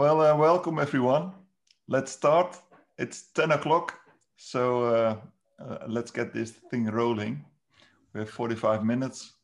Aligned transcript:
Well, 0.00 0.22
uh, 0.22 0.34
welcome 0.34 0.78
everyone. 0.78 1.32
Let's 1.86 2.10
start. 2.10 2.56
It's 2.96 3.32
10 3.34 3.50
o'clock, 3.50 3.98
so 4.34 4.84
uh, 4.84 5.16
uh, 5.62 5.78
let's 5.88 6.10
get 6.10 6.32
this 6.32 6.52
thing 6.70 6.86
rolling. 6.86 7.44
We 8.14 8.20
have 8.20 8.30
45 8.30 8.82
minutes 8.82 9.34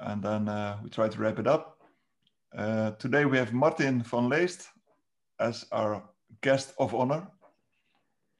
and 0.00 0.22
then 0.22 0.50
uh, 0.50 0.76
we 0.84 0.90
try 0.90 1.08
to 1.08 1.18
wrap 1.18 1.38
it 1.38 1.46
up. 1.46 1.80
Uh, 2.54 2.90
today 2.98 3.24
we 3.24 3.38
have 3.38 3.54
Martin 3.54 4.02
van 4.02 4.28
Leest 4.28 4.68
as 5.40 5.64
our 5.72 6.02
guest 6.42 6.74
of 6.78 6.94
honor. 6.94 7.26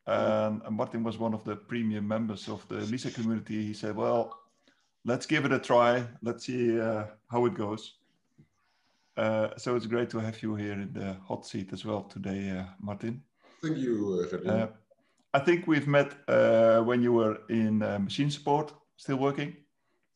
And 0.07 0.61
Martin 0.69 1.03
was 1.03 1.17
one 1.17 1.33
of 1.33 1.43
the 1.45 1.57
premium 1.57 2.07
members 2.07 2.51
of 2.51 2.69
the 2.69 2.81
Lisa 2.81 3.11
community. 3.11 3.65
He 3.65 3.73
said, 3.73 3.97
well, 3.97 4.39
let's 5.07 5.25
give 5.25 5.47
it 5.47 5.53
a 5.53 5.59
try. 5.59 6.05
Let's 6.21 6.45
see 6.45 6.79
uh, 6.79 7.05
how 7.31 7.47
it 7.47 7.55
goes. 7.55 7.95
Uh, 9.17 9.49
so 9.57 9.77
it's 9.77 9.87
great 9.87 10.11
to 10.11 10.19
have 10.19 10.43
you 10.43 10.55
here 10.55 10.73
in 10.73 10.93
the 10.93 11.17
hot 11.27 11.47
seat 11.47 11.73
as 11.73 11.85
well 11.85 12.03
today, 12.03 12.51
uh, 12.51 12.65
Martin. 12.81 13.23
Thank 13.63 13.79
you, 13.79 14.29
uh, 14.45 14.49
uh 14.49 14.69
I 15.33 15.39
think 15.39 15.67
we've 15.67 15.87
met 15.87 16.13
uh, 16.29 16.81
when 16.81 17.03
you 17.03 17.13
were 17.13 17.39
in 17.49 17.83
uh, 17.83 17.99
machine 17.99 18.31
support, 18.31 18.73
still 18.97 19.17
working, 19.17 19.57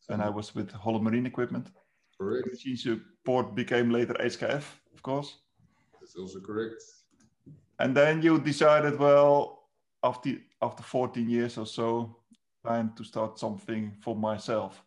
and 0.08 0.22
I 0.22 0.30
was 0.30 0.54
with 0.54 0.70
Holland 0.72 1.04
Marine 1.04 1.26
Equipment. 1.26 1.68
Correct. 2.18 2.46
Machine 2.46 2.76
support 2.76 3.54
became 3.54 3.90
later 3.90 4.14
SKF, 4.14 4.64
of 4.94 5.02
course. 5.02 5.38
That's 6.00 6.16
also 6.16 6.40
correct. 6.40 6.82
And 7.78 7.94
then 7.94 8.22
you 8.22 8.38
decided, 8.38 8.98
well, 8.98 9.68
after 10.02 10.36
after 10.62 10.82
14 10.82 11.28
years 11.28 11.58
or 11.58 11.66
so, 11.66 12.16
time 12.64 12.92
to 12.96 13.04
start 13.04 13.38
something 13.38 13.92
for 14.00 14.16
myself. 14.16 14.82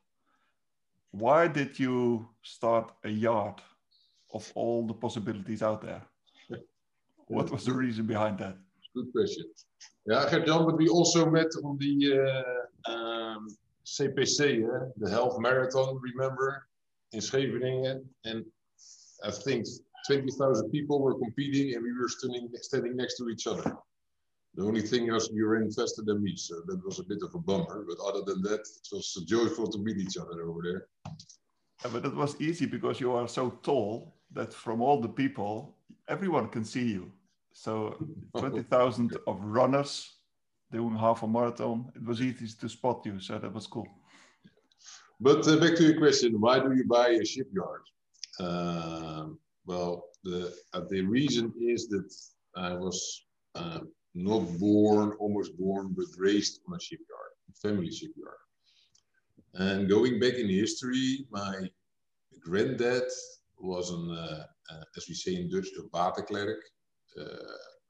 Why 1.12 1.48
did 1.48 1.80
you 1.80 2.28
start 2.42 2.92
a 3.04 3.10
yard? 3.10 3.62
Of 4.34 4.52
all 4.56 4.88
the 4.88 4.94
possibilities 4.94 5.62
out 5.62 5.82
there? 5.82 6.02
what 7.28 7.52
was 7.52 7.66
the 7.66 7.74
reason 7.74 8.06
behind 8.06 8.38
that? 8.40 8.58
Good 8.96 9.12
question. 9.12 9.46
Yeah, 10.06 10.28
Gert-Jan, 10.30 10.66
but 10.66 10.78
we 10.78 10.88
also 10.90 11.30
met 11.30 11.48
on 11.64 11.78
the 11.78 11.96
uh, 12.88 12.92
um, 12.92 13.48
CPC, 13.86 14.64
uh, 14.64 14.90
the 14.98 15.10
Half 15.10 15.38
Marathon, 15.40 16.00
remember, 16.02 16.68
in 17.12 17.22
Scheveningen. 17.22 18.04
And 18.26 18.46
I 19.24 19.32
think 19.32 19.66
20,000 20.08 20.70
people 20.70 21.00
were 21.02 21.18
competing 21.18 21.76
and 21.76 21.84
we 21.84 21.94
were 21.94 22.10
standing, 22.10 22.50
standing 22.62 22.96
next 22.96 23.18
to 23.18 23.30
each 23.30 23.48
other. 23.48 23.78
The 24.56 24.64
only 24.64 24.82
thing 24.82 25.12
was 25.12 25.30
you 25.34 25.46
were 25.46 25.60
faster 25.72 26.04
than 26.04 26.22
me, 26.22 26.36
so 26.36 26.62
that 26.68 26.86
was 26.86 27.00
a 27.00 27.04
bit 27.04 27.24
of 27.24 27.34
a 27.34 27.40
bummer. 27.40 27.86
But 27.88 27.98
other 28.06 28.22
than 28.22 28.44
that, 28.44 28.60
it 28.60 28.88
was 28.92 29.14
joyful 29.28 29.68
to 29.68 29.80
meet 29.80 29.98
each 29.98 30.18
other 30.18 30.44
over 30.44 30.62
there. 30.62 30.88
Yeah, 31.84 31.92
but 31.92 32.06
it 32.06 32.16
was 32.16 32.40
easy 32.40 32.68
because 32.68 33.00
you 33.00 33.12
are 33.14 33.28
so 33.28 33.50
tall 33.64 34.14
that 34.34 34.54
from 34.54 34.82
all 34.82 35.00
the 35.00 35.10
people, 35.10 35.76
everyone 36.08 36.50
can 36.50 36.64
see 36.64 36.92
you. 36.92 37.12
So 37.54 37.98
20,000 38.38 39.18
of 39.28 39.44
runners 39.44 40.14
doing 40.72 40.96
half 40.96 41.24
a 41.24 41.28
marathon, 41.28 41.92
it 41.96 42.04
was 42.04 42.22
easy 42.22 42.48
to 42.60 42.70
spot 42.70 43.02
you. 43.06 43.20
So 43.20 43.38
that 43.38 43.54
was 43.54 43.68
cool. 43.68 43.88
But 45.20 45.48
uh, 45.48 45.58
back 45.58 45.76
to 45.76 45.84
your 45.84 45.98
question, 45.98 46.42
why 46.42 46.60
do 46.60 46.74
you 46.76 46.86
buy 46.86 47.10
a 47.10 47.26
shipyard? 47.26 47.84
Uh, 48.40 49.28
well, 49.66 50.06
the, 50.24 50.54
uh, 50.74 50.82
the 50.90 51.02
reason 51.02 51.54
is 51.62 51.88
that 51.90 52.12
I 52.56 52.74
was 52.74 53.26
uh, 53.56 53.80
not 54.16 54.42
born, 54.60 55.14
almost 55.20 55.58
born, 55.58 55.94
but 55.96 56.06
raised 56.18 56.60
on 56.68 56.76
a 56.76 56.80
shipyard, 56.80 57.32
family 57.62 57.92
shipyard. 57.92 58.42
And 59.54 59.88
going 59.88 60.20
back 60.20 60.34
in 60.34 60.50
history, 60.50 61.28
my 61.30 61.70
granddad 62.42 63.04
was 63.64 63.92
uh, 63.92 64.44
as 64.98 65.06
we 65.08 65.16
say 65.16 65.36
in 65.36 65.50
Dutch, 65.50 65.68
a 65.80 65.84
waterklerk 65.96 66.62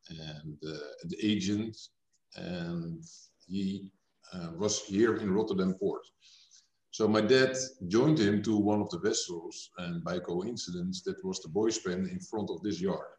and 0.10 0.58
an 0.64 1.12
agent. 1.22 1.76
And 2.36 3.04
he 3.48 3.92
was 4.58 4.82
here 4.82 5.18
in 5.18 5.34
Rotterdam 5.34 5.74
port. 5.80 6.04
So 6.92 7.08
my 7.08 7.22
dad 7.22 7.58
joined 7.88 8.20
him 8.20 8.44
to 8.44 8.56
one 8.56 8.80
of 8.80 8.90
the 8.92 9.00
vessels, 9.00 9.72
and 9.80 10.04
by 10.04 10.20
coincidence, 10.20 11.02
that 11.04 11.24
was 11.24 11.40
the 11.42 11.50
boyspan 11.50 12.12
in 12.12 12.20
front 12.20 12.52
of 12.52 12.62
this 12.62 12.80
yard, 12.80 13.18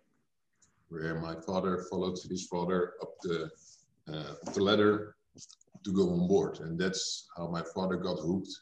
where 0.90 1.20
my 1.20 1.34
father 1.40 1.84
followed 1.90 2.16
his 2.30 2.46
father 2.46 2.92
up 3.02 3.14
the, 3.22 3.50
uh, 4.12 4.34
the 4.54 4.62
ladder 4.62 5.16
to 5.84 5.92
go 5.92 6.10
on 6.10 6.28
board. 6.28 6.60
And 6.60 6.78
that's 6.78 7.26
how 7.36 7.48
my 7.48 7.62
father 7.74 7.96
got 7.96 8.20
hooked 8.20 8.54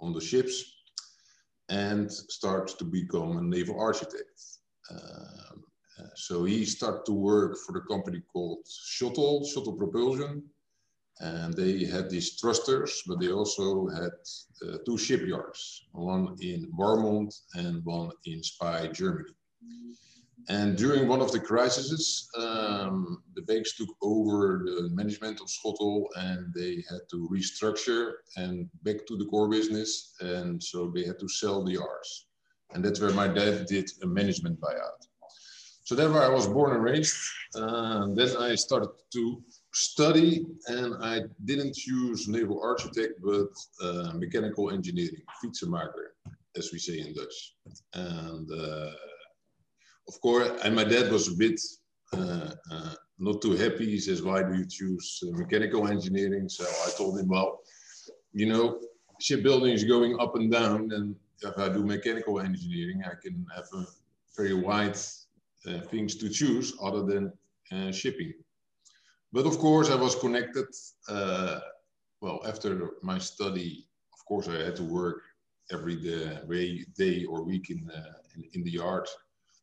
on 0.00 0.12
the 0.12 0.20
ships 0.20 0.81
and 1.72 2.12
starts 2.12 2.74
to 2.74 2.84
become 2.84 3.38
a 3.38 3.42
naval 3.42 3.80
architect. 3.80 4.38
Um, 4.90 5.64
uh, 5.98 6.12
so 6.14 6.44
he 6.44 6.64
started 6.66 7.04
to 7.06 7.12
work 7.12 7.56
for 7.64 7.72
the 7.72 7.80
company 7.92 8.20
called 8.32 8.58
Schottel, 8.66 9.46
Schottel 9.50 9.78
Propulsion. 9.78 10.42
And 11.20 11.54
they 11.54 11.84
had 11.84 12.10
these 12.10 12.34
thrusters, 12.40 13.02
but 13.06 13.20
they 13.20 13.30
also 13.30 13.86
had 13.88 14.12
uh, 14.66 14.78
two 14.84 14.98
shipyards, 14.98 15.86
one 15.92 16.36
in 16.40 16.70
Warmond 16.78 17.32
and 17.54 17.84
one 17.84 18.10
in 18.24 18.40
Spay, 18.40 18.92
Germany. 18.92 19.34
And 20.48 20.76
during 20.76 21.06
one 21.08 21.20
of 21.20 21.30
the 21.30 21.40
crises, 21.40 22.28
um, 22.36 23.22
the 23.34 23.42
banks 23.42 23.76
took 23.76 23.88
over 24.02 24.62
the 24.64 24.90
management 24.92 25.40
of 25.40 25.48
Schottel 25.48 26.06
and 26.16 26.52
they 26.54 26.82
had 26.90 27.00
to 27.10 27.28
restructure 27.32 28.12
and 28.36 28.68
back 28.82 29.06
to 29.06 29.16
the 29.16 29.26
core 29.26 29.48
business. 29.48 30.14
And 30.20 30.62
so 30.62 30.90
they 30.94 31.04
had 31.04 31.18
to 31.20 31.28
sell 31.28 31.64
the 31.64 31.76
R's. 31.76 32.26
And 32.74 32.84
that's 32.84 33.00
where 33.00 33.12
my 33.12 33.28
dad 33.28 33.66
did 33.66 33.90
a 34.02 34.06
management 34.06 34.60
buyout. 34.60 35.06
So 35.84 35.94
that's 35.94 36.12
where 36.12 36.22
I 36.22 36.28
was 36.28 36.46
born 36.46 36.74
and 36.74 36.82
raised. 36.82 37.16
Uh, 37.54 38.06
then 38.14 38.36
I 38.38 38.54
started 38.54 38.90
to 39.12 39.42
study 39.74 40.46
and 40.68 40.94
I 41.02 41.22
didn't 41.44 41.74
choose 41.74 42.28
naval 42.28 42.62
architect, 42.62 43.14
but 43.22 43.50
uh, 43.82 44.12
mechanical 44.14 44.70
engineering, 44.70 45.22
fietsenmaker, 45.42 46.14
as 46.56 46.70
we 46.72 46.78
say 46.78 47.00
in 47.00 47.14
Dutch. 47.14 47.54
And 47.94 48.50
uh, 48.50 48.92
of 50.12 50.20
course, 50.20 50.50
and 50.62 50.74
my 50.76 50.84
dad 50.84 51.10
was 51.10 51.28
a 51.28 51.36
bit 51.36 51.58
uh, 52.12 52.50
uh, 52.70 52.94
not 53.18 53.40
too 53.40 53.52
happy. 53.52 53.86
He 53.86 53.98
says, 53.98 54.22
"Why 54.22 54.42
do 54.42 54.52
you 54.58 54.66
choose 54.66 55.08
uh, 55.24 55.36
mechanical 55.42 55.88
engineering?" 55.88 56.48
So 56.48 56.64
I 56.86 56.90
told 56.98 57.18
him, 57.18 57.28
"Well, 57.28 57.60
you 58.32 58.46
know, 58.46 58.80
shipbuilding 59.20 59.72
is 59.72 59.84
going 59.84 60.12
up 60.20 60.36
and 60.36 60.50
down, 60.52 60.92
and 60.92 61.16
if 61.42 61.56
I 61.58 61.68
do 61.68 61.82
mechanical 61.84 62.40
engineering, 62.40 63.02
I 63.04 63.14
can 63.22 63.46
have 63.56 63.68
a 63.74 63.86
very 64.36 64.54
wide 64.54 64.98
uh, 65.66 65.80
things 65.92 66.16
to 66.16 66.28
choose 66.28 66.74
other 66.82 67.02
than 67.10 67.32
uh, 67.72 67.90
shipping." 67.92 68.32
But 69.32 69.46
of 69.46 69.58
course, 69.58 69.88
I 69.90 69.96
was 69.96 70.14
connected. 70.16 70.68
Uh, 71.08 71.60
well, 72.20 72.40
after 72.46 72.70
my 73.02 73.18
study, 73.18 73.88
of 74.12 74.20
course, 74.26 74.46
I 74.46 74.58
had 74.66 74.76
to 74.76 74.84
work 74.84 75.22
every 75.72 75.96
day, 75.96 76.84
day 76.98 77.24
or 77.24 77.42
week 77.42 77.70
in, 77.70 77.90
in, 78.34 78.44
in 78.52 78.62
the 78.62 78.72
yard 78.72 79.08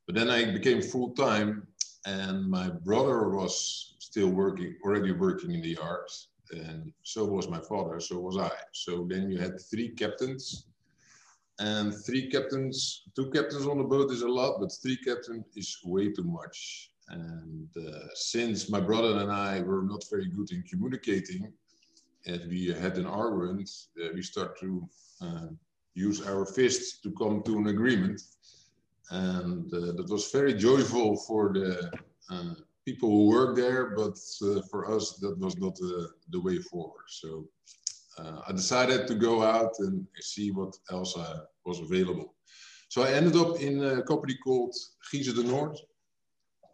but 0.09 0.15
then 0.15 0.31
I 0.31 0.51
became 0.51 0.81
full 0.81 1.11
time, 1.11 1.67
and 2.07 2.49
my 2.49 2.67
brother 2.67 3.29
was 3.29 3.93
still 3.99 4.29
working, 4.29 4.75
already 4.83 5.11
working 5.11 5.51
in 5.51 5.61
the 5.61 5.77
yards, 5.77 6.29
and 6.49 6.91
so 7.03 7.25
was 7.25 7.47
my 7.47 7.59
father, 7.59 7.99
so 7.99 8.17
was 8.17 8.35
I. 8.35 8.49
So 8.71 9.05
then 9.07 9.29
you 9.29 9.37
had 9.37 9.61
three 9.61 9.89
captains, 9.89 10.65
and 11.59 11.93
three 11.93 12.27
captains, 12.27 13.03
two 13.15 13.29
captains 13.29 13.67
on 13.67 13.77
the 13.77 13.83
boat 13.83 14.09
is 14.09 14.23
a 14.23 14.27
lot, 14.27 14.59
but 14.59 14.71
three 14.81 14.97
captains 14.97 15.45
is 15.55 15.77
way 15.85 16.11
too 16.11 16.23
much. 16.23 16.89
And 17.09 17.69
uh, 17.77 18.07
since 18.15 18.67
my 18.67 18.79
brother 18.79 19.19
and 19.19 19.31
I 19.31 19.61
were 19.61 19.83
not 19.83 20.03
very 20.09 20.29
good 20.29 20.51
in 20.51 20.63
communicating, 20.63 21.53
as 22.25 22.47
we 22.47 22.73
had 22.73 22.97
an 22.97 23.05
argument, 23.05 23.69
uh, 24.03 24.07
we 24.15 24.23
start 24.23 24.59
to 24.61 24.89
uh, 25.21 25.47
use 25.93 26.25
our 26.25 26.47
fists 26.47 26.99
to 27.01 27.11
come 27.11 27.43
to 27.43 27.59
an 27.59 27.67
agreement 27.67 28.19
and 29.11 29.73
uh, 29.73 29.93
that 29.93 30.07
was 30.09 30.31
very 30.31 30.53
joyful 30.53 31.17
for 31.17 31.51
the 31.53 31.91
uh, 32.29 32.53
people 32.85 33.09
who 33.09 33.27
work 33.27 33.56
there, 33.56 33.95
but 33.95 34.17
uh, 34.44 34.61
for 34.69 34.91
us 34.95 35.13
that 35.21 35.38
was 35.39 35.57
not 35.57 35.75
the 35.75 36.41
way 36.41 36.57
forward. 36.57 37.06
So 37.07 37.47
I 38.47 38.51
decided 38.51 39.07
to 39.07 39.15
go 39.15 39.44
out 39.44 39.71
and 39.79 40.06
see 40.19 40.51
what 40.51 40.75
else 40.91 41.15
was 41.65 41.79
available. 41.79 42.35
So 42.89 43.01
I 43.03 43.11
ended 43.11 43.38
up 43.38 43.61
in 43.61 43.81
a 43.81 44.03
company 44.03 44.35
called 44.44 44.75
Giessen-De 45.09 45.44
Noord, 45.44 45.77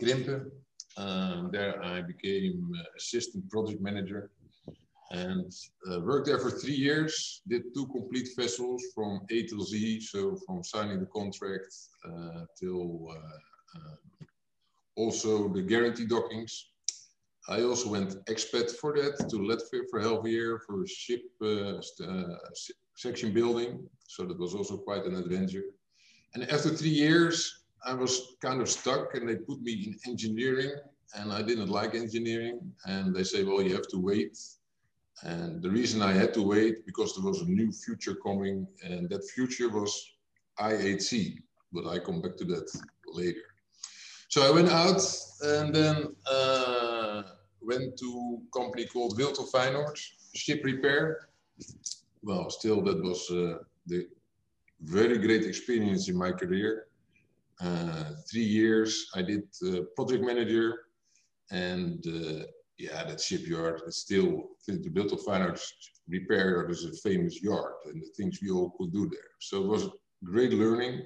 Krimpen. 0.01 0.49
Um, 0.97 1.49
there 1.51 1.83
I 1.83 2.01
became 2.01 2.73
assistant 2.97 3.47
project 3.51 3.79
manager 3.79 4.31
and 5.23 5.51
uh, 5.89 5.99
worked 6.01 6.27
there 6.27 6.39
for 6.39 6.51
three 6.51 6.79
years. 6.87 7.41
Did 7.47 7.73
two 7.73 7.87
complete 7.87 8.29
vessels 8.37 8.81
from 8.93 9.21
A 9.29 9.37
to 9.47 9.63
Z, 9.63 10.01
so 10.01 10.37
from 10.45 10.63
signing 10.63 10.99
the 10.99 11.11
contract 11.19 11.73
uh, 12.07 12.41
till 12.59 13.07
uh, 13.09 13.77
uh, 13.77 13.95
also 14.95 15.49
the 15.49 15.61
guarantee 15.61 16.05
dockings. 16.05 16.53
I 17.47 17.61
also 17.61 17.89
went 17.89 18.25
expat 18.25 18.71
for 18.71 18.93
that 18.99 19.29
to 19.29 19.35
Latvia 19.37 19.83
for 19.89 19.99
half 19.99 20.25
a 20.25 20.29
year 20.29 20.61
for 20.65 20.85
ship 20.87 21.23
uh, 21.41 21.77
uh, 21.77 22.35
section 22.95 23.33
building. 23.33 23.87
So 24.07 24.25
that 24.25 24.39
was 24.39 24.55
also 24.55 24.77
quite 24.77 25.05
an 25.05 25.15
adventure. 25.15 25.65
And 26.33 26.43
after 26.51 26.69
three 26.69 26.97
years, 27.05 27.65
I 27.85 27.93
was 27.93 28.35
kind 28.41 28.61
of 28.61 28.69
stuck 28.69 29.13
and 29.13 29.29
they 29.29 29.35
put 29.35 29.61
me 29.61 29.73
in 29.85 30.11
engineering 30.11 30.71
and 31.17 31.31
I 31.31 31.43
didn't 31.43 31.69
like 31.69 31.93
engineering. 31.93 32.59
And 32.85 33.15
they 33.15 33.23
say, 33.23 33.43
well, 33.43 33.61
you 33.61 33.73
have 33.73 33.87
to 33.89 33.99
wait. 33.99 34.37
And 35.23 35.61
the 35.61 35.69
reason 35.69 36.01
I 36.01 36.11
had 36.11 36.33
to 36.33 36.41
wait 36.41 36.85
because 36.85 37.15
there 37.15 37.25
was 37.25 37.41
a 37.41 37.45
new 37.45 37.71
future 37.71 38.15
coming 38.15 38.67
and 38.83 39.09
that 39.09 39.23
future 39.29 39.69
was 39.69 39.91
IHC, 40.59 41.37
but 41.71 41.87
I 41.87 41.99
come 41.99 42.21
back 42.21 42.35
to 42.37 42.45
that 42.45 42.69
later. 43.07 43.41
So 44.27 44.45
I 44.45 44.51
went 44.51 44.69
out 44.69 45.01
and 45.41 45.73
then 45.73 46.15
uh, 46.29 47.23
went 47.61 47.97
to 47.97 48.39
a 48.41 48.57
company 48.57 48.85
called 48.85 49.17
Wilton 49.17 49.45
Feyenoord, 49.45 49.97
ship 50.33 50.61
repair. 50.63 51.29
Well, 52.21 52.49
still 52.49 52.81
that 52.81 53.01
was 53.01 53.29
uh, 53.31 53.59
the 53.87 54.07
very 54.81 55.17
great 55.17 55.45
experience 55.45 56.09
in 56.09 56.17
my 56.17 56.31
career. 56.31 56.87
Uh, 57.61 58.11
three 58.29 58.43
years 58.43 59.09
I 59.15 59.21
did 59.21 59.43
uh, 59.65 59.83
project 59.95 60.23
manager 60.23 60.87
and 61.51 62.05
uh, 62.05 62.45
yeah, 62.77 63.03
that 63.03 63.21
shipyard 63.21 63.81
is 63.87 63.97
still, 63.97 64.49
the 64.67 64.91
Wilton 64.93 65.17
Feyenoord 65.17 65.61
repair 66.07 66.51
yard 66.51 66.71
is 66.71 66.85
a 66.85 66.91
famous 67.07 67.41
yard 67.41 67.73
and 67.85 68.01
the 68.01 68.07
things 68.17 68.39
we 68.41 68.51
all 68.51 68.73
could 68.77 68.91
do 68.91 69.09
there. 69.09 69.31
So 69.39 69.63
it 69.63 69.67
was 69.67 69.89
great 70.23 70.51
learning. 70.51 71.05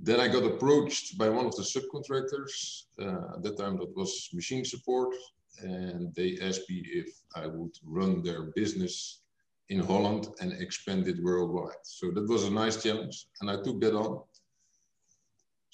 Then 0.00 0.20
I 0.20 0.28
got 0.28 0.44
approached 0.44 1.18
by 1.18 1.28
one 1.28 1.46
of 1.46 1.56
the 1.56 1.62
subcontractors. 1.62 2.84
Uh, 3.00 3.36
at 3.36 3.42
that 3.42 3.58
time, 3.58 3.76
that 3.78 3.96
was 3.96 4.28
machine 4.32 4.64
support. 4.64 5.14
And 5.60 6.14
they 6.14 6.38
asked 6.40 6.70
me 6.70 6.84
if 6.86 7.08
I 7.34 7.46
would 7.46 7.76
run 7.84 8.22
their 8.22 8.52
business 8.54 9.22
in 9.70 9.80
Holland 9.80 10.28
and 10.40 10.52
expand 10.52 11.08
it 11.08 11.22
worldwide. 11.22 11.82
So 11.82 12.12
that 12.12 12.28
was 12.28 12.44
a 12.44 12.50
nice 12.50 12.80
challenge. 12.82 13.26
And 13.40 13.50
I 13.50 13.56
took 13.60 13.80
that 13.80 13.94
on. 13.94 14.22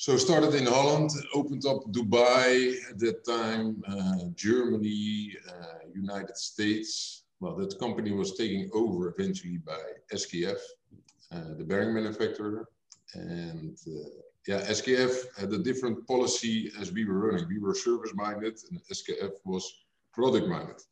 So 0.04 0.18
started 0.18 0.52
in 0.54 0.66
Holland, 0.66 1.12
opened 1.32 1.64
up 1.64 1.80
Dubai 1.90 2.74
at 2.90 2.98
that 2.98 3.24
time, 3.24 3.82
uh, 3.88 4.28
Germany, 4.34 5.34
uh, 5.48 5.78
United 5.94 6.36
States. 6.36 7.22
Well, 7.40 7.56
that 7.56 7.78
company 7.78 8.12
was 8.12 8.36
taken 8.36 8.68
over 8.74 9.08
eventually 9.08 9.56
by 9.56 9.80
SKF, 10.12 10.60
uh, 11.32 11.54
the 11.56 11.64
bearing 11.64 11.94
manufacturer. 11.94 12.68
And 13.14 13.78
uh, 13.88 14.10
yeah, 14.46 14.60
SKF 14.78 15.14
had 15.38 15.50
a 15.54 15.64
different 15.68 16.06
policy 16.06 16.70
as 16.78 16.92
we 16.92 17.06
were 17.06 17.20
running. 17.20 17.48
We 17.48 17.58
were 17.58 17.74
service 17.74 18.12
minded 18.14 18.58
and 18.68 18.82
SKF 18.92 19.32
was 19.46 19.64
product 20.12 20.48
minded. 20.48 20.82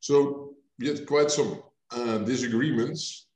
So 0.00 0.54
we 0.78 0.88
had 0.88 1.06
quite 1.06 1.30
some 1.30 1.62
uh, 1.90 2.18
disagreements 2.32 3.26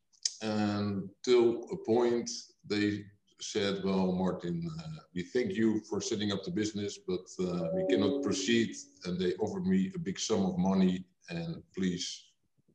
until 0.40 1.69
a 1.73 1.76
point 1.76 2.31
they 2.67 3.05
said, 3.40 3.82
well, 3.85 4.12
Martin, 4.12 4.69
uh, 4.81 5.00
we 5.14 5.23
thank 5.23 5.52
you 5.52 5.81
for 5.88 6.00
setting 6.00 6.32
up 6.32 6.44
the 6.44 6.50
business, 6.50 6.99
but 7.06 7.26
uh, 7.40 7.69
we 7.75 7.87
cannot 7.88 8.23
proceed. 8.23 8.75
And 9.05 9.19
they 9.19 9.35
offered 9.35 9.67
me 9.67 9.93
a 9.94 9.99
big 9.99 10.19
sum 10.19 10.44
of 10.44 10.58
money 10.58 11.05
and 11.31 11.62
please 11.76 12.25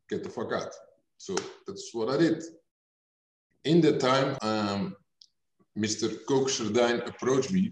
get 0.10 0.24
the 0.24 0.30
fuck 0.30 0.54
out. 0.54 0.74
So 1.18 1.36
that's 1.68 1.89
what 1.94 2.10
I 2.10 2.18
did. 2.18 2.44
In 3.65 3.81
that 3.81 4.00
time, 4.00 4.38
um, 4.42 4.95
Mr. 5.77 6.25
Kook 6.27 6.50
approached 7.07 7.51
me 7.51 7.71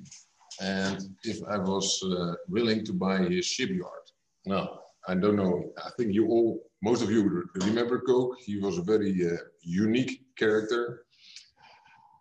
and 0.59 1.15
if 1.23 1.41
I 1.47 1.57
was 1.57 2.03
uh, 2.03 2.33
willing 2.47 2.83
to 2.85 2.93
buy 2.93 3.19
his 3.19 3.45
shipyard. 3.45 4.05
Now, 4.45 4.79
I 5.07 5.15
don't 5.15 5.35
know, 5.35 5.71
I 5.83 5.89
think 5.97 6.13
you 6.13 6.27
all, 6.27 6.63
most 6.83 7.01
of 7.01 7.11
you 7.11 7.45
remember 7.55 7.99
Kook. 7.99 8.39
He 8.39 8.57
was 8.57 8.77
a 8.77 8.83
very 8.83 9.13
uh, 9.25 9.37
unique 9.61 10.23
character. 10.35 11.05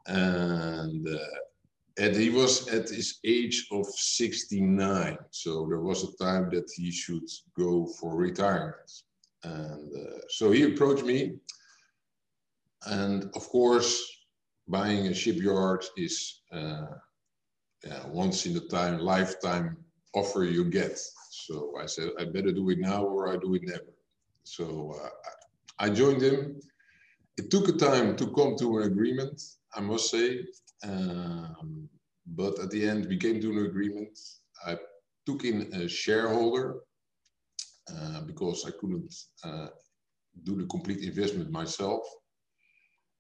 And, 0.07 1.07
uh, 1.09 1.19
and 1.99 2.17
he 2.17 2.31
was 2.31 2.69
at 2.69 2.89
his 2.89 3.19
age 3.25 3.67
of 3.71 3.87
69. 3.87 5.19
So 5.31 5.67
there 5.69 5.81
was 5.81 6.05
a 6.05 6.17
time 6.25 6.51
that 6.51 6.71
he 6.75 6.91
should 6.91 7.29
go 7.59 7.87
for 7.99 8.17
retirement. 8.17 8.91
And 9.45 9.93
uh, 9.95 10.19
so 10.29 10.51
he 10.51 10.63
approached 10.65 11.05
me. 11.05 11.37
And 12.87 13.25
of 13.35 13.49
course, 13.49 14.03
buying 14.69 15.07
a 15.09 15.15
shipyard 15.15 15.85
is 15.97 16.43
uh, 16.53 16.87
yeah, 17.85 18.07
once 18.09 18.47
in 18.47 18.57
a 18.57 18.61
time, 18.61 18.99
lifetime 18.99 19.77
offer 20.15 20.45
you 20.45 20.65
get. 20.65 20.99
So 21.31 21.75
I 21.81 21.87
said, 21.87 22.11
I 22.19 22.25
better 22.25 22.53
do 22.53 22.69
it 22.71 22.79
now 22.79 23.05
or 23.05 23.33
I 23.33 23.37
do 23.37 23.55
it 23.55 23.63
never. 23.65 23.95
So 24.45 24.95
uh, 25.03 25.09
I 25.79 25.91
joined 25.91 26.23
him. 26.23 26.61
It 27.37 27.51
took 27.51 27.69
a 27.69 27.73
time 27.73 28.17
to 28.17 28.27
come 28.33 28.57
to 28.59 28.79
an 28.79 28.85
agreement, 28.85 29.41
I 29.75 29.81
must 29.81 30.11
say. 30.11 30.45
Um, 30.83 31.89
but 32.27 32.59
at 32.59 32.71
the 32.71 32.89
end, 32.89 33.07
we 33.07 33.17
came 33.17 33.41
to 33.41 33.51
an 33.51 33.67
agreement. 33.67 34.19
I 34.67 34.77
took 35.27 35.45
in 35.45 35.73
a 35.75 35.89
shareholder 35.89 36.81
uh, 37.95 38.21
because 38.23 38.65
I 38.67 38.71
couldn't 38.79 39.15
uh, 39.45 39.69
do 40.45 40.57
the 40.57 40.67
complete 40.67 41.03
investment 41.03 41.51
myself. 41.51 42.03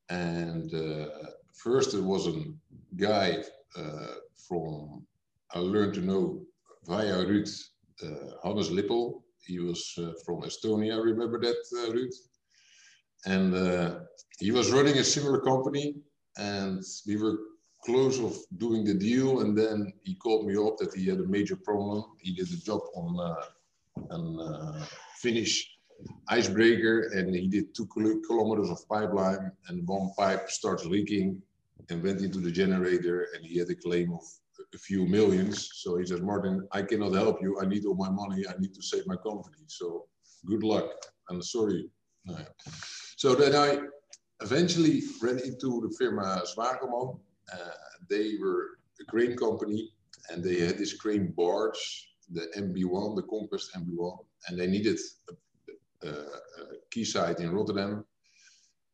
And 0.08 0.72
uh, 0.74 1.06
first 1.54 1.92
there 1.92 2.02
was 2.02 2.26
a 2.26 2.42
guy 2.96 3.42
uh, 3.76 4.14
from, 4.48 5.06
I 5.52 5.58
learned 5.58 5.94
to 5.94 6.00
know 6.00 6.42
via 6.86 7.24
Ruud, 7.24 7.48
uh, 8.02 8.06
Hannes 8.42 8.70
Lippel. 8.70 9.22
He 9.46 9.58
was 9.58 9.94
uh, 9.98 10.12
from 10.24 10.42
Estonia, 10.42 11.02
remember 11.02 11.40
that, 11.40 11.56
Ruud? 11.92 12.12
And 13.26 14.00
he 14.38 14.50
was 14.50 14.72
running 14.72 14.96
a 14.96 15.04
similar 15.04 15.40
company 15.40 15.94
and 16.40 16.82
we 17.06 17.16
were 17.16 17.38
close 17.84 18.18
of 18.18 18.36
doing 18.58 18.84
the 18.84 18.94
deal 18.94 19.40
and 19.40 19.56
then 19.56 19.92
he 20.02 20.14
called 20.14 20.46
me 20.46 20.56
up 20.56 20.76
that 20.78 20.94
he 20.94 21.06
had 21.06 21.20
a 21.20 21.26
major 21.26 21.56
problem. 21.56 22.04
He 22.18 22.34
did 22.34 22.48
a 22.52 22.56
job 22.56 22.80
on 22.94 23.08
uh, 23.20 24.14
a 24.14 24.86
Finnish 25.16 25.70
icebreaker 26.28 27.10
and 27.14 27.34
he 27.34 27.46
did 27.46 27.74
two 27.74 27.86
kilometers 28.26 28.70
of 28.70 28.88
pipeline 28.88 29.52
and 29.68 29.86
one 29.86 30.10
pipe 30.16 30.50
starts 30.50 30.84
leaking 30.84 31.40
and 31.90 32.02
went 32.02 32.20
into 32.20 32.38
the 32.38 32.50
generator 32.50 33.28
and 33.34 33.44
he 33.44 33.58
had 33.58 33.70
a 33.70 33.74
claim 33.74 34.12
of 34.12 34.22
a 34.74 34.78
few 34.78 35.06
millions. 35.06 35.70
So 35.74 35.96
he 35.98 36.06
says, 36.06 36.20
Martin, 36.20 36.66
I 36.72 36.82
cannot 36.82 37.14
help 37.14 37.42
you. 37.42 37.58
I 37.60 37.66
need 37.66 37.84
all 37.84 37.94
my 37.94 38.10
money. 38.10 38.44
I 38.48 38.54
need 38.58 38.74
to 38.74 38.82
save 38.82 39.06
my 39.06 39.16
company. 39.16 39.64
So 39.66 40.06
good 40.46 40.62
luck. 40.62 40.90
I'm 41.28 41.42
sorry. 41.42 41.90
So 43.16 43.34
then 43.34 43.54
I 43.54 43.80
eventually 44.42 45.02
ran 45.22 45.38
into 45.38 45.80
the 45.80 45.94
firma 45.98 46.42
Zwageman. 46.46 47.18
Uh, 47.52 47.56
they 48.08 48.34
were 48.40 48.78
a 49.00 49.04
crane 49.04 49.36
company 49.36 49.92
and 50.30 50.42
they 50.42 50.60
had 50.60 50.78
this 50.78 50.94
crane 50.94 51.32
barge, 51.36 52.14
the 52.30 52.46
MB1, 52.56 53.16
the 53.16 53.22
Compass 53.22 53.70
MB1, 53.76 54.18
and 54.48 54.58
they 54.58 54.66
needed 54.66 54.98
a, 55.28 56.08
a, 56.08 56.10
a 56.10 57.42
in 57.42 57.50
Rotterdam 57.50 58.04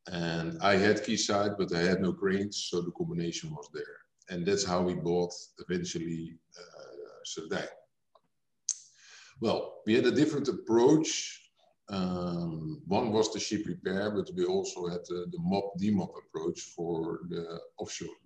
and 0.09 0.59
I 0.63 0.77
had 0.77 1.05
quayside, 1.05 1.53
but 1.59 1.75
I 1.75 1.81
had 1.81 2.01
no 2.01 2.13
cranes, 2.13 2.69
so 2.71 2.81
the 2.81 2.93
combination 2.93 3.51
was 3.51 3.69
there. 3.73 3.99
And 4.29 4.47
that's 4.47 4.65
how 4.65 4.83
we 4.83 4.95
bought 4.95 5.33
eventually 5.59 6.39
uh, 6.57 7.63
Well, 9.41 9.83
we 9.87 9.95
had 9.95 10.07
a 10.07 10.13
different 10.13 10.49
approach. 10.49 11.46
Um, 11.89 12.83
one 12.87 13.13
was 13.13 13.33
the 13.33 13.39
ship 13.39 13.65
repair, 13.67 14.11
but 14.11 14.31
we 14.35 14.45
also 14.45 14.89
had 14.89 15.01
the 15.07 15.39
MOB 15.39 15.79
DEMOB 15.81 16.11
approach 16.27 16.61
for 16.61 17.21
the 17.29 17.61
offshore. 17.79 18.17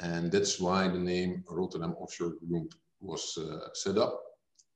And 0.00 0.30
that's 0.30 0.60
why 0.60 0.88
the 0.88 0.98
name 0.98 1.44
Rotterdam 1.48 1.94
Offshore 1.98 2.34
Group 2.48 2.74
was 3.00 3.38
uh, 3.38 3.68
set 3.74 3.98
up. 3.98 4.20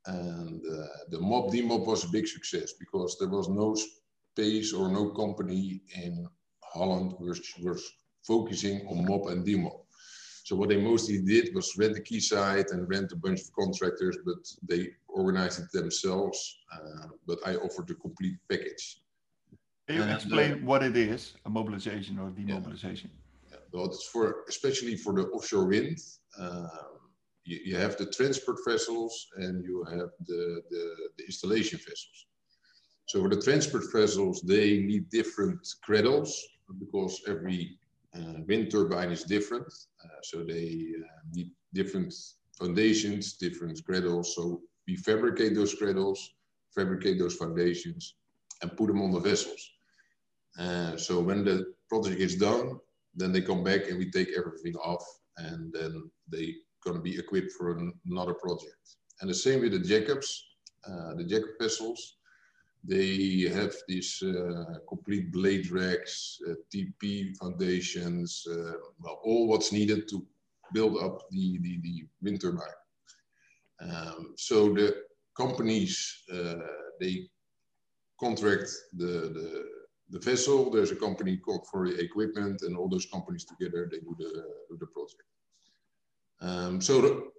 And 0.07 0.63
uh, 0.67 0.87
the 1.11 1.21
MOB 1.21 1.53
DEMOB 1.53 1.87
was 1.87 2.05
a 2.05 2.09
big 2.09 2.27
success 2.27 2.73
because 2.79 3.17
there 3.19 3.29
was 3.29 3.49
no 3.49 3.75
space 3.75 4.73
or 4.73 4.89
no 4.89 5.11
company 5.11 5.83
in 5.95 6.27
Holland 6.63 7.15
was, 7.21 7.41
was 7.63 7.83
focusing 8.23 8.87
on 8.87 9.07
MOB 9.07 9.29
and 9.29 9.47
DEMOB. 9.47 9.81
So 10.45 10.55
what 10.55 10.69
they 10.69 10.77
mostly 10.77 11.23
did 11.23 11.55
was 11.55 11.75
rent 11.79 11.95
the 11.95 12.03
quayside 12.03 12.67
and 12.71 12.87
rent 12.87 13.13
a 13.13 13.17
bunch 13.17 13.41
of 13.41 13.53
contractors, 13.55 14.19
but 14.27 14.37
they 14.69 14.91
organized 15.09 15.59
it 15.61 15.73
themselves. 15.73 16.59
Uh, 16.71 17.09
but 17.27 17.39
I 17.47 17.57
offered 17.57 17.89
the 17.89 17.95
complete 17.95 18.37
package. 18.51 19.01
Can 19.87 19.97
you 19.97 20.03
and 20.03 20.13
explain 20.13 20.53
uh, 20.53 20.57
what 20.57 20.83
it 20.83 20.97
is, 20.99 21.33
a 21.47 21.51
mobilization 21.51 22.19
or 22.19 22.29
demobilization? 22.29 23.11
Yeah. 23.51 23.57
yeah. 23.57 23.59
Well, 23.73 23.87
it's 23.87 24.07
for 24.07 24.45
especially 24.51 24.97
for 24.97 25.15
the 25.15 25.25
offshore 25.29 25.65
wind. 25.65 25.99
Um, 26.39 26.69
you, 27.45 27.61
you, 27.65 27.77
have 27.77 27.97
the 27.97 28.07
transport 28.07 28.59
vessels 28.67 29.29
and 29.37 29.65
you 29.65 29.85
have 29.85 30.11
the, 30.27 30.63
the, 30.71 30.85
the 31.17 31.25
installation 31.25 31.79
vessels. 31.79 32.27
So 33.07 33.23
for 33.23 33.29
the 33.29 33.41
transport 33.41 33.85
vessels, 33.93 34.43
they 34.43 34.79
need 34.79 35.09
different 35.11 35.61
cradles 35.83 36.43
because 36.79 37.23
every 37.29 37.79
wind 38.47 38.71
turbine 38.71 39.11
is 39.11 39.25
different. 39.25 39.73
Uh, 40.05 40.21
so 40.23 40.45
they 40.45 40.87
uh, 40.99 41.21
need 41.33 41.51
different 41.73 42.15
foundations, 42.59 43.35
different 43.35 43.85
cradles. 43.85 44.35
So 44.35 44.61
we 44.87 44.97
fabricate 44.97 45.55
those 45.55 45.75
cradles, 45.75 46.35
fabricate 46.75 47.19
those 47.19 47.37
foundations, 47.37 48.15
and 48.63 48.77
put 48.77 48.89
them 48.89 49.03
on 49.03 49.13
the 49.13 49.21
vessels. 49.21 49.71
Uh, 50.59 50.97
so 50.97 51.21
when 51.21 51.45
the 51.45 51.75
project 51.89 52.21
is 52.21 52.37
done, 52.37 52.79
then 53.15 53.33
they 53.33 53.41
come 53.41 53.65
back 53.65 53.89
and 53.89 53.99
we 53.99 54.11
take 54.11 54.29
everything 54.37 54.75
off 54.77 55.05
and 55.39 55.73
then 55.73 56.11
they 56.31 56.55
to 56.93 57.01
be 57.01 57.19
equipped 57.19 57.53
for 57.53 57.79
an, 57.79 57.93
another 58.11 58.35
project. 58.35 58.97
And 59.21 59.31
the 59.31 59.35
same 59.35 59.61
with 59.61 59.73
the 59.73 59.79
jack-ups, 59.79 60.45
uh, 60.87 61.15
the 61.15 61.25
jack-up 61.25 61.55
vessels. 61.59 62.19
They 62.87 63.49
have 63.53 63.75
these 63.89 64.23
uh, 64.23 64.79
complete 64.89 65.33
blade 65.33 65.71
racks, 65.71 66.39
uh, 66.49 66.55
TP 66.73 67.35
foundations, 67.37 68.47
uh, 68.51 68.73
well, 69.01 69.21
all 69.25 69.49
what's 69.49 69.73
needed 69.73 70.07
to 70.09 70.27
build 70.75 70.99
up 71.03 71.23
the, 71.31 71.59
the, 71.61 71.81
the 71.83 72.07
wind 72.23 72.41
turbine. 72.43 72.69
Um, 73.81 74.35
so 74.37 74.75
the 74.75 74.97
companies, 75.37 76.25
they 77.01 77.29
contract 78.21 78.71
the, 78.97 79.33
the, 79.37 79.65
the 80.11 80.19
vessel, 80.19 80.71
there's 80.71 80.93
a 80.93 80.97
company 80.97 81.37
called 81.39 81.67
for 81.71 81.89
the 81.89 81.99
equipment 81.99 82.63
and 82.63 82.77
all 82.77 82.89
those 82.89 83.07
companies 83.07 83.45
together, 83.45 83.89
they 83.91 83.99
do 83.99 84.15
the, 84.19 84.31
do 84.69 84.77
the 84.79 84.87
project. 84.87 85.23
Um, 86.41 86.81
so 86.81 87.01
the, 87.01 87.31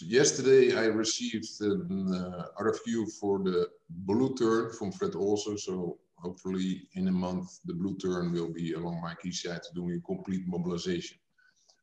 yesterday 0.00 0.76
I 0.76 0.86
received 0.86 1.48
an 1.60 2.12
uh, 2.14 2.62
RFQ 2.62 3.12
for 3.20 3.38
the 3.38 3.68
Blue 3.90 4.34
Tern 4.34 4.72
from 4.72 4.92
Fred. 4.92 5.14
Olsen. 5.14 5.58
So 5.58 5.98
hopefully 6.16 6.88
in 6.94 7.08
a 7.08 7.12
month, 7.12 7.48
the 7.64 7.74
Blue 7.74 7.96
Tern 7.96 8.32
will 8.32 8.52
be 8.52 8.72
along 8.72 9.00
my 9.00 9.14
quayside 9.14 9.60
doing 9.74 9.96
a 9.96 10.06
complete 10.06 10.44
mobilization. 10.46 11.18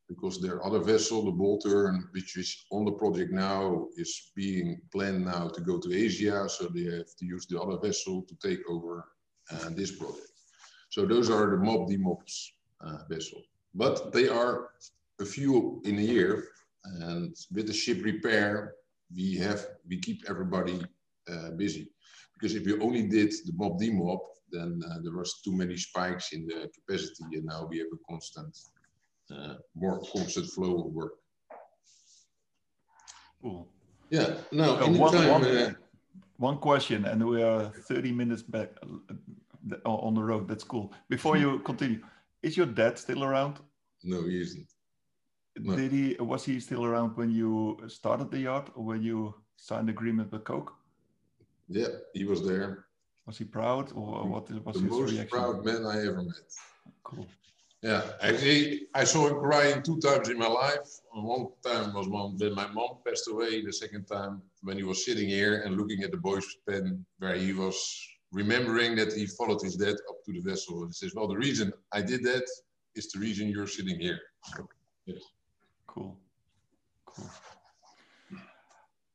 Because 0.10 0.41
their 0.41 0.65
other 0.65 0.79
vessel, 0.79 1.24
the 1.24 1.31
Bold 1.31 1.63
Tern, 1.63 2.10
which 2.12 2.36
is 2.38 2.65
on 2.72 2.84
the 2.84 2.91
project 2.91 3.31
now, 3.31 3.88
is 3.96 4.31
being 4.36 4.81
planned 4.91 5.24
now 5.24 5.48
to 5.48 5.62
go 5.62 5.79
to 5.79 5.93
Asia. 5.93 6.50
So 6.50 6.67
they 6.67 6.84
have 6.84 7.15
to 7.17 7.25
use 7.25 7.46
the 7.46 7.62
other 7.62 7.77
vessel 7.77 8.24
to 8.24 8.36
take 8.46 8.60
over 8.70 9.05
uh, 9.51 9.70
this 9.70 9.91
project. 9.91 10.27
So 10.89 11.05
those 11.05 11.29
are 11.29 11.50
the 11.51 11.58
mob 11.58 11.89
demops 11.89 12.50
uh, 12.81 12.98
vessels. 13.10 13.46
But 13.74 14.12
they 14.12 14.27
are 14.27 14.72
a 15.22 15.25
few 15.25 15.81
in 15.86 15.98
a 15.98 16.01
year. 16.01 16.43
And 16.84 17.34
with 17.53 17.67
the 17.67 17.74
ship 17.74 18.03
repair, 18.03 18.74
we 19.15 19.38
have 19.38 19.65
we 19.88 20.00
keep 20.00 20.24
everybody 20.27 20.81
uh, 21.30 21.51
busy. 21.51 21.90
Because 22.34 22.56
if 22.56 22.66
you 22.66 22.82
only 22.82 23.08
did 23.08 23.32
the 23.46 23.54
mob 23.54 23.80
demob, 23.80 24.20
then 24.51 24.82
uh, 24.90 25.00
there 25.04 25.13
was 25.13 25.42
too 25.44 25.56
many 25.56 25.78
spikes 25.78 26.34
in 26.34 26.46
the 26.46 26.70
capacity, 26.74 27.38
and 27.38 27.46
now 27.46 27.68
we 27.70 27.78
have 27.80 27.88
a 27.94 28.00
constant, 28.10 28.58
uh, 29.34 29.56
more 29.75 30.01
constant 30.13 30.48
flow 30.48 30.86
of 30.86 30.94
work. 30.94 31.13
Cool. 33.42 33.68
Yeah. 34.10 34.36
No. 34.51 34.75
Uh, 34.75 34.90
one, 34.90 35.30
one, 35.30 35.46
uh, 35.46 35.74
one 36.38 36.58
question, 36.58 37.06
and 37.06 37.25
we 37.25 37.42
are 37.42 37.72
30 37.88 38.12
minutes 38.12 38.42
back 38.42 38.70
uh, 38.84 39.90
on 39.90 40.13
the 40.13 40.24
road. 40.24 40.48
That's 40.48 40.63
cool. 40.63 40.94
Before 41.10 41.38
you 41.38 41.60
continue, 41.66 42.01
is 42.44 42.58
your 42.58 42.66
dad 42.66 42.98
still 42.98 43.24
around? 43.24 43.60
No, 44.04 44.24
he 44.24 44.42
isn't. 44.42 44.68
No. 45.58 45.75
Did 45.75 45.92
he 45.92 46.16
was 46.20 46.46
he 46.46 46.60
still 46.60 46.86
around 46.86 47.18
when 47.18 47.30
you 47.30 47.78
started 47.88 48.32
the 48.32 48.40
yacht 48.40 48.72
or 48.74 48.86
when 48.86 49.04
you 49.04 49.36
signed 49.58 49.90
agreement 49.90 50.32
with 50.32 50.44
Kook? 50.46 50.74
Yeah, 51.72 51.88
he 52.13 52.25
was 52.25 52.46
there. 52.46 52.86
Was 53.25 53.38
he 53.38 53.46
proud 53.46 53.92
or 53.94 54.28
what 54.28 54.50
was 54.66 54.75
the 54.75 54.82
his 54.82 54.92
most 54.92 55.12
reaction? 55.12 55.40
proud 55.40 55.66
man 55.66 55.86
I 55.86 56.06
ever 56.06 56.22
met. 56.22 56.48
Cool. 57.04 57.28
Yeah, 57.82 58.04
actually, 58.22 58.88
I 58.94 59.06
saw 59.06 59.28
him 59.28 59.40
crying 59.40 59.82
two 59.82 60.00
times 60.00 60.30
in 60.30 60.38
my 60.38 60.48
life. 60.48 60.88
One 61.13 61.48
time 61.66 61.94
was 61.94 62.08
when 62.08 62.54
my 62.54 62.68
mom 62.68 62.98
passed 63.06 63.28
away. 63.28 63.63
The 63.63 63.74
second 63.74 64.06
time 64.06 64.42
when 64.62 64.78
he 64.78 64.84
was 64.84 65.04
sitting 65.06 65.30
here 65.30 65.62
and 65.63 65.78
looking 65.78 66.04
at 66.04 66.12
the 66.12 66.18
boys' 66.18 66.46
pen, 66.68 67.04
where 67.20 67.36
he 67.36 67.54
was 67.54 67.78
remembering 68.32 68.96
that 68.98 69.13
he 69.13 69.25
followed 69.25 69.62
his 69.63 69.78
dad 69.78 69.96
up 70.10 70.18
to 70.25 70.32
the 70.34 70.42
vessel. 70.42 70.82
And 70.84 70.90
he 70.90 70.94
says, 70.94 71.16
"Well, 71.16 71.28
the 71.28 71.38
reason 71.38 71.74
I 71.92 72.01
did 72.01 72.22
that 72.24 72.46
is 72.96 73.12
the 73.12 73.20
reason 73.20 73.48
you're 73.48 73.66
sitting 73.78 74.00
here." 74.00 74.20
Yes. 75.06 75.24
Cool. 75.88 76.20
Cool. 77.06 77.30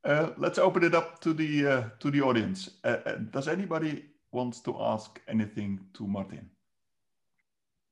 Uh, 0.07 0.31
let's 0.37 0.59
open 0.59 0.85
it 0.85 0.95
up 0.95 1.21
to 1.21 1.35
the 1.35 1.67
uh, 1.67 1.83
to 1.99 2.11
the 2.13 2.23
audience. 2.23 2.71
Uh, 2.85 2.99
uh 3.07 3.17
does 3.33 3.49
anybody 3.49 4.05
wants 4.31 4.61
to 4.61 4.77
ask 4.79 5.21
anything 5.27 5.81
to 5.95 6.07
Martin? 6.07 6.49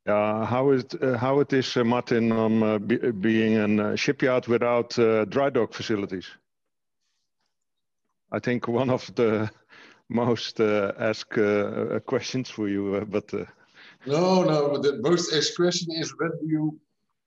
Uh, 0.07 0.45
how 0.45 0.71
is 0.71 0.85
uh, 1.03 1.19
how 1.19 1.41
it 1.41 1.53
is, 1.53 1.77
uh, 1.77 1.83
Martin, 1.83 2.31
um, 2.31 2.87
be, 2.87 2.97
being 3.11 3.55
in 3.55 3.81
a 3.81 3.97
shipyard 3.97 4.47
without 4.47 4.91
dry 5.31 5.51
dock 5.51 5.73
facilities? 5.75 6.29
I 8.31 8.39
think 8.39 8.69
one 8.69 8.91
of 8.91 9.13
the 9.17 9.51
most 10.09 10.61
asked 10.61 11.39
questions 12.07 12.49
for 12.49 12.69
you, 12.69 13.05
but. 13.11 13.33
No, 14.07 14.45
no. 14.45 14.79
The 14.79 15.01
most 15.03 15.33
asked 15.33 15.57
question 15.57 15.91
is 15.97 16.15
when 16.19 16.31
do 16.41 16.47
you 16.47 16.81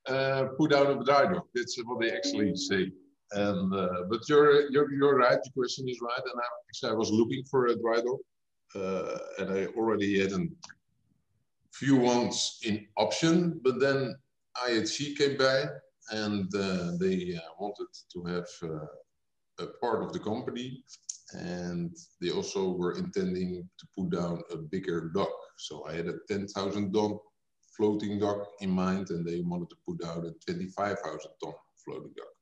uh, 0.08 0.46
put 0.58 0.74
out 0.74 0.89
a 0.89 1.03
dry 1.03 1.34
dock. 1.34 1.48
That's 1.53 1.77
what 1.84 2.00
they 2.00 2.12
actually 2.12 2.56
say. 2.56 2.91
And 3.31 3.74
uh, 3.74 4.03
but 4.10 4.22
you're 4.29 4.72
you're 4.72 4.91
you're 4.93 5.17
right. 5.17 5.39
The 5.43 5.50
question 5.55 5.88
is 5.89 6.00
right. 6.01 6.22
And 6.24 6.39
I, 6.39 6.46
actually, 6.69 6.91
I 6.91 6.96
was 6.96 7.12
looking 7.12 7.43
for 7.43 7.67
a 7.67 7.75
dry 7.75 8.01
dock, 8.01 8.19
uh, 8.75 9.17
and 9.39 9.51
I 9.51 9.65
already 9.77 10.22
had 10.22 10.31
a 10.31 10.46
few 11.74 11.98
ones 11.98 12.60
in 12.63 12.86
option. 12.98 13.60
But 13.63 13.79
then 13.79 14.15
IHC 14.65 15.17
came 15.17 15.38
by, 15.38 15.65
and 16.12 16.48
uh, 16.55 16.91
they 17.00 17.36
uh, 17.36 17.50
wanted 17.60 17.88
to 18.13 18.24
have 18.25 18.48
uh, 18.63 18.86
a 19.60 19.67
part 19.81 20.03
of 20.03 20.13
the 20.13 20.19
company, 20.19 20.84
and 21.34 21.93
they 22.22 22.31
also 22.31 22.72
were 22.72 22.93
intending 22.93 23.67
to 23.77 23.88
put 23.98 24.10
down 24.12 24.41
a 24.51 24.57
bigger 24.57 25.12
dock. 25.13 25.36
So 25.57 25.86
I 25.86 25.96
had 25.96 26.07
a 26.07 26.15
ten 26.29 26.48
thousand 26.48 26.93
ton 26.93 27.19
floating 27.77 28.19
dock 28.19 28.48
in 28.60 28.72
mind, 28.72 29.12
and 29.12 29.25
they 29.25 29.41
wanted 29.41 29.69
to 29.69 29.75
put 29.88 30.03
out 30.03 30.25
a 30.25 30.31
25,000 30.46 31.19
ton 31.41 31.53
floating 31.86 32.13
dock. 32.17 32.37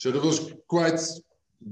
So 0.00 0.10
that 0.10 0.24
was 0.24 0.54
quite 0.66 0.98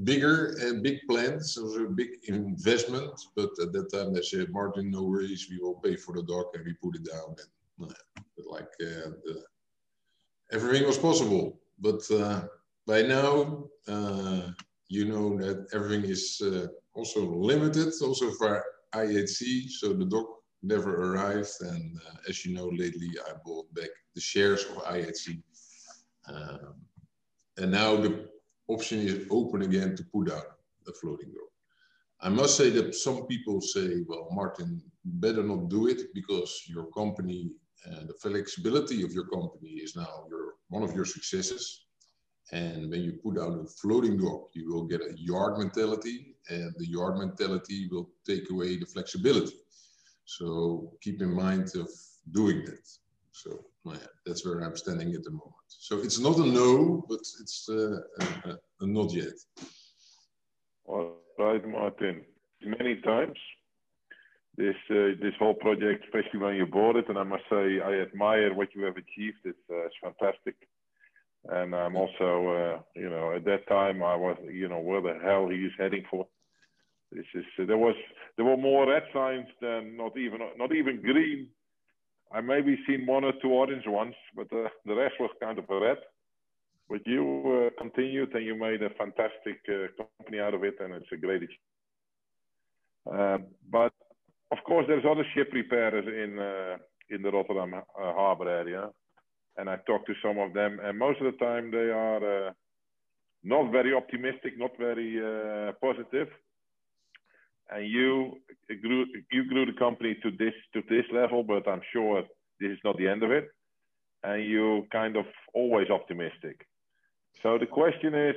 bigger 0.04 0.54
and 0.60 0.82
big 0.82 0.98
plans. 1.08 1.56
It 1.56 1.62
was 1.62 1.76
a 1.76 1.84
big 1.84 2.10
investment, 2.24 3.18
but 3.34 3.50
at 3.62 3.72
that 3.72 3.90
time 3.90 4.12
they 4.12 4.20
said, 4.20 4.52
Martin, 4.52 4.90
no 4.90 5.02
worries, 5.04 5.48
we 5.50 5.58
will 5.58 5.76
pay 5.76 5.96
for 5.96 6.14
the 6.14 6.22
dock, 6.22 6.54
and 6.54 6.66
we 6.66 6.74
put 6.74 6.96
it 6.96 7.08
down. 7.10 7.34
And 7.80 7.90
uh, 7.90 8.52
like 8.52 8.72
uh, 8.82 9.16
the, 9.24 9.44
everything 10.52 10.86
was 10.86 10.98
possible, 10.98 11.58
but 11.78 12.02
uh, 12.10 12.42
by 12.86 13.00
now 13.00 13.64
uh, 13.88 14.50
you 14.88 15.06
know 15.06 15.38
that 15.38 15.66
everything 15.72 16.04
is 16.04 16.42
uh, 16.44 16.66
also 16.92 17.20
limited, 17.24 17.94
also 18.02 18.30
for 18.32 18.62
IHC. 18.94 19.70
So 19.70 19.94
the 19.94 20.04
dock 20.04 20.28
never 20.62 20.92
arrived. 21.12 21.54
And 21.60 21.98
uh, 22.06 22.16
as 22.28 22.44
you 22.44 22.52
know, 22.52 22.66
lately 22.66 23.10
I 23.26 23.32
bought 23.42 23.72
back 23.74 23.90
the 24.14 24.20
shares 24.20 24.64
of 24.64 24.82
IHC. 24.84 25.42
Um, 26.28 26.87
and 27.58 27.70
now 27.70 27.96
the 27.96 28.28
option 28.68 28.98
is 29.00 29.26
open 29.30 29.62
again 29.62 29.96
to 29.96 30.04
put 30.04 30.30
out 30.30 30.44
a 30.86 30.92
floating 30.92 31.32
door. 31.32 31.48
I 32.20 32.28
must 32.28 32.56
say 32.56 32.70
that 32.70 32.94
some 32.94 33.26
people 33.26 33.60
say, 33.60 34.02
well, 34.08 34.28
Martin, 34.32 34.82
better 35.04 35.42
not 35.42 35.68
do 35.68 35.86
it 35.86 36.12
because 36.14 36.62
your 36.66 36.86
company, 36.86 37.52
uh, 37.86 38.04
the 38.06 38.14
flexibility 38.14 39.02
of 39.04 39.12
your 39.12 39.26
company 39.28 39.70
is 39.70 39.94
now 39.94 40.26
your, 40.28 40.54
one 40.68 40.82
of 40.82 40.94
your 40.94 41.04
successes. 41.04 41.84
And 42.50 42.90
when 42.90 43.02
you 43.02 43.12
put 43.22 43.38
out 43.38 43.58
a 43.58 43.66
floating 43.66 44.16
dock, 44.16 44.48
you 44.54 44.72
will 44.72 44.86
get 44.86 45.02
a 45.02 45.14
yard 45.16 45.58
mentality, 45.58 46.34
and 46.48 46.74
the 46.78 46.88
yard 46.88 47.18
mentality 47.18 47.88
will 47.90 48.08
take 48.26 48.50
away 48.50 48.78
the 48.78 48.86
flexibility. 48.86 49.54
So 50.24 50.92
keep 51.02 51.22
in 51.22 51.32
mind 51.32 51.70
of 51.76 51.88
doing 52.32 52.64
that. 52.64 52.88
So 53.42 53.64
yeah, 53.84 53.96
that's 54.26 54.44
where 54.44 54.60
I'm 54.60 54.76
standing 54.76 55.14
at 55.14 55.22
the 55.22 55.30
moment. 55.30 55.68
So 55.68 55.98
it's 55.98 56.18
not 56.18 56.38
a 56.38 56.46
no, 56.46 57.04
but 57.08 57.20
it's 57.40 57.68
uh, 57.70 58.00
a, 58.44 58.58
a 58.80 58.86
not 58.86 59.12
yet. 59.12 59.34
All 60.84 61.18
right, 61.38 61.66
Martin. 61.66 62.24
Many 62.62 62.96
times 63.02 63.38
this 64.56 64.74
uh, 64.90 65.14
this 65.22 65.34
whole 65.38 65.54
project, 65.54 66.04
especially 66.04 66.40
when 66.40 66.56
you 66.56 66.66
bought 66.66 66.96
it, 66.96 67.08
and 67.08 67.16
I 67.16 67.22
must 67.22 67.44
say 67.48 67.80
I 67.80 68.00
admire 68.00 68.52
what 68.54 68.74
you 68.74 68.82
have 68.84 68.96
achieved. 68.96 69.38
It's, 69.44 69.58
uh, 69.70 69.86
it's 69.86 69.94
fantastic. 70.02 70.56
And 71.44 71.74
I'm 71.74 71.94
also, 71.94 72.30
uh, 72.58 72.80
you 72.96 73.08
know, 73.08 73.36
at 73.36 73.44
that 73.44 73.68
time 73.68 74.02
I 74.02 74.16
was, 74.16 74.36
you 74.50 74.68
know, 74.68 74.80
where 74.80 75.00
the 75.00 75.16
hell 75.22 75.48
he 75.48 75.58
is 75.58 75.72
heading 75.78 76.04
for. 76.10 76.26
This 77.12 77.24
is 77.34 77.44
uh, 77.60 77.66
there 77.66 77.78
was 77.78 77.94
there 78.36 78.44
were 78.44 78.56
more 78.56 78.90
red 78.90 79.04
signs 79.14 79.46
than 79.62 79.96
not 79.96 80.18
even 80.18 80.40
not 80.56 80.74
even 80.74 81.00
green. 81.00 81.48
I 82.32 82.40
maybe 82.40 82.78
seen 82.86 83.06
one 83.06 83.24
or 83.24 83.32
two 83.40 83.50
orange 83.50 83.86
ones, 83.86 84.14
but 84.36 84.52
uh, 84.52 84.68
the 84.84 84.94
rest 84.94 85.14
was 85.18 85.30
kind 85.40 85.58
of 85.58 85.64
red. 85.68 85.98
But 86.88 87.06
you 87.06 87.70
uh, 87.70 87.82
continued 87.82 88.34
and 88.34 88.44
you 88.44 88.54
made 88.54 88.82
a 88.82 88.90
fantastic 88.90 89.60
uh, 89.68 90.02
company 90.02 90.40
out 90.40 90.54
of 90.54 90.64
it, 90.64 90.76
and 90.80 90.94
it's 90.94 91.12
a 91.12 91.16
great 91.16 91.42
achievement. 91.42 91.58
Uh, 93.10 93.38
but 93.70 93.92
of 94.50 94.58
course, 94.64 94.86
there's 94.88 95.04
other 95.10 95.24
ship 95.34 95.50
repairers 95.52 96.06
in 96.06 96.38
uh, 96.38 96.76
in 97.10 97.22
the 97.22 97.30
Rotterdam 97.30 97.74
harbor 97.94 98.48
area, 98.48 98.90
and 99.56 99.70
I 99.70 99.76
talked 99.86 100.06
to 100.06 100.14
some 100.22 100.38
of 100.38 100.52
them, 100.52 100.78
and 100.82 100.98
most 100.98 101.20
of 101.20 101.32
the 101.32 101.38
time 101.38 101.70
they 101.70 101.90
are 101.90 102.52
not 103.42 103.72
very 103.72 103.94
optimistic, 103.94 104.58
not 104.58 104.72
very 104.78 105.20
positive 105.80 106.28
and 107.70 107.86
you 107.86 108.38
grew 108.82 109.06
you 109.32 109.44
grew 109.48 109.66
the 109.66 109.78
company 109.78 110.16
to 110.22 110.30
this 110.30 110.54
to 110.74 110.82
this 110.88 111.04
level, 111.12 111.42
but 111.42 111.68
I'm 111.68 111.82
sure 111.92 112.22
this 112.60 112.70
is 112.72 112.78
not 112.84 112.96
the 112.98 113.08
end 113.08 113.22
of 113.22 113.30
it. 113.30 113.48
and 114.24 114.44
you 114.44 114.86
kind 114.90 115.16
of 115.16 115.26
always 115.54 115.90
optimistic. 115.90 116.66
So 117.42 117.58
the 117.58 117.66
question 117.66 118.14
is, 118.14 118.34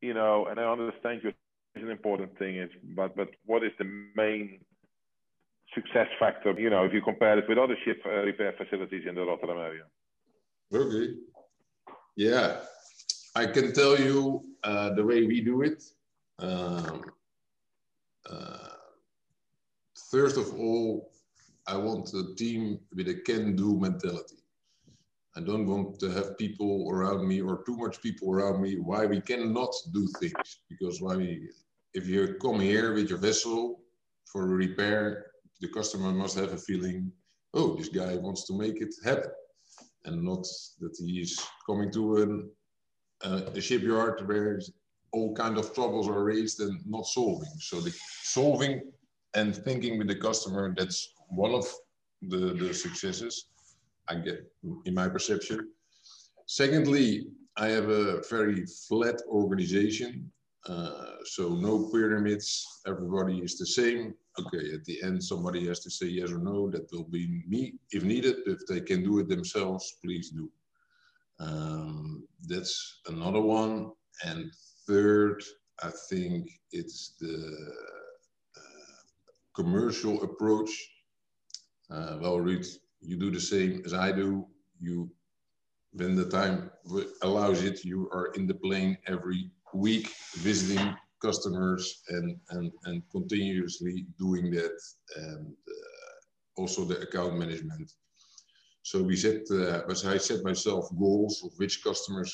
you 0.00 0.14
know, 0.14 0.46
and 0.46 0.58
I 0.58 0.64
understand 0.70 1.20
you 1.22 1.30
is 1.30 1.82
an 1.82 1.90
important 1.90 2.38
thing 2.38 2.56
is, 2.56 2.70
but 2.96 3.14
but 3.16 3.28
what 3.44 3.62
is 3.62 3.72
the 3.78 3.84
main 4.16 4.60
success 5.74 6.08
factor? 6.18 6.52
You 6.58 6.70
know, 6.70 6.84
if 6.84 6.92
you 6.92 7.02
compare 7.02 7.38
it 7.38 7.48
with 7.48 7.58
other 7.58 7.76
ship 7.84 8.00
uh, 8.06 8.10
repair 8.10 8.54
facilities 8.56 9.04
in 9.08 9.14
the 9.14 9.24
Rotterdam 9.24 9.58
area. 9.58 9.84
Okay. 10.74 11.14
Yeah, 12.16 12.60
I 13.36 13.46
can 13.46 13.72
tell 13.72 13.98
you 14.00 14.42
uh, 14.64 14.94
the 14.94 15.04
way 15.04 15.24
we 15.26 15.40
do 15.40 15.62
it. 15.62 15.84
Um, 16.38 17.04
uh, 18.30 18.68
first 20.10 20.36
of 20.36 20.54
all, 20.54 21.10
I 21.66 21.76
want 21.76 22.12
a 22.14 22.34
team 22.34 22.80
with 22.94 23.08
a 23.08 23.14
can-do 23.14 23.78
mentality. 23.78 24.36
I 25.36 25.40
don't 25.40 25.66
want 25.66 26.00
to 26.00 26.10
have 26.10 26.38
people 26.38 26.88
around 26.90 27.28
me 27.28 27.40
or 27.40 27.62
too 27.64 27.76
much 27.76 28.00
people 28.02 28.32
around 28.32 28.60
me 28.60 28.76
why 28.76 29.06
we 29.06 29.20
cannot 29.20 29.72
do 29.92 30.08
things. 30.18 30.60
Because 30.68 31.00
why 31.00 31.16
we, 31.16 31.48
if 31.94 32.06
you 32.08 32.36
come 32.40 32.58
here 32.58 32.94
with 32.94 33.10
your 33.10 33.18
vessel 33.18 33.80
for 34.32 34.46
repair, 34.46 35.26
the 35.60 35.68
customer 35.68 36.12
must 36.12 36.38
have 36.38 36.52
a 36.52 36.56
feeling, 36.56 37.12
oh, 37.54 37.76
this 37.76 37.88
guy 37.88 38.16
wants 38.16 38.46
to 38.46 38.58
make 38.58 38.80
it 38.80 38.94
happen. 39.04 39.30
And 40.04 40.22
not 40.22 40.46
that 40.80 40.96
he 40.98 41.20
is 41.20 41.38
coming 41.66 41.92
to 41.92 42.16
an, 42.16 42.50
uh, 43.24 43.42
a 43.54 43.60
shipyard 43.60 44.26
where 44.26 44.60
all 45.12 45.34
kind 45.34 45.58
of 45.58 45.74
troubles 45.74 46.08
are 46.08 46.24
raised 46.24 46.60
and 46.60 46.80
not 46.86 47.06
solving. 47.06 47.50
So 47.60 47.80
the 47.80 47.94
solving 48.22 48.82
and 49.34 49.54
thinking 49.54 49.98
with 49.98 50.08
the 50.08 50.16
customer, 50.16 50.74
that's 50.76 51.12
one 51.28 51.54
of 51.54 51.66
the, 52.22 52.54
the 52.54 52.74
successes 52.74 53.46
I 54.08 54.16
get 54.16 54.50
in 54.84 54.94
my 54.94 55.08
perception. 55.08 55.68
Secondly, 56.46 57.28
I 57.56 57.68
have 57.68 57.88
a 57.88 58.22
very 58.30 58.64
flat 58.88 59.20
organization. 59.28 60.30
Uh, 60.66 61.16
so 61.24 61.54
no 61.54 61.88
pyramids, 61.90 62.66
everybody 62.86 63.38
is 63.38 63.58
the 63.58 63.66
same. 63.66 64.14
Okay, 64.38 64.72
at 64.72 64.84
the 64.84 65.02
end, 65.02 65.22
somebody 65.22 65.66
has 65.66 65.80
to 65.80 65.90
say 65.90 66.06
yes 66.06 66.30
or 66.30 66.38
no. 66.38 66.70
That 66.70 66.90
will 66.92 67.04
be 67.04 67.42
me 67.48 67.74
if 67.90 68.04
needed. 68.04 68.36
If 68.46 68.66
they 68.66 68.80
can 68.80 69.02
do 69.02 69.18
it 69.18 69.28
themselves, 69.28 69.96
please 70.04 70.30
do. 70.30 70.50
Um, 71.40 72.26
that's 72.46 73.00
another 73.06 73.40
one. 73.40 73.90
And 74.24 74.50
third, 74.88 75.42
I 75.82 75.90
think 76.08 76.48
it's 76.72 77.14
the 77.20 77.36
uh, 78.56 78.60
commercial 79.54 80.22
approach. 80.22 80.70
Uh, 81.90 82.16
well, 82.20 82.38
Ruud, 82.38 82.66
you 83.00 83.16
do 83.16 83.30
the 83.30 83.40
same 83.40 83.82
as 83.84 83.94
I 83.94 84.10
do. 84.12 84.46
You, 84.80 85.10
when 85.92 86.16
the 86.16 86.28
time 86.28 86.70
allows 87.22 87.62
it, 87.62 87.84
you 87.84 88.08
are 88.12 88.32
in 88.36 88.46
the 88.46 88.54
plane 88.54 88.96
every 89.06 89.50
week 89.74 90.08
visiting 90.36 90.96
customers 91.22 92.02
and, 92.08 92.36
and, 92.50 92.72
and 92.84 93.02
continuously 93.10 94.06
doing 94.18 94.50
that 94.52 94.76
and 95.16 95.46
uh, 95.46 96.60
also 96.60 96.84
the 96.84 97.00
account 97.00 97.36
management. 97.38 97.92
So 98.82 99.02
we 99.02 99.16
set, 99.16 99.42
uh, 99.50 99.82
as 99.90 100.06
I 100.06 100.16
set 100.16 100.44
myself 100.44 100.88
goals 100.98 101.42
of 101.44 101.50
which 101.56 101.82
customers 101.84 102.32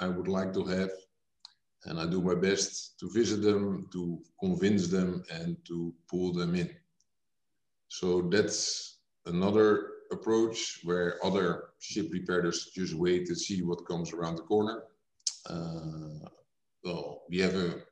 I 0.00 0.08
would 0.08 0.28
like 0.28 0.52
to 0.54 0.64
have 0.64 0.90
and 1.86 2.00
I 2.00 2.06
do 2.06 2.22
my 2.22 2.34
best 2.34 2.98
to 3.00 3.10
visit 3.10 3.42
them, 3.42 3.88
to 3.92 4.20
convince 4.40 4.88
them, 4.88 5.22
and 5.30 5.56
to 5.66 5.94
pull 6.08 6.32
them 6.32 6.54
in. 6.54 6.70
So 7.88 8.22
that's 8.22 8.98
another 9.26 9.90
approach 10.12 10.80
where 10.84 11.24
other 11.24 11.70
ship 11.80 12.08
repairers 12.12 12.70
just 12.74 12.94
wait 12.94 13.26
to 13.26 13.34
see 13.34 13.62
what 13.62 13.86
comes 13.86 14.12
around 14.12 14.36
the 14.36 14.42
corner. 14.42 14.84
Uh, 15.48 16.28
well, 16.84 17.22
we 17.28 17.38
have 17.38 17.54
a 17.54 17.82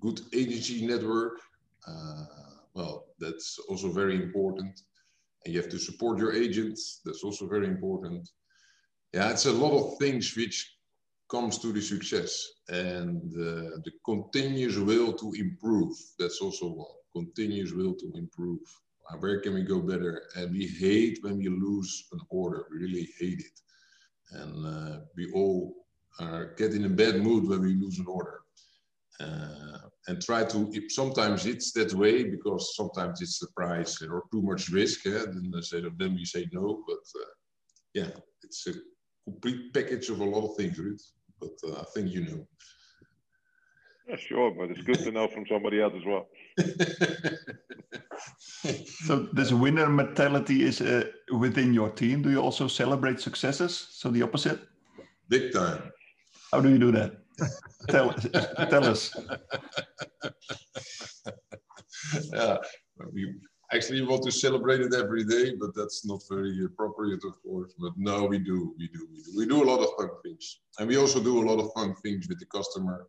good 0.00 0.20
agency 0.32 0.86
network. 0.86 1.40
Uh, 1.86 2.24
well, 2.74 3.06
that's 3.18 3.58
also 3.68 3.88
very 3.90 4.16
important. 4.16 4.82
And 5.44 5.54
you 5.54 5.60
have 5.60 5.70
to 5.70 5.78
support 5.78 6.18
your 6.18 6.32
agents. 6.32 7.00
That's 7.04 7.22
also 7.22 7.46
very 7.46 7.66
important. 7.66 8.28
Yeah, 9.12 9.30
it's 9.30 9.46
a 9.46 9.52
lot 9.52 9.72
of 9.72 9.98
things 9.98 10.36
which 10.36 10.75
comes 11.28 11.58
to 11.58 11.72
the 11.72 11.80
success 11.80 12.46
and 12.68 13.32
uh, 13.34 13.78
the 13.84 13.92
continuous 14.04 14.76
will 14.76 15.12
to 15.12 15.32
improve. 15.38 15.94
That's 16.18 16.40
also 16.40 16.66
one 16.68 16.96
continuous 17.14 17.72
will 17.72 17.94
to 17.94 18.12
improve. 18.14 18.60
Uh, 19.08 19.16
where 19.18 19.40
can 19.40 19.54
we 19.54 19.62
go 19.62 19.80
better? 19.80 20.22
And 20.36 20.50
we 20.52 20.66
hate 20.66 21.18
when 21.22 21.38
we 21.38 21.48
lose 21.48 22.08
an 22.12 22.20
order. 22.30 22.66
We 22.70 22.78
really 22.78 23.08
hate 23.18 23.40
it. 23.40 23.60
And 24.32 24.66
uh, 24.66 25.00
we 25.16 25.30
all 25.32 25.74
are, 26.20 26.54
get 26.56 26.74
in 26.74 26.84
a 26.84 26.88
bad 26.88 27.22
mood 27.22 27.48
when 27.48 27.62
we 27.62 27.74
lose 27.74 27.98
an 27.98 28.06
order. 28.06 28.40
Uh, 29.18 29.78
and 30.08 30.22
try 30.22 30.44
to, 30.44 30.70
sometimes 30.88 31.46
it's 31.46 31.72
that 31.72 31.92
way 31.94 32.24
because 32.24 32.76
sometimes 32.76 33.22
it's 33.22 33.38
the 33.38 33.48
price 33.56 34.02
or 34.02 34.24
too 34.30 34.42
much 34.42 34.68
risk. 34.68 35.06
Eh? 35.06 35.10
Then, 35.10 35.50
they 35.52 35.62
say, 35.62 35.82
then 35.98 36.14
we 36.14 36.24
say 36.24 36.46
no. 36.52 36.84
But 36.86 37.20
uh, 37.20 37.32
yeah, 37.94 38.10
it's 38.42 38.66
a 38.66 38.74
complete 39.24 39.72
package 39.72 40.08
of 40.10 40.20
a 40.20 40.24
lot 40.24 40.50
of 40.50 40.56
things, 40.56 40.78
Ruud 40.78 41.00
but 41.40 41.52
uh, 41.66 41.80
I 41.80 41.84
think 41.94 42.12
you 42.12 42.24
know. 42.24 42.46
Yeah, 44.08 44.16
sure, 44.16 44.52
but 44.56 44.70
it's 44.70 44.82
good 44.82 45.00
to 45.00 45.10
know 45.10 45.26
from 45.26 45.46
somebody 45.46 45.80
else 45.80 45.94
as 45.96 46.04
well. 46.04 46.28
so 49.04 49.26
this 49.32 49.52
winner 49.52 49.88
mentality 49.88 50.62
is 50.62 50.80
uh, 50.80 51.04
within 51.32 51.74
your 51.74 51.90
team. 51.90 52.22
Do 52.22 52.30
you 52.30 52.40
also 52.40 52.68
celebrate 52.68 53.18
successes? 53.20 53.88
So 53.90 54.10
the 54.10 54.22
opposite? 54.22 54.60
Big 55.28 55.52
time. 55.52 55.90
How 56.52 56.60
do 56.60 56.68
you 56.68 56.78
do 56.78 56.92
that? 56.92 57.16
tell, 57.88 58.12
tell 58.70 58.84
us. 58.84 59.12
yeah, 62.32 62.58
we, 63.12 63.34
actually 63.72 64.00
we 64.00 64.06
want 64.06 64.22
to 64.24 64.32
celebrate 64.32 64.80
it 64.80 64.94
every 64.94 65.24
day, 65.24 65.54
but 65.58 65.74
that's 65.74 66.06
not 66.06 66.20
very 66.30 66.64
appropriate, 66.64 67.22
of 67.24 67.40
course. 67.42 67.74
But 67.78 67.92
no, 67.96 68.24
we 68.24 68.38
do, 68.38 68.74
we 68.78 68.88
do, 68.88 69.08
we 69.12 69.22
do. 69.22 69.32
We 69.36 69.46
do 69.46 69.62
a 69.62 69.70
lot 69.70 69.80
of 69.80 69.90
fun 69.98 70.10
things, 70.24 70.60
and 70.78 70.88
we 70.88 70.96
also 70.96 71.22
do 71.22 71.42
a 71.42 71.48
lot 71.48 71.62
of 71.62 71.72
fun 71.72 71.94
things 71.96 72.28
with 72.28 72.38
the 72.38 72.46
customer, 72.46 73.08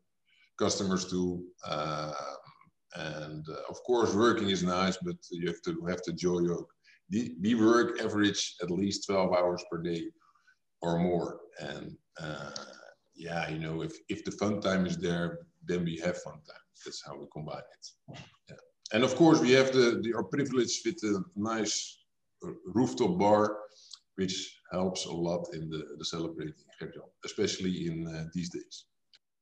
customers 0.58 1.10
too. 1.10 1.46
Uh, 1.66 2.14
and 2.96 3.46
uh, 3.50 3.62
of 3.70 3.82
course, 3.84 4.14
working 4.16 4.50
is 4.50 4.64
nice, 4.64 4.98
but 4.98 5.18
you 5.32 5.48
have 5.48 5.62
to 5.64 5.86
have 5.88 6.02
the 6.06 6.14
joy 6.14 6.42
of. 6.52 6.66
We 7.10 7.56
work 7.56 8.02
average 8.02 8.56
at 8.62 8.70
least 8.70 9.08
12 9.08 9.34
hours 9.34 9.64
per 9.72 9.78
day 9.78 10.08
or 10.82 11.00
more, 11.00 11.40
and 11.60 11.96
uh, 12.20 12.52
yeah, 13.16 13.50
you 13.50 13.60
know, 13.60 13.82
if 13.82 13.94
if 14.10 14.26
the 14.26 14.32
fun 14.32 14.60
time 14.60 14.86
is 14.86 14.98
there, 14.98 15.40
then 15.66 15.86
we 15.86 15.98
have 15.98 16.22
fun 16.22 16.34
time. 16.34 16.66
That's 16.84 17.04
how 17.06 17.18
we 17.18 17.26
combine 17.32 17.60
it. 17.60 18.18
Yeah 18.50 18.67
and 18.94 19.04
of 19.04 19.16
course, 19.16 19.40
we 19.42 19.52
have 19.52 19.72
the, 19.72 20.00
the 20.04 20.14
our 20.14 20.24
privilege 20.24 20.82
with 20.86 21.04
a 21.04 21.24
nice 21.36 21.98
rooftop 22.66 23.18
bar, 23.18 23.58
which 24.16 24.60
helps 24.72 25.06
a 25.06 25.12
lot 25.12 25.48
in 25.54 25.70
the, 25.70 25.84
the 25.98 26.06
celebrating, 26.06 26.54
especially 27.26 27.88
in 27.88 28.08
uh, 28.08 28.26
these 28.34 28.50
days. 28.50 28.86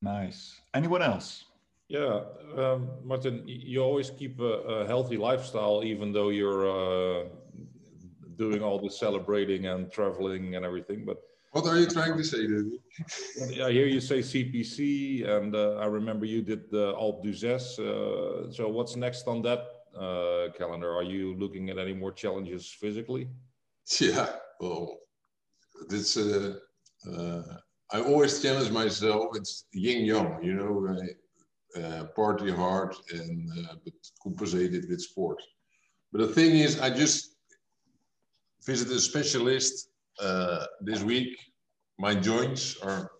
Nice. 0.02 0.60
Anyone 0.74 1.02
else? 1.02 1.44
Yeah, 1.88 2.22
um, 2.56 2.88
Martin, 3.04 3.42
you 3.46 3.80
always 3.80 4.10
keep 4.10 4.40
a, 4.40 4.44
a, 4.44 4.86
healthy 4.88 5.16
lifestyle, 5.16 5.82
even 5.84 6.12
though 6.12 6.30
you're 6.30 6.66
uh, 6.66 7.28
doing 8.36 8.60
all 8.60 8.80
the 8.80 8.90
celebrating 8.90 9.66
and 9.66 9.90
traveling 9.92 10.56
and 10.56 10.64
everything. 10.64 11.04
But 11.04 11.18
what 11.56 11.66
are 11.66 11.78
you 11.78 11.86
trying 11.86 12.16
to 12.18 12.24
say, 12.24 12.42
David? 12.42 12.78
I 13.66 13.70
hear 13.72 13.86
you 13.86 14.00
say 14.00 14.18
CPC, 14.18 15.26
and 15.26 15.54
uh, 15.54 15.76
I 15.84 15.86
remember 15.86 16.26
you 16.26 16.42
did 16.42 16.70
the 16.70 16.92
Alpe 16.94 17.22
d'Huez. 17.22 17.78
Uh, 17.78 18.52
so 18.52 18.68
what's 18.68 18.94
next 18.94 19.26
on 19.26 19.40
that 19.48 19.60
uh, 19.98 20.52
calendar? 20.58 20.94
Are 20.94 21.08
you 21.14 21.34
looking 21.42 21.70
at 21.70 21.78
any 21.78 21.94
more 21.94 22.12
challenges 22.12 22.76
physically? 22.82 23.28
Yeah, 24.00 24.28
well, 24.60 24.98
this. 25.88 26.16
Uh, 26.16 26.56
uh, 27.10 27.42
I 27.92 28.00
always 28.00 28.42
challenge 28.42 28.70
myself. 28.70 29.24
It's 29.34 29.64
yin 29.72 30.04
yang, 30.04 30.38
you 30.42 30.54
know. 30.54 30.74
I, 30.94 31.80
uh, 31.80 32.04
party 32.16 32.50
hard 32.50 32.94
and 33.12 33.50
but 33.84 33.92
compensate 34.22 34.74
it 34.74 34.84
with 34.88 35.00
sport. 35.00 35.38
But 36.10 36.18
the 36.22 36.32
thing 36.38 36.52
is, 36.66 36.80
I 36.80 36.88
just 36.90 37.36
visited 38.66 38.96
a 38.96 39.00
specialist 39.00 39.90
uh, 40.20 40.66
this 40.80 41.02
week, 41.02 41.36
my 41.98 42.14
joints 42.14 42.80
are, 42.82 43.10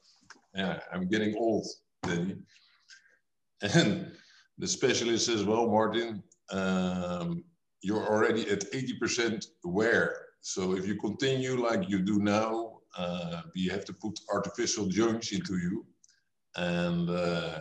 yeah, 0.54 0.80
I'm 0.92 1.08
getting 1.08 1.34
old, 1.36 1.66
Danny. 2.02 2.36
And 3.62 4.12
the 4.58 4.66
specialist 4.66 5.26
says, 5.26 5.44
well, 5.44 5.66
Martin, 5.66 6.22
um, 6.50 7.42
you're 7.82 8.06
already 8.06 8.48
at 8.50 8.70
80% 8.72 9.46
wear. 9.64 10.16
So 10.40 10.74
if 10.74 10.86
you 10.86 10.96
continue 10.96 11.56
like 11.56 11.88
you 11.88 12.00
do 12.00 12.18
now, 12.18 12.78
uh, 12.96 13.42
we 13.54 13.66
have 13.66 13.84
to 13.86 13.92
put 13.92 14.18
artificial 14.32 14.86
joints 14.86 15.32
into 15.32 15.58
you. 15.58 15.86
And 16.56 17.10
uh, 17.10 17.60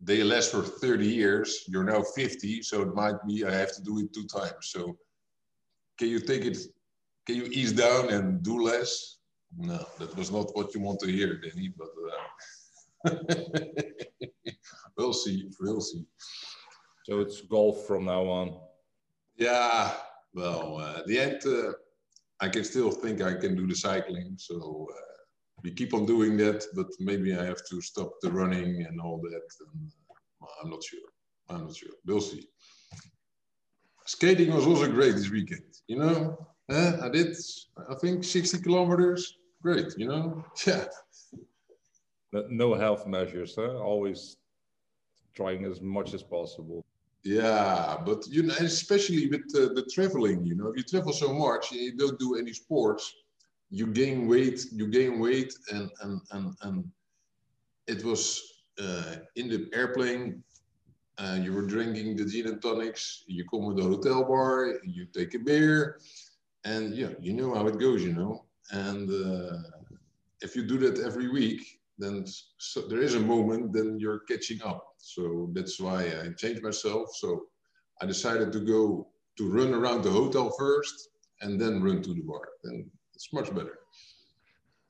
they 0.00 0.22
last 0.22 0.50
for 0.50 0.62
30 0.62 1.06
years. 1.06 1.64
You're 1.68 1.84
now 1.84 2.02
50, 2.02 2.62
so 2.62 2.82
it 2.82 2.94
might 2.94 3.16
be 3.26 3.44
I 3.44 3.52
have 3.52 3.74
to 3.76 3.82
do 3.82 3.98
it 4.00 4.12
two 4.12 4.26
times. 4.26 4.70
So 4.72 4.96
can 5.98 6.08
you 6.08 6.20
take 6.20 6.44
it 6.44 6.58
can 7.26 7.36
you 7.36 7.44
ease 7.44 7.72
down 7.72 8.10
and 8.10 8.42
do 8.42 8.62
less? 8.62 9.18
No, 9.56 9.86
that 9.98 10.16
was 10.16 10.30
not 10.30 10.54
what 10.56 10.74
you 10.74 10.80
want 10.80 11.00
to 11.00 11.10
hear, 11.10 11.40
Danny, 11.40 11.72
but 11.76 11.88
uh, 12.10 13.14
we'll 14.96 15.12
see, 15.12 15.50
we'll 15.60 15.80
see. 15.80 16.04
So 17.04 17.20
it's 17.20 17.42
golf 17.42 17.86
from 17.86 18.06
now 18.06 18.24
on. 18.24 18.58
Yeah, 19.36 19.92
well, 20.32 20.78
uh, 20.78 20.98
at 20.98 21.06
the 21.06 21.20
end, 21.20 21.42
uh, 21.46 21.72
I 22.40 22.48
can 22.48 22.64
still 22.64 22.90
think 22.90 23.22
I 23.22 23.34
can 23.34 23.54
do 23.54 23.66
the 23.66 23.74
cycling. 23.74 24.34
So 24.38 24.88
uh, 24.92 25.00
we 25.62 25.72
keep 25.72 25.94
on 25.94 26.06
doing 26.06 26.36
that, 26.38 26.64
but 26.74 26.88
maybe 26.98 27.36
I 27.36 27.44
have 27.44 27.64
to 27.70 27.80
stop 27.80 28.12
the 28.20 28.30
running 28.30 28.84
and 28.84 29.00
all 29.00 29.20
that. 29.22 29.46
And, 29.60 29.90
well, 30.40 30.50
I'm 30.62 30.70
not 30.70 30.82
sure. 30.82 31.08
I'm 31.48 31.66
not 31.66 31.76
sure. 31.76 31.92
We'll 32.06 32.20
see. 32.20 32.48
Skating 34.06 34.52
was 34.52 34.66
also 34.66 34.90
great 34.90 35.14
this 35.14 35.30
weekend. 35.30 35.64
You 35.86 35.98
know, 35.98 36.46
uh, 36.70 36.98
I 37.02 37.08
did, 37.08 37.36
I 37.90 37.94
think, 37.94 38.24
60 38.24 38.58
kilometers. 38.58 39.36
Great, 39.62 39.94
you 39.96 40.08
know? 40.08 40.44
Yeah. 40.66 40.86
No 42.50 42.74
health 42.74 43.06
measures, 43.06 43.54
huh? 43.56 43.78
Always 43.78 44.38
trying 45.36 45.64
as 45.64 45.80
much 45.80 46.14
as 46.14 46.22
possible. 46.24 46.84
Yeah, 47.22 47.96
but 48.04 48.26
you 48.26 48.42
know, 48.42 48.54
especially 48.58 49.28
with 49.28 49.50
the, 49.52 49.72
the 49.74 49.88
traveling, 49.90 50.44
you 50.44 50.54
know, 50.56 50.68
if 50.68 50.76
you 50.76 50.82
travel 50.82 51.12
so 51.12 51.32
much 51.32 51.72
and 51.72 51.80
you 51.80 51.96
don't 51.96 52.18
do 52.18 52.36
any 52.36 52.52
sports, 52.52 53.14
you 53.70 53.86
gain 53.86 54.28
weight, 54.28 54.66
you 54.72 54.88
gain 54.88 55.20
weight, 55.20 55.54
and 55.72 55.90
and 56.02 56.20
and 56.32 56.54
and 56.62 56.84
it 57.86 58.04
was 58.04 58.42
uh, 58.78 59.16
in 59.36 59.48
the 59.48 59.70
airplane. 59.72 60.42
Uh, 61.16 61.38
you 61.40 61.52
were 61.52 61.62
drinking 61.62 62.16
the 62.16 62.24
gin 62.24 62.48
and 62.48 62.60
tonics. 62.60 63.24
You 63.26 63.44
come 63.48 63.66
with 63.66 63.78
a 63.78 63.88
hotel 63.88 64.24
bar. 64.24 64.74
You 64.84 65.06
take 65.06 65.34
a 65.34 65.38
beer, 65.38 66.00
and 66.64 66.94
yeah, 66.94 67.10
you 67.20 67.32
know 67.32 67.54
how 67.54 67.66
it 67.66 67.78
goes, 67.78 68.02
you 68.02 68.12
know. 68.12 68.44
And 68.70 69.08
uh, 69.10 69.58
if 70.40 70.56
you 70.56 70.66
do 70.66 70.78
that 70.78 71.04
every 71.04 71.28
week, 71.28 71.62
then 71.98 72.24
so 72.58 72.82
there 72.88 73.00
is 73.00 73.14
a 73.14 73.20
moment 73.20 73.72
then 73.72 73.98
you're 73.98 74.20
catching 74.20 74.62
up. 74.62 74.84
So 74.98 75.50
that's 75.52 75.78
why 75.78 76.06
I 76.06 76.32
changed 76.36 76.62
myself. 76.62 77.14
So 77.14 77.46
I 78.00 78.06
decided 78.06 78.52
to 78.52 78.60
go 78.60 79.08
to 79.38 79.50
run 79.50 79.74
around 79.74 80.02
the 80.02 80.10
hotel 80.10 80.50
first 80.58 81.10
and 81.40 81.60
then 81.60 81.82
run 81.82 82.02
to 82.02 82.14
the 82.14 82.22
bar. 82.22 82.48
And 82.64 82.90
it's 83.14 83.32
much 83.32 83.54
better. 83.54 83.78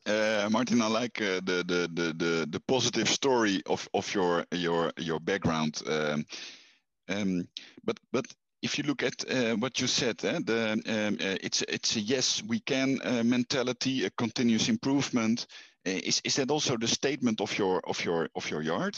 Uh, 0.06 0.48
Martin, 0.50 0.82
I 0.82 0.86
like 0.86 1.20
uh, 1.20 1.40
the, 1.44 1.64
the, 1.66 1.88
the 1.94 2.12
the 2.12 2.46
the 2.50 2.60
positive 2.68 3.08
story 3.08 3.62
of 3.66 3.88
of 3.94 4.14
your 4.14 4.44
your 4.52 4.92
your 4.98 5.18
background. 5.18 5.80
Um, 5.86 6.26
um, 7.08 7.48
but 7.84 7.98
but 8.12 8.26
if 8.64 8.78
you 8.78 8.84
look 8.84 9.02
at 9.02 9.30
uh, 9.30 9.54
what 9.56 9.78
you 9.78 9.86
said, 9.86 10.24
eh, 10.24 10.40
the, 10.42 10.72
um, 10.72 11.18
uh, 11.20 11.36
it's 11.42 11.62
it's 11.68 11.96
a 11.96 12.00
yes 12.00 12.42
we 12.42 12.60
can 12.60 12.98
uh, 13.04 13.22
mentality, 13.22 14.06
a 14.06 14.10
continuous 14.10 14.68
improvement. 14.68 15.46
Uh, 15.86 16.00
is 16.02 16.22
is 16.24 16.36
that 16.36 16.50
also 16.50 16.76
the 16.78 16.88
statement 16.88 17.40
of 17.40 17.58
your 17.58 17.82
of 17.86 18.02
your 18.04 18.28
of 18.34 18.50
your 18.50 18.62
yard, 18.62 18.96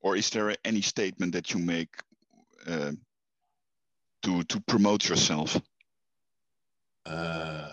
or 0.00 0.16
is 0.16 0.30
there 0.30 0.54
any 0.64 0.80
statement 0.80 1.32
that 1.32 1.52
you 1.52 1.58
make 1.58 1.90
uh, 2.68 2.92
to 4.22 4.44
to 4.44 4.60
promote 4.60 5.08
yourself? 5.08 5.60
Uh, 7.04 7.68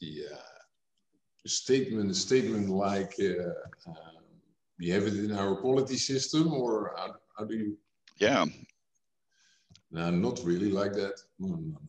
yeah, 0.00 0.42
a 1.44 1.48
statement, 1.48 2.10
a 2.10 2.14
statement 2.14 2.68
like 2.68 3.14
we 4.78 4.88
have 4.88 5.06
it 5.06 5.14
in 5.14 5.32
our 5.32 5.54
quality 5.56 5.96
system, 5.96 6.52
or 6.52 6.94
how, 6.96 7.14
how 7.38 7.44
do 7.44 7.54
you? 7.54 7.76
Yeah. 8.18 8.44
No, 9.90 10.10
not 10.10 10.40
really 10.44 10.70
like 10.70 10.92
that. 10.94 11.20
No, 11.38 11.48
no, 11.48 11.56
no. 11.56 11.80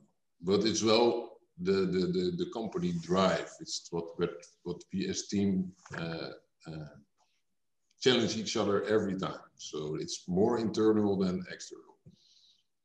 But 0.42 0.66
it's 0.66 0.84
well 0.84 1.40
the, 1.60 1.72
the, 1.72 2.08
the, 2.08 2.34
the 2.38 2.52
company 2.54 2.94
drive. 3.02 3.50
It's 3.60 3.88
what 3.92 4.18
what, 4.20 4.32
what 4.64 4.84
PS 4.92 5.28
team 5.28 5.72
uh, 5.98 6.30
uh, 6.68 6.90
challenge 8.02 8.38
each 8.38 8.58
other 8.58 8.84
every 8.84 9.18
time. 9.18 9.40
So 9.58 9.98
it's 10.00 10.24
more 10.28 10.60
internal 10.60 11.18
than 11.18 11.44
external. 11.52 11.84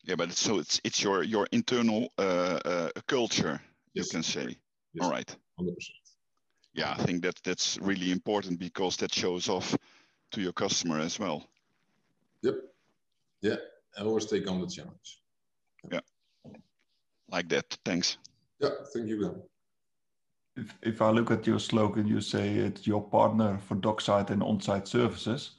Yeah, 0.05 0.16
but 0.16 0.31
it's, 0.31 0.40
so 0.40 0.59
it's 0.59 0.81
it's 0.83 1.02
your 1.02 1.22
your 1.22 1.46
internal 1.52 2.09
uh, 2.18 2.59
uh 2.64 2.88
culture, 3.07 3.61
yes. 3.94 4.07
you 4.07 4.11
can 4.11 4.22
say. 4.22 4.57
Yes. 4.94 5.05
All 5.05 5.11
right. 5.11 5.37
100%. 5.61 5.68
Yeah, 6.74 6.94
I 6.98 7.05
think 7.05 7.22
that 7.22 7.38
that's 7.44 7.78
really 7.81 8.11
important 8.11 8.59
because 8.59 8.96
that 8.96 9.14
shows 9.14 9.48
off 9.48 9.76
to 10.33 10.40
your 10.40 10.52
customer 10.52 10.98
as 10.98 11.18
well. 11.18 11.48
Yep. 12.42 12.55
Yeah, 13.42 13.57
I 13.98 14.02
always 14.02 14.26
take 14.26 14.48
on 14.48 14.61
the 14.61 14.68
challenge. 14.68 15.20
Yeah, 15.90 16.00
like 17.28 17.48
that. 17.48 17.76
Thanks. 17.85 18.18
Yeah, 18.61 18.70
thank 18.94 19.09
you, 19.09 19.20
Ben. 19.20 19.42
If, 20.55 20.74
if 20.83 21.02
I 21.02 21.11
look 21.11 21.31
at 21.31 21.46
your 21.46 21.59
slogan, 21.59 22.07
you 22.07 22.20
say 22.20 22.50
it's 22.50 22.87
your 22.87 23.02
partner 23.02 23.59
for 23.66 23.74
dockside 23.74 24.31
and 24.31 24.42
on-site 24.42 24.87
services. 24.87 25.52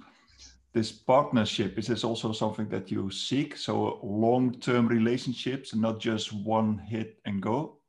This 0.71 0.91
partnership, 0.91 1.77
is 1.77 1.87
this 1.87 2.03
also 2.03 2.31
something 2.31 2.69
that 2.69 2.89
you 2.89 3.11
seek? 3.11 3.57
So 3.57 3.99
long-term 4.01 4.87
relationships 4.87 5.73
and 5.73 5.81
not 5.81 5.99
just 5.99 6.33
one 6.33 6.77
hit 6.77 7.19
and 7.25 7.41
go? 7.41 7.79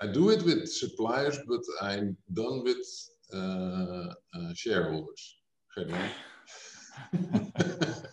I 0.00 0.06
do 0.06 0.30
it 0.30 0.42
with 0.42 0.68
suppliers, 0.68 1.38
but 1.46 1.60
I'm 1.80 2.16
done 2.32 2.64
with 2.64 2.86
uh, 3.32 4.12
uh, 4.34 4.54
shareholders. 4.54 5.36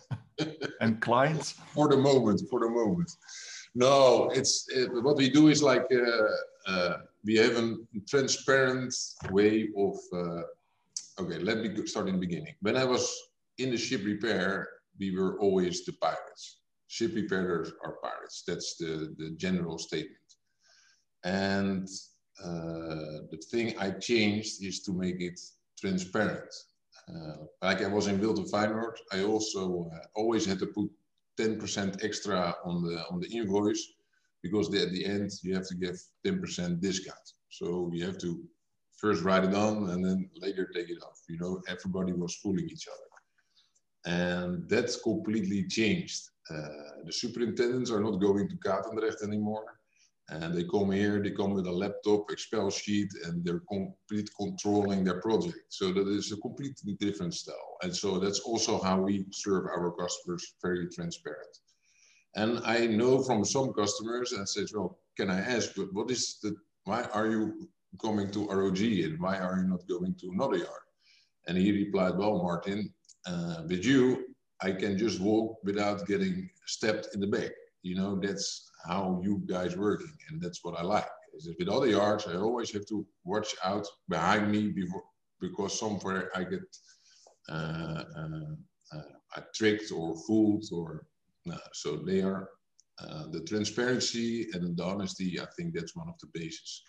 clients? 1.02 1.52
For 1.74 1.88
the 1.88 1.96
moment, 1.96 2.40
for 2.48 2.60
the 2.60 2.70
moment. 2.70 3.10
No, 3.74 4.30
it's 4.30 4.66
it, 4.68 4.88
what 5.02 5.16
we 5.16 5.28
do 5.30 5.48
is 5.48 5.62
like 5.62 5.86
uh, 5.92 6.70
uh, 6.70 6.96
we 7.24 7.36
have 7.36 7.56
a 7.56 7.76
transparent 8.08 8.94
way 9.30 9.68
of. 9.76 9.96
Uh, 10.12 10.42
okay, 11.20 11.38
let 11.38 11.58
me 11.58 11.86
start 11.86 12.08
in 12.08 12.14
the 12.14 12.26
beginning. 12.26 12.54
When 12.60 12.76
I 12.76 12.84
was 12.84 13.04
in 13.58 13.70
the 13.70 13.76
ship 13.76 14.02
repair, 14.04 14.68
we 14.98 15.16
were 15.16 15.38
always 15.40 15.84
the 15.84 15.92
pirates. 15.92 16.58
Ship 16.88 17.12
repairers 17.14 17.72
are 17.84 17.96
pirates. 18.02 18.44
That's 18.46 18.76
the 18.76 19.14
the 19.18 19.30
general 19.36 19.78
statement. 19.78 20.28
And 21.24 21.88
uh, 22.44 23.28
the 23.30 23.40
thing 23.50 23.74
I 23.78 23.90
changed 23.92 24.62
is 24.62 24.82
to 24.82 24.92
make 24.92 25.20
it 25.20 25.40
transparent. 25.80 26.52
Uh, 27.08 27.44
like 27.62 27.82
I 27.82 27.88
was 27.88 28.06
in 28.06 28.20
Wilton 28.20 28.44
Feyenoord, 28.44 28.96
I 29.12 29.24
also 29.24 29.90
uh, 29.94 30.06
always 30.14 30.46
had 30.46 30.58
to 30.60 30.66
put 30.66 30.90
10% 31.38 32.04
extra 32.04 32.54
on 32.64 32.82
the 32.82 33.04
on 33.10 33.20
the 33.20 33.28
invoice 33.28 33.94
because 34.42 34.66
at 34.74 34.90
the 34.90 35.04
end 35.04 35.30
you 35.42 35.54
have 35.54 35.66
to 35.68 35.74
give 35.74 36.00
10% 36.26 36.80
discount. 36.80 37.32
So 37.48 37.90
you 37.92 38.04
have 38.04 38.18
to 38.18 38.42
first 38.96 39.22
write 39.22 39.44
it 39.44 39.54
on 39.54 39.90
and 39.90 40.04
then 40.04 40.28
later 40.36 40.68
take 40.74 40.90
it 40.90 41.02
off. 41.02 41.20
You 41.28 41.38
know, 41.38 41.62
everybody 41.68 42.12
was 42.12 42.36
fooling 42.36 42.68
each 42.68 42.88
other. 42.88 43.08
And 44.04 44.68
that's 44.68 45.00
completely 45.00 45.64
changed. 45.68 46.22
Uh, 46.50 47.02
the 47.04 47.12
superintendents 47.12 47.90
are 47.90 48.00
not 48.00 48.20
going 48.20 48.48
to 48.48 48.56
Katendrecht 48.56 49.22
anymore. 49.22 49.64
And 50.32 50.54
they 50.54 50.64
come 50.64 50.90
here, 50.92 51.22
they 51.22 51.30
come 51.30 51.52
with 51.52 51.66
a 51.66 51.72
laptop, 51.72 52.30
Excel 52.30 52.70
sheet, 52.70 53.10
and 53.24 53.44
they're 53.44 53.62
complete 53.68 54.30
controlling 54.40 55.04
their 55.04 55.20
project. 55.20 55.58
So 55.68 55.92
that 55.92 56.08
is 56.08 56.32
a 56.32 56.38
completely 56.38 56.94
different 56.94 57.34
style. 57.34 57.76
And 57.82 57.94
so 57.94 58.18
that's 58.18 58.40
also 58.40 58.80
how 58.80 59.02
we 59.02 59.26
serve 59.30 59.66
our 59.66 59.90
customers, 59.92 60.54
very 60.62 60.88
transparent. 60.88 61.54
And 62.34 62.60
I 62.64 62.86
know 62.86 63.22
from 63.22 63.44
some 63.44 63.74
customers 63.74 64.32
and 64.32 64.48
says, 64.48 64.72
well, 64.74 64.98
can 65.18 65.28
I 65.28 65.40
ask, 65.40 65.74
but 65.76 65.92
what 65.92 66.10
is 66.10 66.38
the, 66.42 66.56
why 66.84 67.02
are 67.12 67.28
you 67.28 67.68
coming 68.00 68.30
to 68.30 68.48
ROG 68.48 68.80
and 68.80 69.20
why 69.20 69.36
are 69.36 69.58
you 69.58 69.68
not 69.68 69.86
going 69.86 70.14
to 70.14 70.30
another 70.30 70.56
yard? 70.56 70.86
And 71.46 71.58
he 71.58 71.72
replied, 71.72 72.16
well, 72.16 72.42
Martin, 72.42 72.90
uh, 73.26 73.64
with 73.68 73.84
you, 73.84 74.34
I 74.62 74.72
can 74.72 74.96
just 74.96 75.20
walk 75.20 75.58
without 75.62 76.06
getting 76.06 76.48
stepped 76.66 77.08
in 77.14 77.20
the 77.20 77.26
back. 77.26 77.50
You 77.82 77.96
know, 77.96 78.18
that's 78.18 78.70
how 78.86 79.20
you 79.22 79.42
guys 79.46 79.76
working, 79.76 80.16
and 80.28 80.40
that's 80.40 80.60
what 80.62 80.78
I 80.78 80.82
like. 80.82 81.08
Is 81.34 81.48
with 81.58 81.68
other 81.68 81.86
yards, 81.86 82.26
I 82.26 82.36
always 82.36 82.72
have 82.72 82.86
to 82.86 83.06
watch 83.24 83.54
out 83.64 83.86
behind 84.08 84.50
me 84.50 84.68
before 84.68 85.04
because 85.40 85.78
somewhere 85.78 86.30
I 86.34 86.44
get 86.44 86.60
uh, 87.48 88.04
uh, 88.16 88.54
uh, 88.94 89.40
tricked 89.54 89.90
or 89.92 90.14
fooled 90.26 90.64
or 90.72 91.06
so 91.72 91.96
they 91.96 92.20
are 92.20 92.48
uh, 93.00 93.24
the 93.32 93.40
transparency 93.40 94.46
and 94.52 94.76
the 94.76 94.84
honesty. 94.84 95.40
I 95.40 95.46
think 95.56 95.74
that's 95.74 95.96
one 95.96 96.08
of 96.08 96.14
the 96.20 96.28
bases 96.32 96.82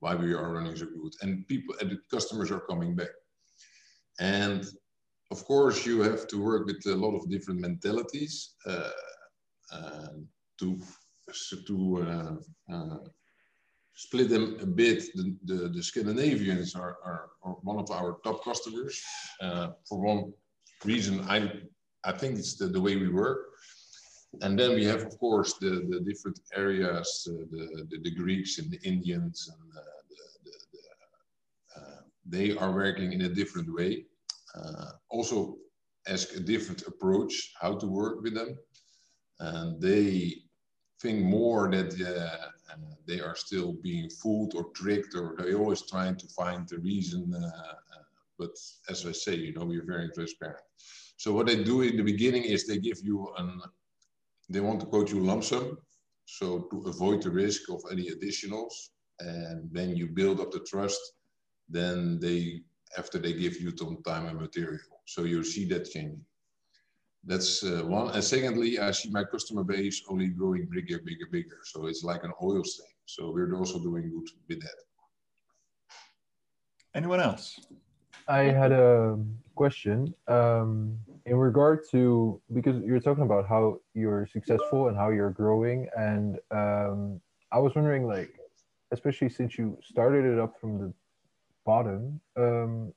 why 0.00 0.16
we 0.16 0.34
are 0.34 0.52
running 0.52 0.74
so 0.74 0.86
good, 0.86 1.12
and 1.22 1.46
people 1.46 1.76
and 1.80 1.90
the 1.90 1.98
customers 2.10 2.50
are 2.50 2.60
coming 2.60 2.96
back. 2.96 3.14
And 4.18 4.66
of 5.30 5.44
course, 5.44 5.86
you 5.86 6.02
have 6.02 6.26
to 6.28 6.42
work 6.42 6.66
with 6.66 6.84
a 6.86 6.96
lot 6.96 7.14
of 7.14 7.30
different 7.30 7.60
mentalities 7.60 8.54
uh, 8.66 8.90
to 10.58 10.80
to 11.66 12.38
uh, 12.70 12.74
uh, 12.74 12.98
split 13.94 14.28
them 14.28 14.58
a 14.60 14.66
bit, 14.66 15.04
the, 15.14 15.36
the, 15.44 15.68
the 15.68 15.82
Scandinavians 15.82 16.74
are, 16.74 16.96
are, 17.04 17.30
are, 17.42 17.56
one 17.62 17.78
of 17.78 17.90
our 17.90 18.18
top 18.24 18.44
customers. 18.44 19.00
Uh, 19.40 19.68
for 19.88 20.00
one 20.00 20.32
reason, 20.84 21.20
I, 21.28 21.52
I 22.04 22.12
think 22.12 22.38
it's 22.38 22.56
the, 22.56 22.66
the 22.66 22.80
way 22.80 22.96
we 22.96 23.08
work. 23.08 23.40
and 24.40 24.58
then 24.58 24.74
we 24.74 24.84
have, 24.84 25.02
of 25.02 25.18
course, 25.18 25.54
the, 25.60 25.86
the 25.90 26.00
different 26.00 26.40
areas, 26.56 27.28
uh, 27.30 27.44
the, 27.50 27.86
the, 27.90 27.98
the, 28.02 28.14
Greeks 28.14 28.58
and 28.58 28.70
the 28.70 28.80
Indians, 28.82 29.50
and 29.52 29.70
uh, 29.76 29.82
the, 30.10 31.80
uh, 31.80 32.00
they 32.26 32.56
are 32.56 32.72
working 32.72 33.12
in 33.12 33.22
a 33.22 33.28
different 33.28 33.72
way. 33.72 34.06
Also, 35.10 35.56
ask 36.08 36.34
a 36.34 36.40
different 36.40 36.82
approach 36.86 37.52
how 37.60 37.74
to 37.76 37.86
work 37.86 38.22
with 38.22 38.34
them, 38.34 38.56
and 39.38 39.80
they 39.80 40.41
think 41.02 41.18
more 41.20 41.70
that 41.70 41.90
uh, 42.00 42.76
they 43.06 43.20
are 43.20 43.36
still 43.36 43.72
being 43.82 44.08
fooled 44.08 44.54
or 44.54 44.64
tricked, 44.74 45.14
or 45.14 45.34
they're 45.36 45.58
always 45.58 45.82
trying 45.82 46.16
to 46.16 46.26
find 46.28 46.68
the 46.68 46.78
reason. 46.78 47.34
Uh, 47.34 47.74
but 48.38 48.54
as 48.88 49.04
I 49.06 49.12
say, 49.12 49.34
you 49.34 49.52
know, 49.54 49.66
we're 49.66 49.84
very 49.84 50.08
transparent. 50.10 50.64
So 51.16 51.32
what 51.32 51.46
they 51.46 51.62
do 51.62 51.82
in 51.82 51.96
the 51.96 52.02
beginning 52.02 52.44
is 52.44 52.66
they 52.66 52.78
give 52.78 53.00
you 53.02 53.32
an 53.38 53.60
they 54.48 54.60
want 54.60 54.80
to 54.80 54.86
quote 54.86 55.10
you 55.10 55.20
lump 55.20 55.44
sum, 55.44 55.78
so 56.26 56.66
to 56.70 56.82
avoid 56.86 57.22
the 57.22 57.30
risk 57.30 57.70
of 57.70 57.80
any 57.90 58.10
additionals. 58.10 58.74
And 59.20 59.68
then 59.72 59.96
you 59.96 60.08
build 60.08 60.40
up 60.40 60.50
the 60.50 60.60
trust, 60.60 61.00
then 61.68 62.18
they, 62.20 62.62
after 62.98 63.18
they 63.18 63.32
give 63.32 63.60
you 63.60 63.72
some 63.76 64.02
time 64.04 64.26
and 64.26 64.38
material. 64.38 65.02
So 65.06 65.24
you 65.24 65.42
see 65.44 65.64
that 65.66 65.90
changing. 65.90 66.24
That's 67.24 67.62
uh, 67.62 67.82
one. 67.84 68.10
And 68.14 68.24
secondly, 68.24 68.78
I 68.78 68.90
see 68.90 69.10
my 69.10 69.24
customer 69.24 69.62
base 69.62 70.02
only 70.08 70.28
growing 70.28 70.66
bigger, 70.70 70.98
bigger, 70.98 71.26
bigger. 71.30 71.58
So 71.64 71.86
it's 71.86 72.02
like 72.02 72.24
an 72.24 72.32
oil 72.42 72.64
stain. 72.64 72.86
So 73.06 73.30
we're 73.30 73.54
also 73.56 73.78
doing 73.78 74.10
good 74.10 74.28
with 74.48 74.60
that. 74.60 74.78
Anyone 76.94 77.20
else? 77.20 77.60
I 78.28 78.42
had 78.42 78.72
a 78.72 79.18
question 79.54 80.14
um, 80.28 80.98
in 81.26 81.36
regard 81.36 81.80
to 81.90 82.40
because 82.52 82.82
you're 82.84 83.00
talking 83.00 83.24
about 83.24 83.48
how 83.48 83.80
you're 83.94 84.26
successful 84.26 84.88
and 84.88 84.96
how 84.96 85.10
you're 85.10 85.30
growing, 85.30 85.88
and 85.96 86.38
um, 86.50 87.20
I 87.50 87.58
was 87.58 87.74
wondering, 87.74 88.06
like, 88.06 88.38
especially 88.92 89.28
since 89.28 89.58
you 89.58 89.78
started 89.82 90.24
it 90.24 90.38
up 90.38 90.60
from 90.60 90.78
the 90.78 90.92
bottom, 91.64 92.20
um, 92.36 92.92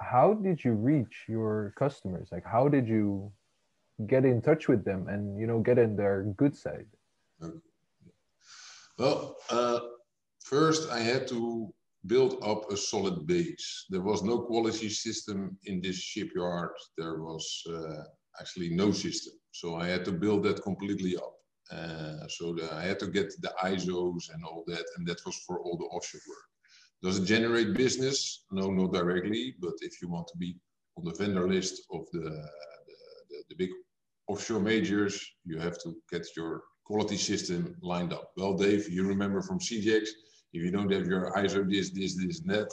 how 0.00 0.34
did 0.34 0.64
you 0.64 0.72
reach 0.72 1.24
your 1.28 1.74
customers? 1.78 2.28
Like, 2.32 2.44
how 2.44 2.68
did 2.68 2.88
you 2.88 3.32
get 4.06 4.24
in 4.24 4.42
touch 4.42 4.68
with 4.68 4.84
them 4.84 5.08
and 5.08 5.38
you 5.38 5.46
know 5.46 5.60
get 5.60 5.78
in 5.78 5.96
their 5.96 6.24
good 6.36 6.56
side? 6.56 6.86
Well, 8.98 9.36
uh, 9.50 9.80
first 10.44 10.90
I 10.90 11.00
had 11.00 11.26
to 11.28 11.72
build 12.06 12.38
up 12.42 12.70
a 12.70 12.76
solid 12.76 13.26
base. 13.26 13.86
There 13.90 14.02
was 14.02 14.22
no 14.22 14.38
quality 14.42 14.88
system 14.88 15.58
in 15.64 15.80
this 15.80 15.96
shipyard. 15.96 16.70
There 16.96 17.22
was 17.22 17.62
uh, 17.68 18.04
actually 18.40 18.70
no 18.70 18.92
system. 18.92 19.34
So 19.52 19.76
I 19.76 19.88
had 19.88 20.04
to 20.04 20.12
build 20.12 20.44
that 20.44 20.62
completely 20.62 21.16
up. 21.16 21.34
Uh, 21.72 22.28
so 22.28 22.52
the, 22.52 22.68
I 22.74 22.82
had 22.82 22.98
to 23.00 23.06
get 23.06 23.32
the 23.40 23.52
ISOs 23.62 24.32
and 24.32 24.44
all 24.44 24.64
that, 24.66 24.84
and 24.96 25.06
that 25.06 25.24
was 25.24 25.36
for 25.46 25.60
all 25.60 25.78
the 25.78 25.84
offshore 25.84 26.20
work. 26.28 26.48
Does 27.02 27.18
it 27.18 27.24
generate 27.24 27.74
business? 27.74 28.44
No, 28.50 28.70
not 28.70 28.92
directly, 28.92 29.54
but 29.60 29.74
if 29.80 30.00
you 30.00 30.08
want 30.08 30.28
to 30.28 30.38
be 30.38 30.56
on 30.96 31.04
the 31.04 31.14
vendor 31.14 31.48
list 31.48 31.86
of 31.90 32.06
the, 32.12 32.48
the, 33.48 33.54
big 33.54 33.70
offshore 34.26 34.60
majors, 34.60 35.24
you 35.44 35.58
have 35.58 35.78
to 35.82 35.94
get 36.10 36.26
your 36.36 36.62
quality 36.84 37.16
system 37.16 37.76
lined 37.82 38.12
up. 38.12 38.32
Well, 38.36 38.54
Dave, 38.54 38.88
you 38.88 39.06
remember 39.06 39.42
from 39.42 39.58
CJX, 39.58 40.08
if 40.52 40.62
you 40.62 40.70
don't 40.70 40.92
have 40.92 41.06
your 41.06 41.32
ISO 41.32 41.68
this, 41.68 41.90
this, 41.90 42.16
this, 42.16 42.40
that, 42.40 42.70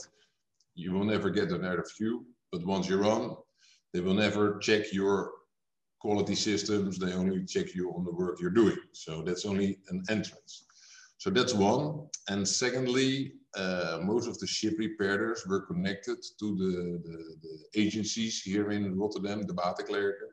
you 0.76 0.92
will 0.94 1.04
never 1.04 1.30
get 1.30 1.52
an 1.52 1.62
RFQ. 1.62 2.20
But 2.52 2.66
once 2.66 2.88
you're 2.88 3.06
on, 3.06 3.38
they 3.94 4.02
will 4.02 4.14
never 4.14 4.60
check 4.60 4.94
your 4.94 5.32
quality 6.00 6.36
systems. 6.36 6.98
They 6.98 7.14
only 7.14 7.46
check 7.46 7.74
you 7.76 7.92
on 7.96 8.04
the 8.04 8.12
work 8.12 8.40
you're 8.42 8.50
doing. 8.50 8.78
So 8.94 9.22
that's 9.22 9.46
only 9.46 9.80
an 9.90 10.04
entrance. 10.10 10.66
So 11.18 11.30
that's 11.30 11.54
one. 11.54 12.08
And 12.30 12.48
secondly, 12.48 13.34
uh, 13.56 14.00
most 14.02 14.28
of 14.28 14.40
the 14.40 14.48
ship 14.48 14.76
repairers 14.78 15.46
were 15.48 15.62
connected 15.62 16.18
to 16.40 16.56
the, 16.56 17.02
the, 17.04 17.36
the 17.44 17.80
agencies 17.80 18.42
here 18.42 18.72
in 18.72 18.98
Rotterdam, 18.98 19.44
the 19.44 19.54
Waterklerken. 19.54 20.32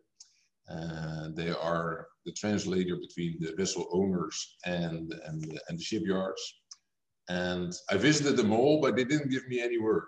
They 1.34 1.50
are 1.50 2.08
the 2.24 2.32
translator 2.32 2.96
between 2.96 3.36
the 3.40 3.54
vessel 3.56 3.88
owners 3.92 4.56
and, 4.64 5.14
and, 5.26 5.60
and 5.68 5.78
the 5.78 5.82
shipyards. 5.82 6.42
And 7.28 7.72
I 7.90 7.96
visited 7.96 8.36
them 8.36 8.52
all, 8.52 8.80
but 8.80 8.96
they 8.96 9.04
didn't 9.04 9.30
give 9.30 9.46
me 9.48 9.60
any 9.60 9.78
work. 9.78 10.06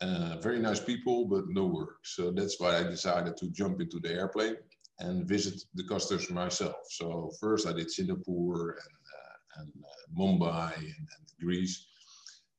Uh, 0.00 0.36
very 0.42 0.58
nice 0.58 0.80
people, 0.80 1.26
but 1.26 1.44
no 1.48 1.64
work. 1.66 1.96
So 2.04 2.30
that's 2.30 2.60
why 2.60 2.78
I 2.78 2.82
decided 2.82 3.36
to 3.38 3.50
jump 3.50 3.80
into 3.80 3.98
the 4.00 4.12
airplane 4.12 4.56
and 4.98 5.26
visit 5.26 5.62
the 5.74 5.84
customers 5.84 6.30
myself. 6.30 6.76
So 6.90 7.30
first 7.40 7.66
I 7.66 7.72
did 7.72 7.90
Singapore 7.90 8.70
and, 8.70 9.02
uh, 9.16 9.62
and 9.62 9.72
uh, 9.82 10.20
Mumbai 10.20 10.76
and, 10.76 10.84
and, 10.86 11.24
Greece. 11.40 11.86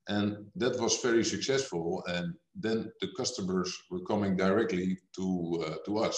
And 0.08 0.46
that 0.56 0.80
was 0.80 1.02
very 1.02 1.24
successful. 1.24 2.04
And 2.08 2.34
then 2.56 2.92
the 3.02 3.10
customers 3.18 3.76
were 3.90 4.02
coming 4.02 4.36
directly 4.36 4.98
to, 5.16 5.66
uh, 5.66 5.76
to 5.86 5.98
us. 6.00 6.18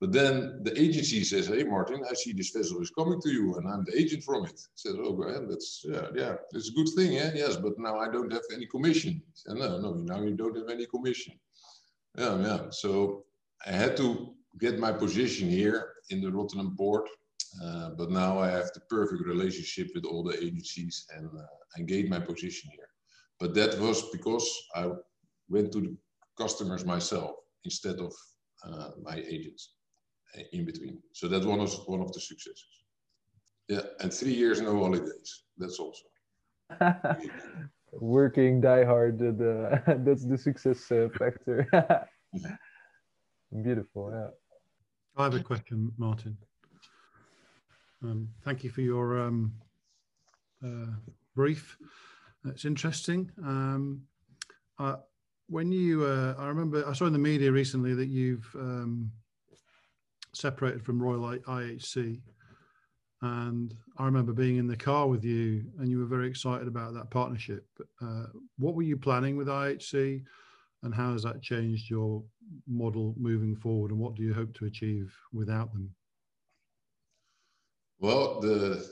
But 0.00 0.12
then 0.12 0.62
the 0.62 0.78
agency 0.78 1.24
says, 1.24 1.46
"Hey, 1.46 1.64
Martin, 1.64 2.04
I 2.08 2.12
see 2.12 2.32
this 2.32 2.50
vessel 2.50 2.82
is 2.82 2.90
coming 2.90 3.20
to 3.22 3.30
you, 3.30 3.54
and 3.56 3.66
I'm 3.66 3.84
the 3.84 3.98
agent 3.98 4.24
from 4.24 4.44
it." 4.44 4.52
I 4.52 4.74
says, 4.74 4.94
"Oh, 4.98 5.16
man, 5.16 5.48
that's 5.48 5.82
yeah, 5.84 6.08
yeah, 6.14 6.34
it's 6.52 6.68
a 6.68 6.72
good 6.72 6.88
thing, 6.94 7.12
yeah, 7.12 7.32
yes, 7.34 7.56
but 7.56 7.78
now 7.78 7.98
I 7.98 8.08
don't 8.10 8.32
have 8.32 8.42
any 8.52 8.66
commission." 8.66 9.22
Said, 9.32 9.56
"No, 9.56 9.80
no, 9.80 9.94
now 9.94 10.20
you 10.20 10.34
don't 10.36 10.56
have 10.56 10.68
any 10.68 10.84
commission." 10.86 11.32
Yeah, 12.18 12.38
yeah. 12.40 12.70
So 12.70 13.24
I 13.66 13.70
had 13.70 13.96
to 13.96 14.34
get 14.58 14.78
my 14.78 14.92
position 14.92 15.48
here 15.48 15.94
in 16.10 16.20
the 16.20 16.30
Rotterdam 16.30 16.74
port, 16.76 17.08
uh, 17.64 17.90
but 17.90 18.10
now 18.10 18.38
I 18.38 18.50
have 18.50 18.70
the 18.74 18.80
perfect 18.90 19.24
relationship 19.24 19.88
with 19.94 20.04
all 20.04 20.22
the 20.22 20.36
agencies 20.44 21.06
and 21.14 21.26
uh, 21.26 21.56
I 21.76 21.82
gained 21.82 22.10
my 22.10 22.20
position 22.20 22.70
here. 22.70 22.88
But 23.40 23.54
that 23.54 23.78
was 23.78 24.10
because 24.10 24.46
I 24.74 24.90
went 25.48 25.72
to 25.72 25.80
the 25.80 25.96
customers 26.38 26.84
myself 26.84 27.32
instead 27.64 27.98
of 27.98 28.12
uh, 28.64 28.90
my 29.02 29.16
agents 29.16 29.75
in 30.52 30.64
between. 30.64 30.98
So 31.12 31.28
that's 31.28 31.46
one 31.46 31.60
of 31.60 31.72
one 31.86 32.00
of 32.00 32.12
the 32.12 32.20
successes. 32.20 32.66
Yeah, 33.68 33.82
and 34.00 34.12
three 34.12 34.32
years 34.34 34.60
no 34.60 34.78
holidays. 34.78 35.42
That's 35.58 35.78
also. 35.78 36.04
Working 37.92 38.60
die 38.60 38.84
hard. 38.84 39.18
The, 39.18 39.82
that's 40.04 40.24
the 40.24 40.38
success 40.38 40.90
uh, 40.92 41.08
factor. 41.18 41.66
Beautiful. 43.62 44.10
Yeah. 44.12 44.28
I 45.16 45.24
have 45.24 45.34
a 45.34 45.40
question, 45.40 45.92
Martin. 45.96 46.36
Um, 48.02 48.28
thank 48.44 48.62
you 48.62 48.70
for 48.70 48.82
your 48.82 49.18
um, 49.18 49.52
uh, 50.64 50.92
brief. 51.34 51.78
It's 52.44 52.64
interesting. 52.64 53.30
Um, 53.42 54.02
uh, 54.78 54.96
when 55.48 55.72
you, 55.72 56.04
uh, 56.04 56.34
I 56.38 56.46
remember, 56.48 56.86
I 56.86 56.92
saw 56.92 57.06
in 57.06 57.12
the 57.12 57.18
media 57.18 57.50
recently 57.50 57.94
that 57.94 58.08
you've 58.08 58.48
um, 58.54 59.10
separated 60.36 60.84
from 60.84 61.02
Royal 61.02 61.38
IHC. 61.38 62.20
And 63.22 63.74
I 63.98 64.04
remember 64.04 64.32
being 64.32 64.56
in 64.56 64.66
the 64.66 64.76
car 64.76 65.08
with 65.08 65.24
you, 65.24 65.64
and 65.78 65.88
you 65.88 65.98
were 65.98 66.06
very 66.06 66.28
excited 66.28 66.68
about 66.68 66.94
that 66.94 67.10
partnership. 67.10 67.66
Uh, 68.02 68.26
what 68.58 68.74
were 68.74 68.82
you 68.82 68.96
planning 68.96 69.36
with 69.36 69.48
IHC, 69.48 70.22
and 70.82 70.94
how 70.94 71.12
has 71.12 71.22
that 71.22 71.42
changed 71.42 71.90
your 71.90 72.22
model 72.68 73.14
moving 73.18 73.56
forward? 73.56 73.90
And 73.90 73.98
what 73.98 74.14
do 74.14 74.22
you 74.22 74.34
hope 74.34 74.54
to 74.54 74.66
achieve 74.66 75.14
without 75.32 75.72
them? 75.72 75.90
Well, 77.98 78.40
the 78.40 78.86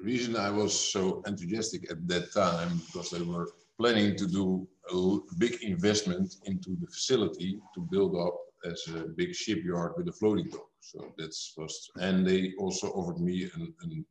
reason 0.00 0.36
I 0.36 0.50
was 0.50 0.78
so 0.78 1.22
enthusiastic 1.26 1.90
at 1.90 2.06
that 2.08 2.32
time 2.32 2.82
because 2.86 3.10
they 3.10 3.22
were 3.22 3.48
planning 3.78 4.16
to 4.16 4.26
do 4.26 4.68
a 4.92 5.34
big 5.38 5.62
investment 5.62 6.36
into 6.44 6.76
the 6.80 6.86
facility 6.86 7.58
to 7.74 7.80
build 7.90 8.14
up 8.16 8.36
as 8.64 8.86
a 8.94 9.08
big 9.16 9.34
shipyard 9.34 9.92
with 9.96 10.08
a 10.08 10.12
floating 10.12 10.48
dock. 10.48 10.68
So 10.90 11.12
that's 11.18 11.54
was, 11.56 11.90
and 11.96 12.26
they 12.26 12.52
also 12.58 12.88
offered 12.88 13.20
me 13.20 13.50
an, 13.54 13.74
an, 13.82 14.04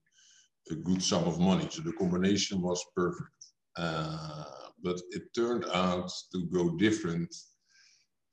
a 0.71 0.75
good 0.75 1.01
sum 1.01 1.23
of 1.25 1.39
money. 1.39 1.67
So 1.69 1.81
the 1.81 1.93
combination 1.93 2.62
was 2.62 2.83
perfect. 2.95 3.29
Uh, 3.77 4.45
but 4.83 4.99
it 5.12 5.33
turned 5.33 5.65
out 5.73 6.12
to 6.33 6.45
go 6.47 6.75
different. 6.77 7.33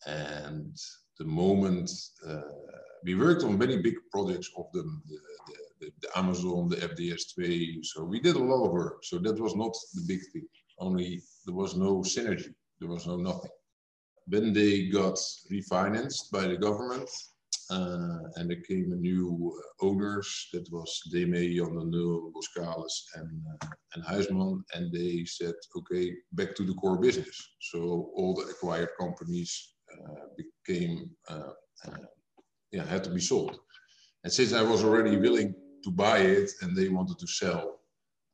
And 0.06 0.76
the 1.18 1.24
moment 1.24 1.90
uh, 2.26 2.40
we 3.04 3.14
worked 3.14 3.44
on 3.44 3.58
many 3.58 3.76
big 3.76 3.96
projects 4.10 4.50
of 4.56 4.66
them, 4.72 5.02
the, 5.06 5.18
the, 5.80 5.92
the, 6.00 6.18
Amazon, 6.18 6.68
the 6.68 6.76
FDS2. 6.76 7.84
So 7.84 8.04
we 8.04 8.20
did 8.20 8.36
a 8.36 8.44
lot 8.44 8.66
of 8.66 8.72
work. 8.72 9.04
So 9.04 9.18
that 9.18 9.38
was 9.38 9.54
not 9.54 9.74
the 9.94 10.04
big 10.06 10.20
thing. 10.32 10.46
Only 10.78 11.22
there 11.44 11.54
was 11.54 11.76
no 11.76 11.98
synergy. 11.98 12.54
There 12.78 12.88
was 12.88 13.06
no 13.06 13.16
nothing 13.16 13.50
when 14.26 14.52
they 14.52 14.86
got 14.88 15.16
refinanced 15.50 16.30
by 16.30 16.46
the 16.46 16.56
government 16.56 17.08
and 17.70 18.50
there 18.50 18.60
came 18.68 18.92
a 18.92 18.96
new 18.96 19.52
owners, 19.80 20.48
that 20.52 20.66
was 20.70 21.00
Deme, 21.12 21.54
Jan 21.56 21.74
de 21.78 21.84
Nul, 21.84 22.32
Boskalis 22.34 22.94
and, 23.14 23.42
and 23.94 24.04
Huisman, 24.04 24.62
and 24.74 24.92
they 24.92 25.24
said, 25.24 25.54
okay, 25.76 26.12
back 26.32 26.54
to 26.56 26.64
the 26.64 26.74
core 26.74 26.98
business. 26.98 27.36
So 27.60 28.10
all 28.16 28.34
the 28.34 28.50
acquired 28.50 28.90
companies 28.98 29.74
uh, 29.92 30.26
became, 30.36 31.10
uh, 31.28 31.52
yeah, 32.72 32.84
had 32.84 33.04
to 33.04 33.10
be 33.10 33.20
sold. 33.20 33.58
And 34.24 34.32
since 34.32 34.52
I 34.52 34.62
was 34.62 34.84
already 34.84 35.16
willing 35.16 35.54
to 35.84 35.90
buy 35.90 36.18
it 36.18 36.50
and 36.60 36.76
they 36.76 36.88
wanted 36.88 37.18
to 37.18 37.26
sell, 37.26 37.80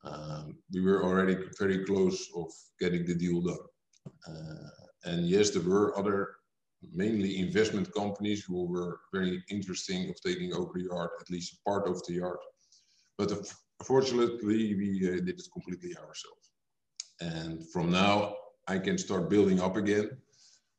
um, 0.03 0.57
we 0.73 0.81
were 0.81 1.03
already 1.03 1.37
very 1.59 1.85
close 1.85 2.27
of 2.35 2.47
getting 2.79 3.05
the 3.05 3.15
deal 3.15 3.41
done. 3.41 3.57
Uh, 4.27 4.69
and 5.05 5.27
yes, 5.27 5.51
there 5.51 5.63
were 5.63 5.97
other 5.97 6.35
mainly 6.93 7.39
investment 7.39 7.93
companies 7.93 8.43
who 8.43 8.65
were 8.65 8.99
very 9.13 9.43
interesting 9.49 10.09
of 10.09 10.21
taking 10.21 10.53
over 10.53 10.71
the 10.75 10.85
yard, 10.85 11.09
at 11.19 11.29
least 11.29 11.63
part 11.65 11.87
of 11.87 12.05
the 12.05 12.13
yard. 12.13 12.37
But 13.17 13.31
unfortunately, 13.79 14.75
we 14.75 15.07
uh, 15.07 15.11
did 15.25 15.39
it 15.39 15.47
completely 15.51 15.95
ourselves. 15.97 16.51
And 17.19 17.67
from 17.71 17.91
now, 17.91 18.35
I 18.67 18.77
can 18.77 18.97
start 18.97 19.29
building 19.29 19.59
up 19.59 19.75
again 19.75 20.09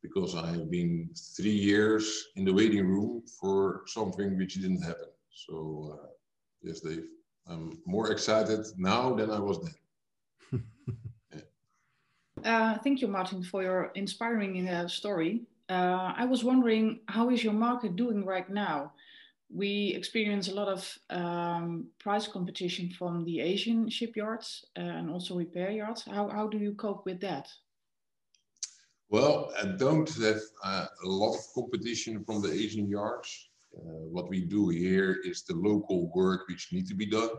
because 0.03 0.37
I 0.37 0.47
have 0.53 0.71
been 0.71 1.11
three 1.37 1.51
years 1.51 2.27
in 2.37 2.45
the 2.45 2.53
waiting 2.53 2.87
room 2.87 3.23
for 3.41 3.83
something 3.87 4.37
which 4.37 4.55
didn't 4.55 4.83
happen. 4.83 5.09
So, 5.31 5.99
uh, 6.01 6.07
yes, 6.63 6.81
Dave, 6.81 7.07
I'm 7.49 7.79
more 7.87 8.13
excited 8.13 8.65
now 8.77 9.15
than 9.15 9.31
I 9.31 9.41
was 9.41 9.59
then. 10.53 10.65
uh, 12.45 12.79
thank 12.79 13.01
you, 13.01 13.09
Martin, 13.09 13.43
for 13.43 13.63
your 13.63 13.91
inspiring 13.95 14.69
uh, 14.69 14.87
story. 14.87 15.43
Uh, 15.69 16.15
I 16.17 16.25
was 16.25 16.45
wondering, 16.45 17.01
how 17.09 17.31
is 17.31 17.45
your 17.45 17.53
market 17.53 17.97
doing 17.97 18.25
right 18.25 18.49
now? 18.49 18.93
We 19.51 19.95
experience 19.95 20.49
a 20.49 20.55
lot 20.55 20.69
of 20.69 20.99
um, 21.11 21.89
price 21.99 22.27
competition 22.27 22.91
from 22.91 23.25
the 23.25 23.41
Asian 23.41 23.89
shipyards 23.89 24.65
uh, 24.79 24.83
and 24.83 25.11
also 25.11 25.37
repair 25.37 25.71
yards. 25.71 26.05
How, 26.05 26.29
how 26.29 26.49
do 26.49 26.59
you 26.59 26.73
cope 26.75 27.05
with 27.05 27.21
that? 27.21 27.49
Well, 29.11 29.53
I 29.63 29.67
don't 29.79 30.09
have 30.23 30.41
uh, 30.65 30.87
a 31.05 31.09
lot 31.09 31.35
of 31.35 31.41
competition 31.55 32.25
from 32.25 32.43
the 32.43 32.53
Asian 32.53 32.89
yards. 32.89 33.49
Uh, 33.75 34.05
what 34.11 34.29
we 34.29 34.43
do 34.43 34.69
here 34.69 35.19
is 35.25 35.43
the 35.43 35.55
local 35.55 36.11
work 36.15 36.49
which 36.49 36.69
needs 36.73 36.89
to 36.91 36.97
be 36.97 37.07
done. 37.07 37.31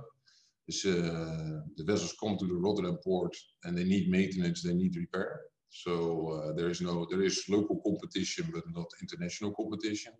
uh, 0.85 1.61
the 1.77 1.83
vessels 1.83 2.15
come 2.19 2.37
to 2.37 2.45
the 2.45 2.55
Rotterdam 2.55 2.97
port 3.03 3.35
and 3.63 3.75
they 3.77 3.83
need 3.83 4.09
maintenance, 4.09 4.61
they 4.63 4.73
need 4.73 4.95
repair. 4.95 5.41
So 5.69 6.29
uh, 6.31 6.53
there 6.53 6.69
is 6.69 6.81
no, 6.81 7.05
there 7.09 7.21
is 7.21 7.45
local 7.47 7.81
competition, 7.85 8.49
but 8.53 8.63
not 8.73 8.87
international 9.01 9.53
competition. 9.53 10.13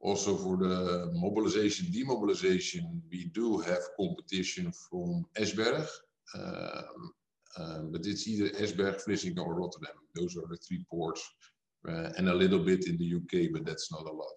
Also 0.00 0.36
for 0.36 0.56
the 0.56 1.10
mobilization, 1.14 1.86
demobilization, 1.92 3.02
we 3.10 3.26
do 3.26 3.58
have 3.58 3.82
competition 3.96 4.72
from 4.72 5.24
Esbjerg, 5.36 5.86
um, 6.34 7.12
um, 7.58 7.92
but 7.92 8.06
it's 8.06 8.26
either 8.26 8.48
Esbjerg, 8.50 9.04
Vlissingen 9.04 9.38
or 9.38 9.54
Rotterdam. 9.54 9.94
Those 10.14 10.36
are 10.36 10.48
the 10.48 10.56
three 10.56 10.84
ports, 10.90 11.22
uh, 11.88 12.10
and 12.16 12.28
a 12.28 12.34
little 12.34 12.58
bit 12.58 12.88
in 12.88 12.98
the 12.98 13.14
UK, 13.14 13.52
but 13.52 13.64
that's 13.64 13.92
not 13.92 14.02
a 14.02 14.12
lot. 14.12 14.34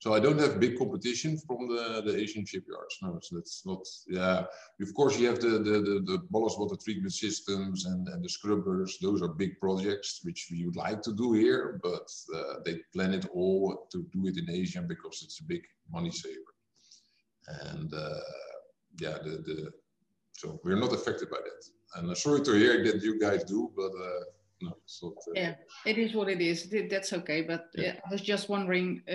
So 0.00 0.14
I 0.14 0.18
don't 0.18 0.40
have 0.40 0.58
big 0.58 0.78
competition 0.78 1.36
from 1.36 1.68
the, 1.68 2.02
the 2.06 2.16
Asian 2.16 2.46
shipyards. 2.46 2.96
No, 3.02 3.18
so 3.20 3.36
that's 3.36 3.66
not, 3.66 3.86
yeah. 4.08 4.44
Of 4.80 4.94
course, 4.94 5.18
you 5.18 5.26
have 5.28 5.40
the, 5.40 5.50
the, 5.50 5.76
the, 5.88 5.96
the 6.06 6.18
ballast 6.30 6.58
water 6.58 6.76
treatment 6.82 7.12
systems 7.12 7.84
and, 7.84 8.08
and 8.08 8.24
the 8.24 8.28
scrubbers. 8.28 8.96
Those 9.02 9.20
are 9.20 9.28
big 9.28 9.60
projects, 9.60 10.20
which 10.22 10.48
we 10.50 10.64
would 10.64 10.76
like 10.76 11.02
to 11.02 11.12
do 11.12 11.34
here, 11.34 11.78
but 11.82 12.08
uh, 12.34 12.54
they 12.64 12.78
plan 12.94 13.12
it 13.12 13.26
all 13.34 13.86
to 13.92 14.06
do 14.14 14.26
it 14.26 14.38
in 14.38 14.48
Asia 14.48 14.80
because 14.80 15.20
it's 15.22 15.40
a 15.40 15.44
big 15.44 15.64
money 15.92 16.10
saver. 16.10 16.54
And 17.68 17.92
uh, 17.92 18.20
yeah, 19.00 19.18
the, 19.22 19.42
the, 19.46 19.70
so 20.32 20.58
we're 20.64 20.80
not 20.80 20.94
affected 20.94 21.28
by 21.28 21.40
that. 21.44 22.00
And 22.00 22.10
uh, 22.10 22.14
sorry 22.14 22.40
to 22.40 22.52
hear 22.52 22.82
that 22.84 23.02
you 23.02 23.20
guys 23.20 23.44
do, 23.44 23.70
but 23.76 23.92
uh, 24.02 24.24
no, 24.62 24.76
not, 25.02 25.12
uh, 25.12 25.32
yeah, 25.34 25.54
it 25.86 25.98
is 25.98 26.14
what 26.14 26.28
it 26.28 26.40
is. 26.40 26.68
That's 26.90 27.12
okay. 27.12 27.42
But 27.42 27.68
yeah. 27.74 27.94
I 28.06 28.10
was 28.10 28.20
just 28.20 28.48
wondering, 28.48 29.02
uh, 29.08 29.12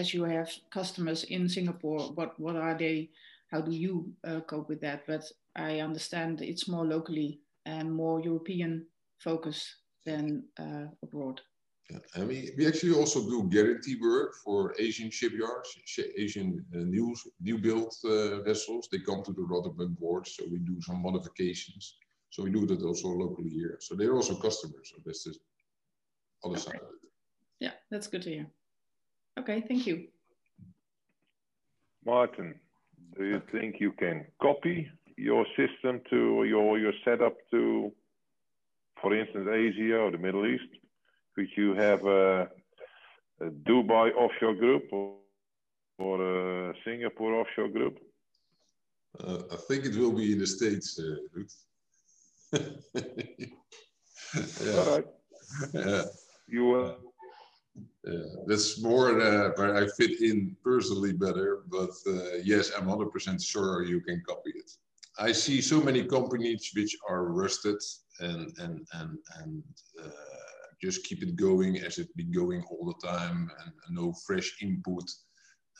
as 0.00 0.12
you 0.12 0.24
have 0.24 0.50
customers 0.70 1.24
in 1.24 1.48
Singapore, 1.48 2.12
what 2.14 2.38
what 2.38 2.56
are 2.56 2.76
they? 2.76 3.10
How 3.50 3.60
do 3.60 3.72
you 3.72 4.12
uh, 4.24 4.40
cope 4.40 4.68
with 4.68 4.80
that? 4.80 5.06
But 5.06 5.24
I 5.56 5.80
understand 5.80 6.42
it's 6.42 6.68
more 6.68 6.84
locally 6.84 7.40
and 7.66 7.92
more 7.92 8.20
European 8.20 8.86
focus 9.18 9.76
than 10.04 10.44
uh, 10.58 10.86
abroad. 11.02 11.40
Yeah, 11.90 11.98
and 12.14 12.28
we, 12.28 12.50
we 12.56 12.66
actually 12.66 12.94
also 12.94 13.20
do 13.28 13.48
guarantee 13.50 13.96
work 14.00 14.34
for 14.42 14.74
Asian 14.78 15.10
shipyards, 15.10 15.76
Asian 16.16 16.64
uh, 16.74 16.78
new, 16.78 17.14
new 17.40 17.58
built 17.58 17.94
uh, 18.04 18.40
vessels. 18.40 18.88
They 18.90 19.00
come 19.00 19.22
to 19.22 19.32
the 19.32 19.42
Rotterdam 19.42 19.94
port, 20.00 20.26
so 20.26 20.44
we 20.50 20.58
do 20.58 20.80
some 20.80 21.02
modifications 21.02 21.96
so 22.34 22.42
we 22.42 22.50
do 22.50 22.66
that 22.66 22.82
also 22.82 23.10
locally 23.10 23.48
here. 23.48 23.76
So 23.78 23.94
they're 23.94 24.16
also 24.16 24.34
customers. 24.34 24.90
So 24.92 24.96
this 25.06 25.24
is 25.24 25.38
other 26.44 26.56
okay. 26.56 26.62
side 26.62 26.82
of 26.82 26.88
it. 27.04 27.10
Yeah, 27.60 27.74
that's 27.92 28.08
good 28.08 28.22
to 28.22 28.30
hear. 28.30 28.46
Okay, 29.38 29.62
thank 29.68 29.86
you. 29.86 30.08
Martin, 32.04 32.56
do 33.16 33.24
you 33.24 33.40
think 33.52 33.76
you 33.78 33.92
can 33.92 34.26
copy 34.42 34.90
your 35.16 35.46
system 35.56 36.00
to 36.10 36.42
your 36.42 36.76
your 36.76 36.92
setup 37.04 37.36
to, 37.52 37.92
for 39.00 39.14
instance, 39.16 39.48
Asia 39.48 39.98
or 39.98 40.10
the 40.10 40.18
Middle 40.18 40.44
East? 40.44 40.70
Could 41.36 41.50
you 41.56 41.74
have 41.74 42.04
a, 42.04 42.48
a 43.42 43.48
Dubai 43.68 44.12
offshore 44.12 44.54
group 44.54 44.86
or, 44.90 45.14
or 45.98 46.70
a 46.70 46.74
Singapore 46.84 47.34
offshore 47.34 47.68
group? 47.68 48.00
Uh, 49.20 49.42
I 49.52 49.56
think 49.68 49.84
it 49.84 49.94
will 49.96 50.12
be 50.12 50.32
in 50.32 50.38
the 50.40 50.48
States, 50.48 50.98
uh, 50.98 51.14
Ruth. 51.32 51.54
Yeah. 54.64 54.78
All 54.78 54.96
right. 54.96 55.06
Yeah. 55.72 56.04
You. 56.48 56.74
Uh... 56.74 56.94
Yeah, 58.06 58.18
that's 58.46 58.82
more 58.82 59.20
uh, 59.20 59.50
where 59.56 59.74
I 59.76 59.88
fit 59.88 60.20
in 60.20 60.56
personally 60.62 61.12
better. 61.12 61.62
But 61.68 61.90
uh, 62.06 62.36
yes, 62.44 62.70
I'm 62.76 62.86
100% 62.86 63.42
sure 63.42 63.82
you 63.82 64.00
can 64.00 64.22
copy 64.28 64.52
it. 64.54 64.70
I 65.18 65.32
see 65.32 65.60
so 65.60 65.80
many 65.80 66.04
companies 66.04 66.70
which 66.74 66.96
are 67.08 67.32
rusted 67.32 67.78
and 68.20 68.52
and 68.58 68.86
and 68.92 69.18
and 69.40 69.62
uh, 70.02 70.08
just 70.82 71.04
keep 71.04 71.22
it 71.22 71.36
going 71.36 71.78
as 71.78 71.98
it 71.98 72.14
been 72.16 72.32
going 72.32 72.62
all 72.70 72.84
the 72.86 73.06
time, 73.06 73.50
and, 73.60 73.72
and 73.86 73.96
no 73.96 74.12
fresh 74.26 74.56
input, 74.60 75.04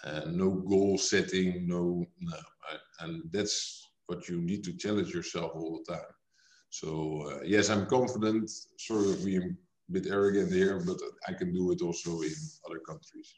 and 0.04 0.37
no 0.37 0.50
goal 0.50 0.98
setting, 0.98 1.66
no 1.68 2.04
no, 2.20 2.38
and 3.00 3.22
that's 3.32 3.88
what 4.06 4.28
you 4.28 4.40
need 4.40 4.64
to 4.64 4.76
challenge 4.76 5.12
yourself 5.12 5.52
all 5.54 5.82
the 5.87 5.94
time. 5.94 6.14
So 6.80 7.30
uh, 7.30 7.40
yes, 7.44 7.70
I'm 7.70 7.87
confident. 7.87 8.50
Sorry 8.78 9.10
if 9.10 9.22
I'm 9.24 9.56
a 9.88 9.92
bit 9.92 10.06
arrogant 10.08 10.50
here, 10.52 10.82
but 10.84 10.98
I 11.28 11.32
can 11.32 11.54
do 11.54 11.70
it 11.70 11.80
also 11.80 12.10
in 12.22 12.34
other 12.66 12.80
countries. 12.80 13.28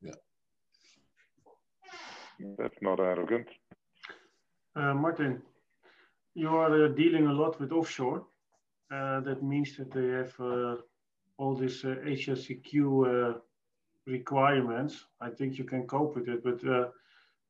Yeah. 0.00 0.20
That's 2.56 2.80
not 2.80 2.98
arrogant. 2.98 3.48
Uh, 4.74 4.94
Martin, 4.94 5.42
you 6.34 6.48
are 6.48 6.86
uh, 6.86 6.88
dealing 6.88 7.26
a 7.26 7.32
lot 7.34 7.60
with 7.60 7.70
offshore. 7.70 8.24
Uh, 8.90 9.20
that 9.20 9.42
means 9.42 9.76
that 9.76 9.92
they 9.92 10.08
have 10.20 10.34
uh, 10.40 10.76
all 11.36 11.54
these 11.54 11.84
uh, 11.84 11.96
HSEQ 12.06 12.70
uh, 12.78 13.38
requirements. 14.06 15.04
I 15.20 15.28
think 15.28 15.58
you 15.58 15.64
can 15.64 15.86
cope 15.86 16.16
with 16.16 16.28
it, 16.28 16.42
but 16.42 16.64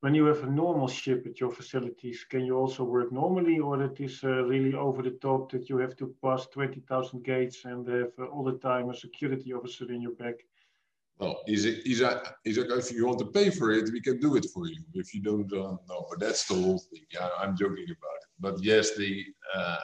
when 0.01 0.15
you 0.15 0.25
have 0.25 0.43
a 0.43 0.51
normal 0.51 0.89
ship 0.89 1.27
at 1.27 1.41
your 1.41 1.51
facilities, 1.51 2.25
can 2.25 2.45
you 2.45 2.57
also 2.57 2.85
work 2.85 3.13
normally, 3.13 3.59
or 3.59 3.83
it 3.83 4.01
is 4.01 4.21
uh, 4.25 4.45
really 4.45 4.75
over 4.75 5.03
the 5.03 5.19
top 5.23 5.53
that 5.53 5.69
you 5.69 5.77
have 5.77 5.95
to 5.97 6.15
pass 6.23 6.47
20,000 6.47 7.23
gates 7.23 7.65
and 7.67 7.87
have 7.87 8.13
uh, 8.19 8.25
all 8.25 8.45
the 8.45 8.59
time 8.59 8.89
a 8.89 8.95
security 8.95 9.53
officer 9.53 9.93
in 9.93 10.01
your 10.01 10.13
back? 10.13 10.37
Well, 11.19 11.43
Isaac, 11.47 11.87
Isaac, 11.87 12.35
Isaac, 12.47 12.69
if 12.71 12.93
you 12.93 13.07
want 13.07 13.19
to 13.19 13.27
pay 13.27 13.51
for 13.51 13.73
it, 13.73 13.93
we 13.93 14.01
can 14.01 14.19
do 14.19 14.37
it 14.37 14.47
for 14.55 14.67
you. 14.67 14.83
If 14.95 15.15
you 15.15 15.21
don't 15.21 15.53
uh, 15.53 15.77
know, 15.87 16.07
but 16.09 16.19
that's 16.19 16.47
the 16.47 16.55
whole 16.55 16.79
thing. 16.79 17.05
Yeah, 17.13 17.29
I'm 17.39 17.55
joking 17.55 17.85
about 17.85 18.21
it. 18.23 18.31
But 18.41 18.65
yes, 18.65 18.97
the 18.97 19.23
uh, 19.55 19.77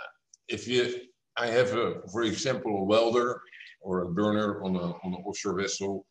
if 0.49 0.67
you, 0.67 0.95
I 1.37 1.49
have 1.49 1.75
a, 1.75 2.01
for 2.11 2.23
example, 2.23 2.79
a 2.79 2.85
welder 2.85 3.43
or 3.83 4.05
a 4.05 4.09
burner 4.09 4.65
on 4.65 4.77
a 4.77 4.87
on 5.05 5.13
an 5.13 5.23
offshore 5.27 5.61
vessel 5.61 6.07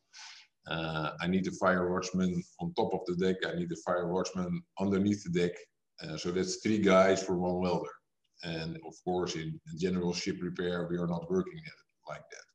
uh, 0.68 1.12
I 1.22 1.28
need 1.28 1.48
a 1.48 1.52
fire 1.52 1.92
watchman 1.92 2.44
on 2.60 2.74
top 2.74 2.94
of 2.94 3.02
the 3.06 3.16
deck. 3.16 3.38
I 3.48 3.56
need 3.56 3.72
a 3.72 3.76
fire 3.86 4.12
watchman 4.12 4.62
underneath 4.80 5.24
the 5.24 5.40
deck. 5.40 5.52
Uh, 6.04 6.18
so 6.18 6.32
that's 6.32 6.58
three 6.58 6.80
guys 6.80 7.24
for 7.24 7.38
one 7.38 7.60
welder. 7.60 7.90
And 8.44 8.78
of 8.86 8.94
course, 9.04 9.36
in, 9.36 9.60
general 9.78 10.14
ship 10.14 10.38
repair, 10.42 10.88
we 10.90 10.98
are 10.98 11.08
not 11.08 11.30
working 11.30 11.62
like 12.08 12.24
that. 12.32 12.46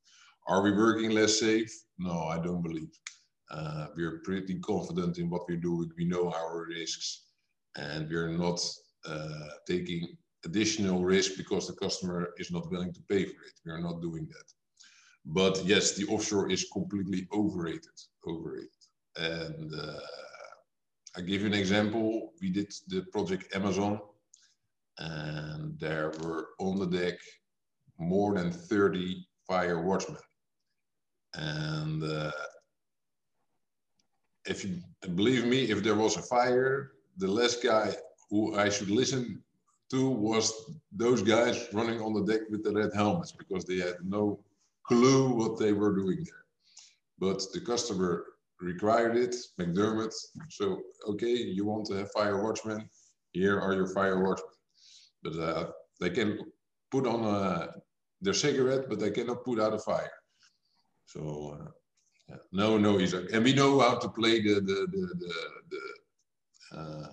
Are 0.47 0.63
we 0.63 0.73
working 0.73 1.11
less 1.11 1.39
safe? 1.39 1.73
No, 1.99 2.25
I 2.25 2.39
don't 2.39 2.63
believe. 2.63 2.91
Uh, 3.51 3.87
we're 3.97 4.21
pretty 4.25 4.59
confident 4.61 5.19
in 5.19 5.29
what 5.29 5.43
we're 5.49 5.57
doing. 5.57 5.91
We 5.97 6.05
know 6.05 6.31
our 6.33 6.67
risks, 6.67 7.27
and 7.77 8.09
we're 8.09 8.29
not 8.29 8.61
uh, 9.07 9.49
taking 9.67 10.17
additional 10.45 11.05
risk 11.05 11.33
because 11.37 11.67
the 11.67 11.75
customer 11.75 12.31
is 12.39 12.51
not 12.51 12.71
willing 12.71 12.93
to 12.93 13.03
pay 13.09 13.25
for 13.25 13.43
it. 13.43 13.61
We 13.65 13.73
are 13.73 13.81
not 13.81 14.01
doing 14.01 14.29
that. 14.29 14.45
But 15.25 15.65
yes, 15.65 15.97
the 15.97 16.07
offshore 16.07 16.51
is 16.51 16.69
completely 16.73 17.29
overrated. 17.33 17.97
Overrated. 18.27 18.69
And 19.17 19.75
uh, 19.75 20.01
I 21.17 21.21
give 21.21 21.43
you 21.43 21.47
an 21.47 21.55
example. 21.55 22.33
We 22.41 22.51
did 22.51 22.73
the 22.89 23.03
project 23.13 23.55
Amazon, 23.55 24.01
and 24.99 25.79
there 25.79 26.13
were 26.23 26.49
on 26.59 26.79
the 26.79 26.87
deck 26.87 27.19
more 27.99 28.35
than 28.35 28.51
30 28.51 29.27
fire 29.47 29.83
watchmen. 29.83 30.19
And 31.35 32.03
uh, 32.03 32.31
if 34.47 34.65
you 34.65 34.81
believe 35.15 35.45
me, 35.45 35.65
if 35.65 35.83
there 35.83 35.95
was 35.97 36.17
a 36.17 36.23
fire, 36.23 36.93
the 37.19 37.31
last 37.31 37.63
guy 37.63 37.95
who 38.31 38.57
I 38.57 38.69
should 38.69 38.91
listen 38.91 39.43
to 39.91 40.09
was 40.09 40.81
those 40.93 41.23
guys 41.23 41.69
running 41.73 42.01
on 42.01 42.15
the 42.15 42.33
deck 42.33 42.43
with 42.51 42.63
the 42.65 42.73
red 42.73 42.91
helmets 42.95 43.33
because 43.33 43.65
they 43.65 43.79
had 43.79 43.97
no 44.05 44.39
clue 44.87 45.35
what 45.35 45.59
they 45.59 45.73
were 45.73 45.95
doing 45.95 46.25
there. 46.25 46.45
But 47.19 47.43
the 47.53 47.61
customer 47.61 48.25
required 48.61 49.17
it, 49.17 49.35
McDermott. 49.59 50.15
So, 50.49 50.81
okay, 51.09 51.33
you 51.33 51.65
want 51.65 51.87
to 51.87 51.95
have 51.95 52.11
fire 52.13 52.43
watchmen? 52.43 52.89
Here 53.33 53.59
are 53.61 53.75
your 53.75 53.87
fire 53.87 54.23
watchmen. 54.23 54.55
But 55.23 55.37
uh, 55.39 55.71
they 56.01 56.11
can 56.11 56.39
put 56.91 57.07
on 57.07 57.25
a, 57.25 57.69
their 58.21 58.35
cigarette, 58.35 58.89
but 58.89 58.99
they 58.99 59.11
cannot 59.11 59.45
put 59.45 59.61
out 59.61 59.75
a 59.75 59.79
fire. 59.79 60.13
So, 61.07 61.59
uh, 61.61 61.71
yeah. 62.29 62.37
no, 62.53 62.79
no, 62.79 62.99
Isaac. 63.01 63.33
And 63.33 63.45
we 63.45 63.53
know 63.53 63.81
how 63.81 63.99
to 63.99 64.09
play 64.09 64.41
the, 64.41 64.55
the, 64.55 64.87
the, 64.93 65.15
the, 65.19 65.35
the 65.71 66.79
uh, 66.79 67.09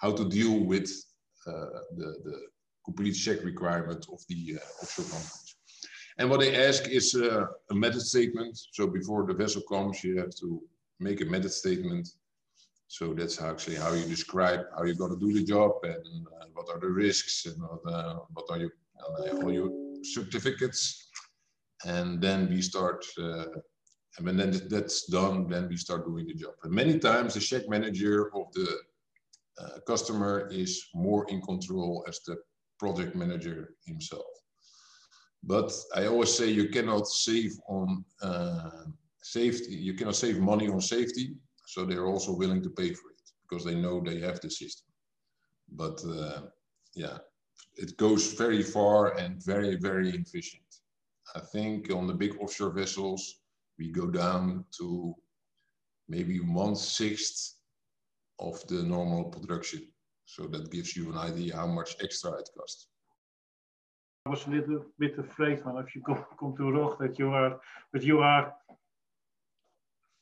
how 0.00 0.12
to 0.12 0.28
deal 0.28 0.64
with 0.64 0.90
uh, 1.46 1.80
the, 1.96 2.16
the 2.24 2.40
complete 2.84 3.12
check 3.12 3.42
requirement 3.44 4.06
of 4.12 4.20
the 4.28 4.56
uh, 4.56 4.82
offshore 4.82 5.04
companies. 5.04 5.39
And 6.20 6.28
what 6.28 6.40
they 6.40 6.54
ask 6.54 6.86
is 6.86 7.14
uh, 7.14 7.46
a 7.70 7.74
method 7.74 8.02
statement. 8.02 8.60
So 8.72 8.86
before 8.86 9.24
the 9.26 9.32
vessel 9.32 9.62
comes, 9.62 10.04
you 10.04 10.18
have 10.18 10.34
to 10.36 10.62
make 10.98 11.22
a 11.22 11.24
method 11.24 11.50
statement. 11.50 12.08
So 12.88 13.14
that's 13.14 13.38
how 13.38 13.48
actually 13.48 13.76
how 13.76 13.94
you 13.94 14.04
describe 14.04 14.60
how 14.76 14.84
you're 14.84 14.96
going 15.02 15.18
to 15.18 15.26
do 15.26 15.32
the 15.32 15.42
job 15.42 15.72
and 15.82 16.26
uh, 16.38 16.44
what 16.52 16.68
are 16.68 16.78
the 16.78 16.90
risks 16.90 17.46
and 17.46 17.56
what, 17.62 17.90
uh, 17.90 18.18
what 18.34 18.44
are 18.50 18.58
your 18.58 18.72
uh, 19.02 19.36
all 19.36 19.50
your 19.50 19.70
certificates. 20.02 21.08
And 21.86 22.20
then 22.20 22.50
we 22.50 22.60
start, 22.60 23.02
and 23.16 23.62
when 24.20 24.36
then 24.36 24.60
that's 24.68 25.06
done, 25.06 25.48
then 25.48 25.68
we 25.70 25.78
start 25.78 26.04
doing 26.04 26.26
the 26.26 26.34
job. 26.34 26.52
And 26.64 26.72
many 26.72 26.98
times 26.98 27.32
the 27.32 27.40
check 27.40 27.66
manager 27.66 28.30
of 28.36 28.52
the 28.52 28.68
uh, 29.58 29.80
customer 29.86 30.50
is 30.52 30.84
more 30.94 31.26
in 31.30 31.40
control 31.40 32.04
as 32.06 32.20
the 32.26 32.36
project 32.78 33.16
manager 33.16 33.74
himself. 33.86 34.29
But 35.42 35.72
I 35.94 36.06
always 36.06 36.32
say 36.36 36.50
you 36.50 36.68
cannot 36.68 37.08
save 37.08 37.52
on 37.68 38.04
uh, 38.22 38.84
safety. 39.22 39.74
You 39.74 39.94
cannot 39.94 40.16
save 40.16 40.38
money 40.38 40.68
on 40.68 40.80
safety. 40.80 41.34
So 41.66 41.84
they're 41.84 42.06
also 42.06 42.32
willing 42.32 42.62
to 42.62 42.70
pay 42.70 42.92
for 42.92 43.10
it 43.10 43.30
because 43.42 43.64
they 43.64 43.74
know 43.74 44.00
they 44.00 44.20
have 44.20 44.40
the 44.40 44.50
system. 44.50 44.88
But 45.72 46.00
uh, 46.04 46.42
yeah, 46.94 47.18
it 47.76 47.96
goes 47.96 48.32
very 48.34 48.62
far 48.62 49.16
and 49.16 49.42
very, 49.44 49.76
very 49.76 50.10
efficient. 50.10 50.62
I 51.34 51.40
think 51.40 51.92
on 51.92 52.06
the 52.06 52.14
big 52.14 52.36
offshore 52.40 52.72
vessels, 52.72 53.36
we 53.78 53.90
go 53.90 54.08
down 54.08 54.64
to 54.78 55.14
maybe 56.08 56.40
one 56.40 56.74
sixth 56.74 57.54
of 58.40 58.66
the 58.66 58.82
normal 58.82 59.24
production. 59.24 59.86
So 60.26 60.46
that 60.48 60.70
gives 60.70 60.96
you 60.96 61.10
an 61.12 61.18
idea 61.18 61.56
how 61.56 61.66
much 61.66 61.96
extra 62.02 62.32
it 62.32 62.48
costs. 62.56 62.88
I 64.26 64.30
was 64.30 64.46
a 64.46 64.50
little 64.50 64.84
bit 64.98 65.18
afraid 65.18 65.64
when 65.64 65.76
if 65.76 65.94
you 65.94 66.02
come, 66.02 66.24
come 66.38 66.54
to 66.56 66.70
Rog 66.70 66.98
that 66.98 67.18
you 67.18 67.30
are, 67.32 67.60
but 67.92 68.02
you 68.02 68.20
are, 68.20 68.52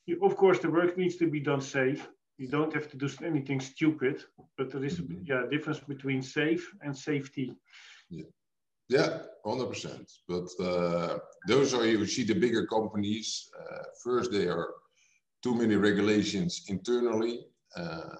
you, 0.05 0.23
of 0.23 0.35
course 0.35 0.59
the 0.59 0.69
work 0.69 0.97
needs 0.97 1.17
to 1.17 1.27
be 1.29 1.39
done 1.39 1.61
safe. 1.61 2.07
You 2.37 2.47
don't 2.47 2.73
have 2.73 2.89
to 2.91 2.97
do 2.97 3.09
anything 3.25 3.59
stupid, 3.59 4.23
but 4.57 4.71
there 4.71 4.83
is 4.85 4.99
a 4.99 5.01
mm-hmm. 5.01 5.25
yeah, 5.25 5.43
difference 5.51 5.79
between 5.79 6.21
safe 6.21 6.73
and 6.81 6.97
safety. 6.97 7.53
Yeah. 8.09 8.25
Yeah, 8.87 9.19
100%. 9.45 10.09
But 10.27 10.65
uh, 10.65 11.19
those 11.47 11.75
are, 11.75 11.85
you 11.85 12.03
see 12.07 12.23
the 12.23 12.33
bigger 12.33 12.65
companies, 12.65 13.47
uh, 13.59 13.83
first 14.03 14.31
they 14.31 14.47
are 14.47 14.69
too 15.43 15.53
many 15.53 15.75
regulations 15.75 16.63
internally 16.69 17.45
uh, 17.75 18.15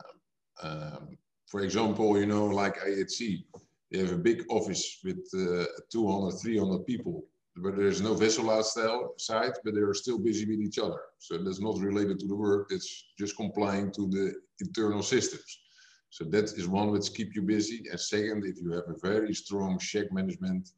um, 0.62 1.18
for 1.48 1.62
example, 1.62 2.20
you 2.20 2.26
know, 2.26 2.46
like 2.46 2.80
IHC, 2.80 3.44
they 3.92 4.00
have 4.00 4.12
a 4.12 4.18
big 4.18 4.44
office 4.50 5.00
with 5.04 5.26
uh, 5.36 5.66
200, 5.92 6.32
300 6.40 6.86
people, 6.86 7.26
but 7.56 7.76
there's 7.76 8.02
no 8.02 8.14
vessel 8.14 8.52
outside, 8.52 9.54
but 9.64 9.74
they 9.74 9.82
are 9.82 9.94
still 9.94 10.20
busy 10.20 10.46
with 10.46 10.60
each 10.60 10.80
other. 10.80 11.00
So 11.18 11.38
that's 11.38 11.62
not 11.62 11.80
related 11.80 12.20
to 12.20 12.28
the 12.28 12.36
work, 12.36 12.70
that's 12.70 13.06
just 13.18 13.36
complying 13.36 13.92
to 13.94 14.08
the 14.08 14.34
internal 14.62 15.02
systems. 15.02 15.60
So 16.12 16.24
that 16.26 16.46
is 16.46 16.68
one 16.68 16.92
which 16.92 17.14
keep 17.14 17.36
you 17.36 17.42
busy. 17.42 17.84
And 17.90 18.00
second, 18.00 18.46
if 18.46 18.58
you 18.62 18.72
have 18.72 18.90
a 18.90 19.00
very 19.02 19.34
strong 19.34 19.78
check 19.80 20.12
management, 20.12 20.70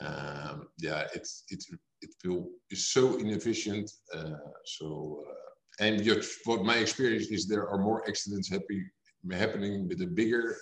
um, 0.00 0.68
yeah, 0.78 1.06
it's 1.14 1.44
it 1.50 1.62
it 2.00 2.10
will 2.24 2.48
is 2.70 2.88
so 2.88 3.16
inefficient. 3.16 3.90
Uh, 4.14 4.30
so 4.64 5.24
uh, 5.28 5.84
and 5.84 6.02
just 6.02 6.40
what 6.44 6.64
my 6.64 6.76
experience 6.76 7.26
is, 7.26 7.46
there 7.46 7.68
are 7.68 7.78
more 7.78 8.06
accidents 8.08 8.48
happy, 8.48 8.84
happening 9.32 9.88
with 9.88 10.00
a 10.02 10.06
bigger 10.06 10.56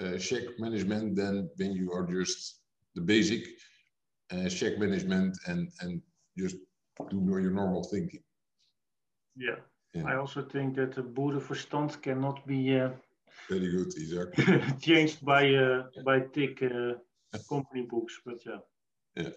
uh, 0.00 0.18
check 0.18 0.42
management 0.58 1.16
than 1.16 1.50
when 1.56 1.72
you 1.72 1.92
are 1.92 2.06
just 2.06 2.60
the 2.94 3.00
basic 3.00 3.42
uh, 4.32 4.48
check 4.48 4.78
management 4.78 5.36
and 5.46 5.68
and 5.80 6.02
just 6.38 6.56
do 7.10 7.18
your 7.26 7.50
normal 7.50 7.82
thinking. 7.84 8.22
Yeah. 9.36 9.56
yeah. 9.94 10.04
I 10.06 10.16
also 10.16 10.42
think 10.42 10.76
that 10.76 10.94
the 10.94 11.02
boerenverstand 11.02 12.02
cannot 12.02 12.46
be 12.46 12.78
uh, 12.78 12.90
very 13.48 13.70
good, 13.70 13.92
exactly 13.96 14.44
changed 14.80 15.24
by 15.24 15.54
uh, 15.54 15.84
by 16.04 16.20
thick 16.20 16.62
uh, 16.62 16.94
company 17.48 17.82
books, 17.82 18.20
but 18.24 18.38
yeah. 18.46 18.60
Yeah. 19.16 19.30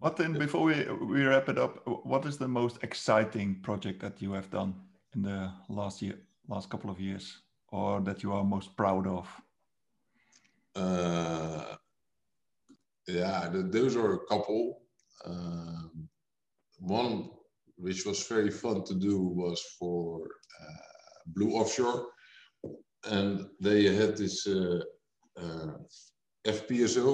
Martin, 0.00 0.34
before 0.34 0.62
we, 0.62 0.84
we 1.06 1.24
wrap 1.24 1.48
it 1.48 1.58
up, 1.58 1.80
what 1.86 2.26
is 2.26 2.36
the 2.36 2.48
most 2.48 2.82
exciting 2.82 3.60
project 3.62 4.00
that 4.00 4.20
you 4.20 4.32
have 4.32 4.50
done 4.50 4.74
in 5.14 5.22
the 5.22 5.50
last 5.70 6.02
year, 6.02 6.18
last 6.48 6.68
couple 6.68 6.90
of 6.90 7.00
years, 7.00 7.40
or 7.76 8.00
that 8.00 8.22
you 8.22 8.32
are 8.32 8.44
most 8.44 8.74
proud 8.76 9.06
of? 9.06 9.26
Uh, 10.74 11.76
yeah, 13.06 13.48
those 13.52 13.94
are 13.96 14.12
a 14.14 14.26
couple. 14.26 14.82
Um, 15.24 16.08
one 16.78 17.30
which 17.76 18.06
was 18.06 18.26
very 18.26 18.50
fun 18.50 18.84
to 18.84 18.94
do 18.94 19.16
was 19.20 19.60
for 19.78 20.22
uh, 20.60 21.20
Blue 21.26 21.52
Offshore, 21.52 22.06
and 23.04 23.46
they 23.60 23.94
had 24.00 24.16
this 24.16 24.46
uh, 24.46 24.80
uh 25.42 25.74
FPSO, 26.46 27.08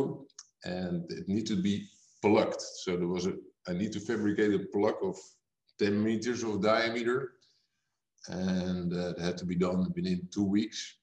and 0.65 1.11
it 1.11 1.25
needed 1.29 1.47
to 1.47 1.63
be 1.69 1.75
plugged. 2.25 2.63
So 2.83 2.97
there 2.97 3.13
was 3.17 3.27
a, 3.27 3.35
I 3.69 3.73
need 3.73 3.93
to 3.93 4.01
fabricate 4.01 4.55
a 4.55 4.67
plug 4.75 4.99
of 5.03 5.17
10 5.79 6.05
meters 6.05 6.43
of 6.45 6.63
diameter 6.63 7.33
and 8.29 8.93
uh, 8.93 9.11
it 9.11 9.21
had 9.21 9.37
to 9.39 9.45
be 9.45 9.57
done 9.57 9.93
within 9.95 10.29
two 10.33 10.45
weeks 10.45 10.97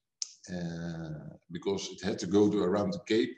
uh, 0.53 1.35
because 1.51 1.89
it 1.91 2.03
had 2.03 2.17
to 2.19 2.27
go 2.27 2.49
to 2.49 2.63
around 2.63 2.91
the 2.91 2.99
Cape. 3.07 3.35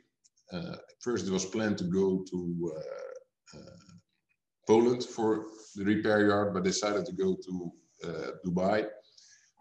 Uh, 0.52 0.76
first 1.00 1.28
it 1.28 1.32
was 1.32 1.46
planned 1.46 1.78
to 1.78 1.86
go 1.86 2.24
to 2.30 2.74
uh, 2.76 3.58
uh, 3.58 3.96
Poland 4.68 5.04
for 5.04 5.48
the 5.76 5.84
repair 5.84 6.28
yard, 6.28 6.54
but 6.54 6.64
decided 6.64 7.06
to 7.06 7.14
go 7.14 7.36
to 7.36 7.72
uh, 8.04 8.32
Dubai. 8.46 8.86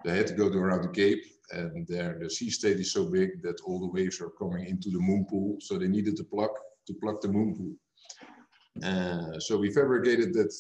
They 0.04 0.16
had 0.16 0.26
to 0.28 0.34
go 0.34 0.50
to 0.50 0.58
around 0.58 0.82
the 0.82 0.88
Cape 0.88 1.24
and 1.52 1.86
there 1.88 2.16
the 2.20 2.30
sea 2.30 2.50
state 2.50 2.78
is 2.78 2.92
so 2.92 3.10
big 3.10 3.42
that 3.42 3.60
all 3.64 3.80
the 3.80 3.88
waves 3.88 4.20
are 4.20 4.30
coming 4.30 4.66
into 4.66 4.90
the 4.90 4.98
moon 4.98 5.26
pool. 5.28 5.56
So 5.60 5.78
they 5.78 5.88
needed 5.88 6.16
to 6.16 6.24
plug 6.24 6.50
to 6.86 6.94
plug 6.94 7.20
the 7.20 7.28
moon 7.28 7.56
pool. 7.56 9.40
So 9.40 9.56
we 9.58 9.72
fabricated 9.72 10.32
that 10.34 10.52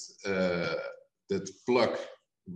that 1.28 1.48
plug 1.66 1.96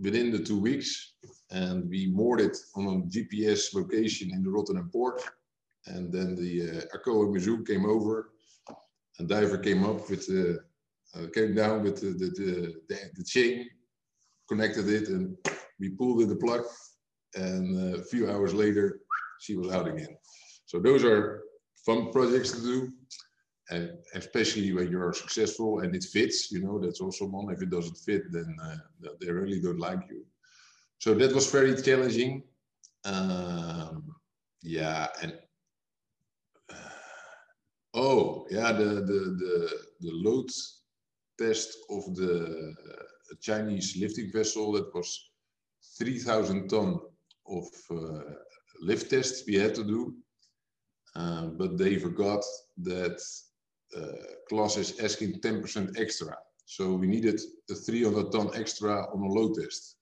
within 0.01 0.31
the 0.31 0.39
two 0.39 0.59
weeks, 0.59 1.13
and 1.51 1.89
we 1.89 2.07
moored 2.07 2.41
it 2.41 2.57
on 2.75 2.85
a 2.85 3.01
GPS 3.13 3.73
location 3.73 4.31
in 4.31 4.43
the 4.43 4.49
Rotterdam 4.49 4.89
port. 4.91 5.21
And 5.87 6.11
then 6.11 6.35
the 6.35 6.61
uh, 6.61 6.97
Arcoa 6.97 7.27
Mizzou 7.27 7.65
came 7.65 7.85
over, 7.85 8.31
a 9.19 9.23
diver 9.23 9.57
came 9.57 9.83
up 9.83 10.09
with 10.09 10.25
the 10.27 10.59
uh, 11.15 11.27
came 11.33 11.53
down 11.55 11.83
with 11.83 12.01
the 12.01 12.07
the, 12.07 12.29
the, 12.39 12.73
the, 12.89 12.97
the 13.15 13.23
chain, 13.23 13.67
connected 14.49 14.89
it, 14.89 15.09
and 15.09 15.37
we 15.79 15.89
pulled 15.89 16.21
in 16.21 16.29
the 16.29 16.35
plug. 16.35 16.63
And 17.35 17.95
a 17.95 18.03
few 18.03 18.29
hours 18.31 18.53
later, 18.53 19.01
she 19.39 19.55
was 19.55 19.71
out 19.71 19.87
again. 19.87 20.17
So 20.65 20.79
those 20.79 21.03
are 21.03 21.43
fun 21.85 22.11
projects 22.11 22.51
to 22.51 22.61
do 22.61 22.91
and 23.69 23.91
especially 24.13 24.71
when 24.73 24.91
you're 24.91 25.13
successful 25.13 25.79
and 25.79 25.95
it 25.95 26.03
fits 26.03 26.51
you 26.51 26.61
know 26.61 26.79
that's 26.79 27.01
also 27.01 27.25
one. 27.25 27.53
If 27.53 27.61
it 27.61 27.69
doesn't 27.69 27.97
fit 27.97 28.31
then 28.31 28.55
uh, 28.61 28.77
they 29.19 29.31
really 29.31 29.59
don't 29.59 29.79
like 29.79 30.01
you. 30.09 30.25
So 30.99 31.13
that 31.15 31.33
was 31.33 31.51
very 31.51 31.75
challenging. 31.81 32.43
Um, 33.05 34.15
yeah 34.61 35.07
and 35.21 35.33
uh, 36.71 36.75
oh 37.93 38.47
yeah 38.49 38.71
the, 38.71 38.85
the 39.09 39.19
the 39.43 39.69
the 39.99 40.11
load 40.11 40.49
test 41.37 41.77
of 41.89 42.15
the 42.15 42.73
chinese 43.41 43.97
lifting 43.99 44.31
vessel 44.31 44.71
that 44.71 44.93
was 44.95 45.29
3000 45.97 46.67
ton 46.67 46.99
of 47.47 47.67
uh, 47.91 48.21
lift 48.81 49.09
tests 49.09 49.43
we 49.47 49.55
had 49.55 49.75
to 49.75 49.83
do. 49.83 50.15
Uh, 51.15 51.47
but 51.47 51.77
they 51.77 51.97
forgot 51.97 52.43
that 52.77 53.21
class 54.49 54.77
is 54.77 54.99
asking 54.99 55.39
10% 55.41 55.99
extra. 55.99 56.35
So 56.65 56.93
we 56.93 57.07
needed 57.07 57.39
the 57.67 57.75
300 57.75 58.31
ton 58.31 58.49
extra 58.55 59.07
on 59.13 59.21
a 59.21 59.27
load 59.27 59.55
test. 59.55 59.97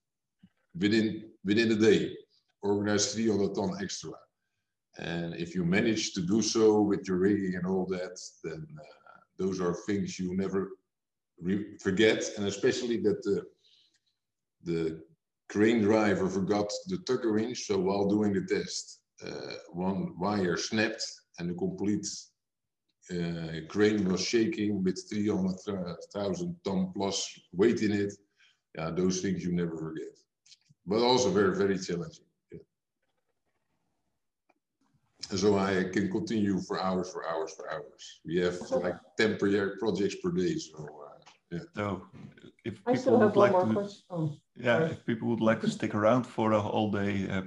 within 0.79 1.29
within 1.43 1.71
a 1.71 1.75
day, 1.75 2.15
organize 2.61 3.13
300 3.13 3.53
ton 3.53 3.71
extra. 3.81 4.13
And 4.97 5.35
if 5.35 5.55
you 5.55 5.65
manage 5.65 6.13
to 6.13 6.21
do 6.21 6.41
so 6.41 6.81
with 6.81 7.07
your 7.07 7.17
rigging 7.17 7.55
and 7.55 7.65
all 7.65 7.85
that, 7.87 8.19
then 8.43 8.65
uh, 8.79 9.19
those 9.37 9.59
are 9.59 9.73
things 9.87 10.19
you 10.19 10.35
never 10.35 10.69
forget. 11.81 12.23
And 12.37 12.47
especially 12.47 12.97
that 12.97 13.23
the, 13.23 13.43
the 14.63 15.01
crane 15.49 15.81
driver 15.81 16.29
forgot 16.29 16.71
the 16.87 16.97
tugger 16.97 17.33
winch. 17.33 17.65
So 17.65 17.77
while 17.79 18.07
doing 18.07 18.33
the 18.33 18.45
test, 18.45 18.99
uh, 19.25 19.53
one 19.71 20.13
wire 20.19 20.57
snapped 20.57 21.03
and 21.39 21.49
the 21.49 21.55
complete 21.55 22.05
uh, 23.11 23.59
crane 23.67 24.05
was 24.05 24.21
shaking 24.21 24.83
with 24.83 24.97
300,000 25.09 26.55
ton 26.63 26.91
plus 26.95 27.39
weight 27.51 27.81
in 27.81 27.91
it. 27.91 28.13
Yeah, 28.75 28.91
those 28.91 29.21
things 29.21 29.43
you 29.43 29.51
never 29.51 29.77
forget. 29.77 30.13
But 30.85 31.01
also 31.01 31.29
very, 31.29 31.55
very 31.55 31.77
challenging. 31.77 32.25
so 35.37 35.57
I 35.57 35.85
can 35.91 36.11
continue 36.11 36.59
for 36.59 36.81
hours, 36.81 37.11
for 37.11 37.27
hours, 37.27 37.53
for 37.55 37.71
hours. 37.71 38.21
We 38.25 38.37
have 38.37 38.59
like 38.71 38.95
10 39.17 39.37
projects 39.37 40.15
per 40.21 40.31
day. 40.31 40.57
So, 40.57 40.77
uh, 40.77 41.19
yeah. 41.51 41.59
So 41.75 42.01
if 42.65 42.83
people 42.85 43.19
would 43.19 43.35
like 43.35 43.51
to, 43.51 43.89
oh, 44.09 44.35
yeah, 44.55 44.79
sorry. 44.79 44.91
if 44.91 45.05
people 45.05 45.27
would 45.29 45.41
like 45.41 45.61
to 45.61 45.69
stick 45.77 45.95
around 45.95 46.25
for 46.25 46.53
a 46.53 46.59
whole 46.59 46.91
day, 46.91 47.27
uh, 47.29 47.43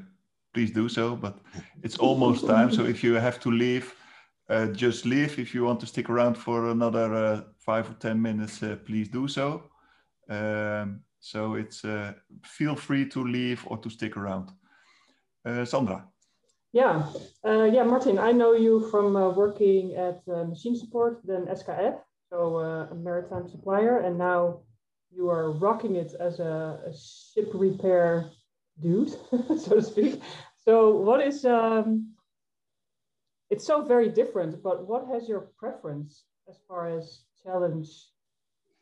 please 0.55 0.71
do 0.71 0.89
so. 0.89 1.17
But 1.17 1.39
it's 1.83 1.99
almost 1.99 2.47
time. 2.47 2.73
So 2.73 2.85
if 2.85 3.05
you 3.05 3.15
have 3.15 3.41
to 3.41 3.51
leave, 3.51 3.95
uh, 4.49 4.67
just 4.67 5.05
leave. 5.05 5.39
If 5.39 5.55
you 5.55 5.65
want 5.65 5.81
to 5.81 5.87
stick 5.87 6.09
around 6.11 6.37
for 6.37 6.71
another 6.71 7.15
uh, 7.15 7.41
five 7.59 7.91
or 7.91 7.95
10 7.95 8.21
minutes, 8.21 8.63
uh, 8.63 8.77
please 8.85 9.09
do 9.09 9.29
so. 9.29 9.63
Um, 10.29 11.01
so 11.21 11.55
it's 11.55 11.85
uh, 11.85 12.13
feel 12.45 12.77
free 12.77 13.09
to 13.09 13.25
leave 13.25 13.65
or 13.67 13.79
to 13.79 13.91
stick 13.91 14.17
around. 14.17 14.51
Sandra. 15.65 16.05
Yeah, 16.77 17.07
uh, 17.43 17.65
yeah, 17.65 17.85
Martin, 17.85 18.19
I 18.19 18.33
know 18.33 18.53
you 18.53 18.91
from 18.91 19.17
uh, 19.17 19.31
working 19.31 19.95
at 19.95 20.21
uh, 20.29 20.45
Machine 20.45 20.77
Support, 20.77 21.23
then 21.25 21.47
SKF, 21.47 21.97
so 22.29 22.57
uh, 22.57 22.89
a 22.91 22.95
maritime 22.95 23.49
supplier, 23.49 24.01
and 24.01 24.19
now 24.19 24.61
you 25.11 25.31
are 25.31 25.53
rocking 25.53 25.97
it 25.97 26.13
as 26.21 26.39
a, 26.39 26.81
a 26.85 26.93
ship 26.93 27.51
repair 27.55 28.31
dude, 28.83 29.09
so 29.59 29.77
to 29.77 29.83
speak. 29.83 30.21
So, 30.67 30.91
what 30.97 31.23
is 31.27 31.47
um, 31.47 32.13
it's 33.57 33.67
so 33.67 33.83
very 33.83 34.11
different, 34.11 34.63
but 34.63 34.87
what 34.87 35.07
has 35.13 35.27
your 35.33 35.43
preference 35.63 36.25
as 36.51 36.57
far 36.69 36.83
as 36.99 37.05
challenge 37.43 37.89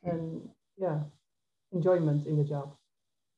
and 0.03 0.43
yeah, 0.77 0.99
enjoyment 1.73 2.27
in 2.27 2.37
the 2.37 2.43
job? 2.43 2.75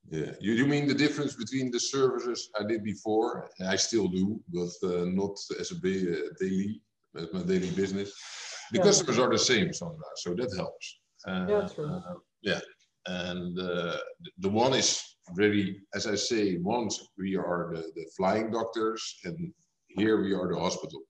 Yeah, 0.09 0.33
you, 0.41 0.53
you 0.55 0.67
mean 0.67 0.89
the 0.89 0.95
difference 1.05 1.35
between 1.35 1.71
the 1.71 1.79
services 1.79 2.49
I 2.59 2.63
did 2.65 2.83
before, 2.83 3.51
and 3.59 3.69
I 3.69 3.77
still 3.77 4.09
do, 4.09 4.41
but 4.49 4.73
uh, 4.83 5.05
not 5.21 5.37
as 5.61 5.73
a 5.73 5.77
uh, 5.77 6.17
daily, 6.41 6.81
as 7.19 7.27
my 7.35 7.43
daily 7.43 7.71
business. 7.83 8.11
The 8.73 8.79
yeah. 8.79 8.85
customers 8.85 9.19
are 9.19 9.31
the 9.31 9.39
same 9.39 9.75
sometimes, 9.75 10.19
so 10.25 10.33
that 10.35 10.51
helps. 10.57 10.87
Uh, 11.29 11.47
yeah, 11.51 11.69
true. 11.75 11.91
Uh, 11.93 12.15
yeah, 12.41 12.61
and 13.07 13.59
uh, 13.59 13.99
the 14.39 14.49
one 14.49 14.73
is 14.73 15.03
very, 15.35 15.83
as 15.95 16.07
I 16.07 16.15
say, 16.15 16.57
once 16.63 16.95
we 17.19 17.37
are 17.37 17.73
the, 17.75 17.83
the 17.95 18.07
flying 18.17 18.51
doctors, 18.51 19.03
and 19.25 19.53
here 19.99 20.23
we 20.23 20.33
are 20.33 20.49
the 20.49 20.59
hospital. 20.59 21.03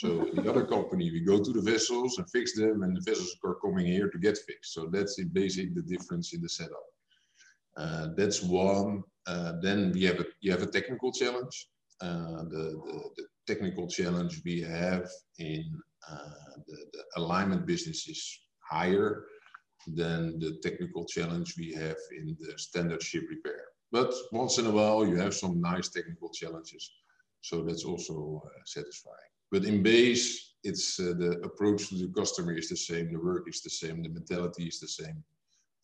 So 0.00 0.28
the 0.34 0.50
other 0.50 0.66
company, 0.66 1.10
we 1.10 1.20
go 1.20 1.42
to 1.42 1.52
the 1.54 1.62
vessels 1.62 2.18
and 2.18 2.30
fix 2.30 2.54
them, 2.54 2.82
and 2.82 2.94
the 2.94 3.00
vessels 3.00 3.34
are 3.42 3.54
coming 3.54 3.86
here 3.86 4.10
to 4.10 4.18
get 4.18 4.36
fixed. 4.36 4.74
So 4.74 4.90
that's 4.92 5.18
in 5.18 5.28
basic 5.28 5.74
the 5.74 5.80
difference 5.80 6.34
in 6.34 6.42
the 6.42 6.50
setup. 6.50 6.86
Uh, 7.78 8.08
that's 8.14 8.42
one. 8.42 9.04
Uh, 9.26 9.52
then 9.62 9.92
we 9.92 10.04
have 10.04 10.20
a 10.20 10.26
you 10.42 10.50
have 10.50 10.62
a 10.62 10.72
technical 10.78 11.12
challenge. 11.12 11.68
Uh, 12.02 12.42
the, 12.52 12.64
the, 12.86 12.98
the 13.16 13.26
technical 13.46 13.88
challenge 13.88 14.42
we 14.44 14.60
have 14.60 15.08
in 15.38 15.64
the, 16.66 16.76
the 16.92 17.02
alignment 17.16 17.64
business 17.64 18.06
is 18.06 18.22
higher 18.60 19.24
than 19.86 20.38
the 20.38 20.58
technical 20.62 21.06
challenge 21.06 21.54
we 21.56 21.72
have 21.72 21.96
in 22.18 22.36
the 22.38 22.52
standard 22.58 23.02
ship 23.02 23.24
repair. 23.30 23.62
But 23.92 24.12
once 24.30 24.58
in 24.58 24.66
a 24.66 24.70
while, 24.70 25.06
you 25.06 25.16
have 25.16 25.32
some 25.32 25.58
nice 25.58 25.88
technical 25.88 26.28
challenges. 26.28 26.84
So 27.40 27.62
that's 27.62 27.86
also 27.86 28.42
uh, 28.44 28.60
satisfying. 28.66 29.32
But 29.52 29.64
in 29.64 29.82
base, 29.82 30.54
it's 30.64 30.98
uh, 30.98 31.14
the 31.16 31.40
approach 31.44 31.88
to 31.88 31.94
the 31.94 32.08
customer 32.08 32.52
is 32.52 32.68
the 32.68 32.76
same, 32.76 33.12
the 33.12 33.20
work 33.20 33.48
is 33.48 33.62
the 33.62 33.70
same, 33.70 34.02
the 34.02 34.08
mentality 34.08 34.64
is 34.64 34.80
the 34.80 34.88
same. 34.88 35.22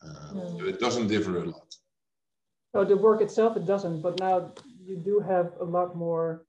Uh, 0.05 0.51
yeah. 0.57 0.65
It 0.71 0.81
doesn't 0.81 1.09
differ 1.09 1.39
a 1.39 1.45
lot. 1.45 1.75
No, 2.75 2.85
the 2.85 2.97
work 2.97 3.21
itself 3.21 3.57
it 3.57 3.67
doesn't, 3.67 4.03
but 4.03 4.19
now 4.19 4.53
you 4.81 4.97
do 4.97 5.21
have 5.21 5.53
a 5.61 5.65
lot 5.65 5.95
more 5.95 6.45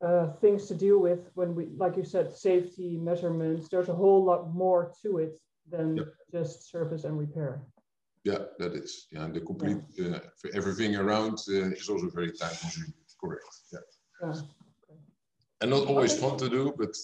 uh, 0.00 0.28
things 0.40 0.66
to 0.68 0.74
deal 0.74 0.98
with 0.98 1.30
when 1.34 1.54
we, 1.54 1.66
like 1.76 1.96
you 1.96 2.04
said, 2.04 2.32
safety 2.32 2.96
measurements. 2.96 3.68
There's 3.68 3.90
a 3.90 3.94
whole 3.94 4.24
lot 4.24 4.54
more 4.54 4.92
to 5.02 5.18
it 5.18 5.38
than 5.68 5.96
yep. 5.96 6.06
just 6.32 6.70
service 6.70 7.04
and 7.04 7.18
repair. 7.18 7.60
Yeah, 8.24 8.44
that 8.58 8.74
is. 8.74 9.06
Yeah, 9.10 9.24
and 9.24 9.34
the 9.34 9.40
complete 9.40 9.78
yeah. 9.94 10.16
uh, 10.16 10.20
everything 10.54 10.96
around 10.96 11.38
uh, 11.48 11.70
is 11.72 11.88
also 11.88 12.08
very 12.10 12.32
time 12.32 12.54
consuming. 12.60 12.94
Correct. 13.22 13.44
Yeah. 13.72 13.78
yeah. 14.22 14.40
Okay. 15.62 15.70
And 15.70 15.70
not 15.70 15.88
always 15.88 16.12
okay. 16.12 16.22
fun 16.22 16.38
to 16.38 16.48
do, 16.48 16.74
but 16.76 16.96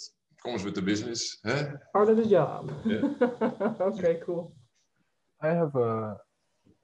comes 0.42 0.64
with 0.64 0.74
the 0.74 0.82
business. 0.82 1.38
Huh? 1.44 1.64
Part 1.92 2.08
of 2.10 2.16
the 2.16 2.26
job. 2.26 2.72
Yeah. 2.84 3.00
okay, 3.80 4.20
cool. 4.24 4.54
I 5.40 5.48
have 5.48 5.74
a 5.76 6.16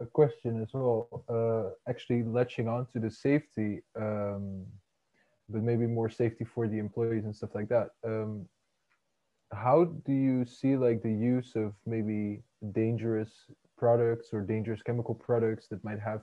a 0.02 0.06
question 0.06 0.60
as 0.60 0.68
well, 0.72 1.24
uh, 1.28 1.90
actually 1.90 2.22
latching 2.24 2.68
on 2.68 2.86
to 2.92 2.98
the 2.98 3.10
safety, 3.10 3.82
um, 3.96 4.64
but 5.48 5.62
maybe 5.62 5.86
more 5.86 6.10
safety 6.10 6.44
for 6.44 6.68
the 6.68 6.78
employees 6.78 7.24
and 7.24 7.34
stuff 7.34 7.54
like 7.54 7.68
that. 7.68 7.90
Um, 8.04 8.46
how 9.52 9.84
do 10.06 10.12
you 10.12 10.44
see 10.44 10.76
like 10.76 11.02
the 11.02 11.12
use 11.12 11.52
of 11.54 11.74
maybe 11.86 12.42
dangerous 12.72 13.32
products 13.76 14.28
or 14.32 14.40
dangerous 14.40 14.82
chemical 14.82 15.14
products 15.14 15.68
that 15.68 15.84
might 15.84 16.00
have 16.00 16.22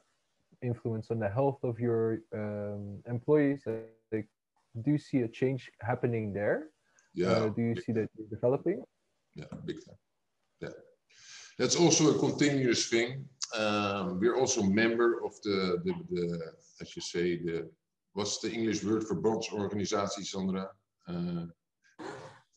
influence 0.61 1.11
on 1.11 1.19
the 1.19 1.29
health 1.29 1.59
of 1.63 1.79
your 1.79 2.19
um, 2.33 2.99
employees? 3.07 3.61
Like, 4.11 4.27
do 4.83 4.91
you 4.91 4.97
see 4.97 5.19
a 5.19 5.27
change 5.27 5.69
happening 5.81 6.33
there? 6.33 6.69
Yeah. 7.13 7.27
Uh, 7.27 7.49
do 7.49 7.61
you 7.61 7.75
see 7.75 7.91
that 7.93 8.09
developing? 8.29 8.83
Yeah, 9.35 9.45
big 9.65 9.77
time. 9.85 9.95
Yeah. 10.61 10.69
That's 11.57 11.75
also 11.75 12.15
a 12.15 12.19
continuous 12.19 12.87
thing 12.89 13.25
um, 13.57 14.19
we're 14.19 14.35
also 14.35 14.61
member 14.61 15.23
of 15.25 15.33
the, 15.41 15.81
the, 15.83 15.93
the, 16.11 16.51
as 16.81 16.95
you 16.95 17.01
say, 17.01 17.37
the, 17.37 17.69
what's 18.13 18.39
the 18.39 18.51
English 18.51 18.83
word 18.83 19.03
for 19.03 19.15
brancheorganisatie, 19.15 20.25
Sandra? 20.25 20.69
Uh, 21.07 21.45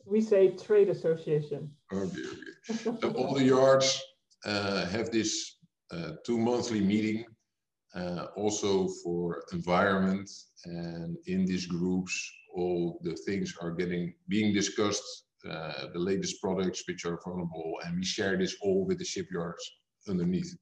we 0.05 0.21
say 0.21 0.51
trade 0.51 0.89
association. 0.89 1.71
Okay, 1.93 2.23
okay. 2.71 3.09
all 3.09 3.35
the 3.35 3.45
yards 3.45 4.03
uh, 4.45 4.87
have 4.87 5.11
this 5.11 5.59
uh, 5.93 6.13
two 6.27 6.39
monthly 6.39 6.81
meeting, 6.81 7.25
uh, 7.95 8.26
also 8.36 8.88
for 9.03 9.43
environment, 9.53 10.30
and 10.64 11.16
in 11.26 11.45
these 11.45 11.66
groups, 11.66 12.14
all 12.55 12.99
the 13.03 13.14
things 13.26 13.55
are 13.61 13.72
getting 13.72 14.14
being 14.28 14.53
discussed. 14.53 15.24
Uh, 15.49 15.88
the 15.93 15.99
latest 15.99 16.40
products 16.40 16.84
which 16.86 17.05
are 17.05 17.18
vulnerable, 17.24 17.74
and 17.84 17.97
we 17.97 18.05
share 18.05 18.38
this 18.38 18.57
all 18.62 18.86
with 18.86 18.99
the 18.99 19.05
shipyards 19.05 19.72
underneath. 20.09 20.57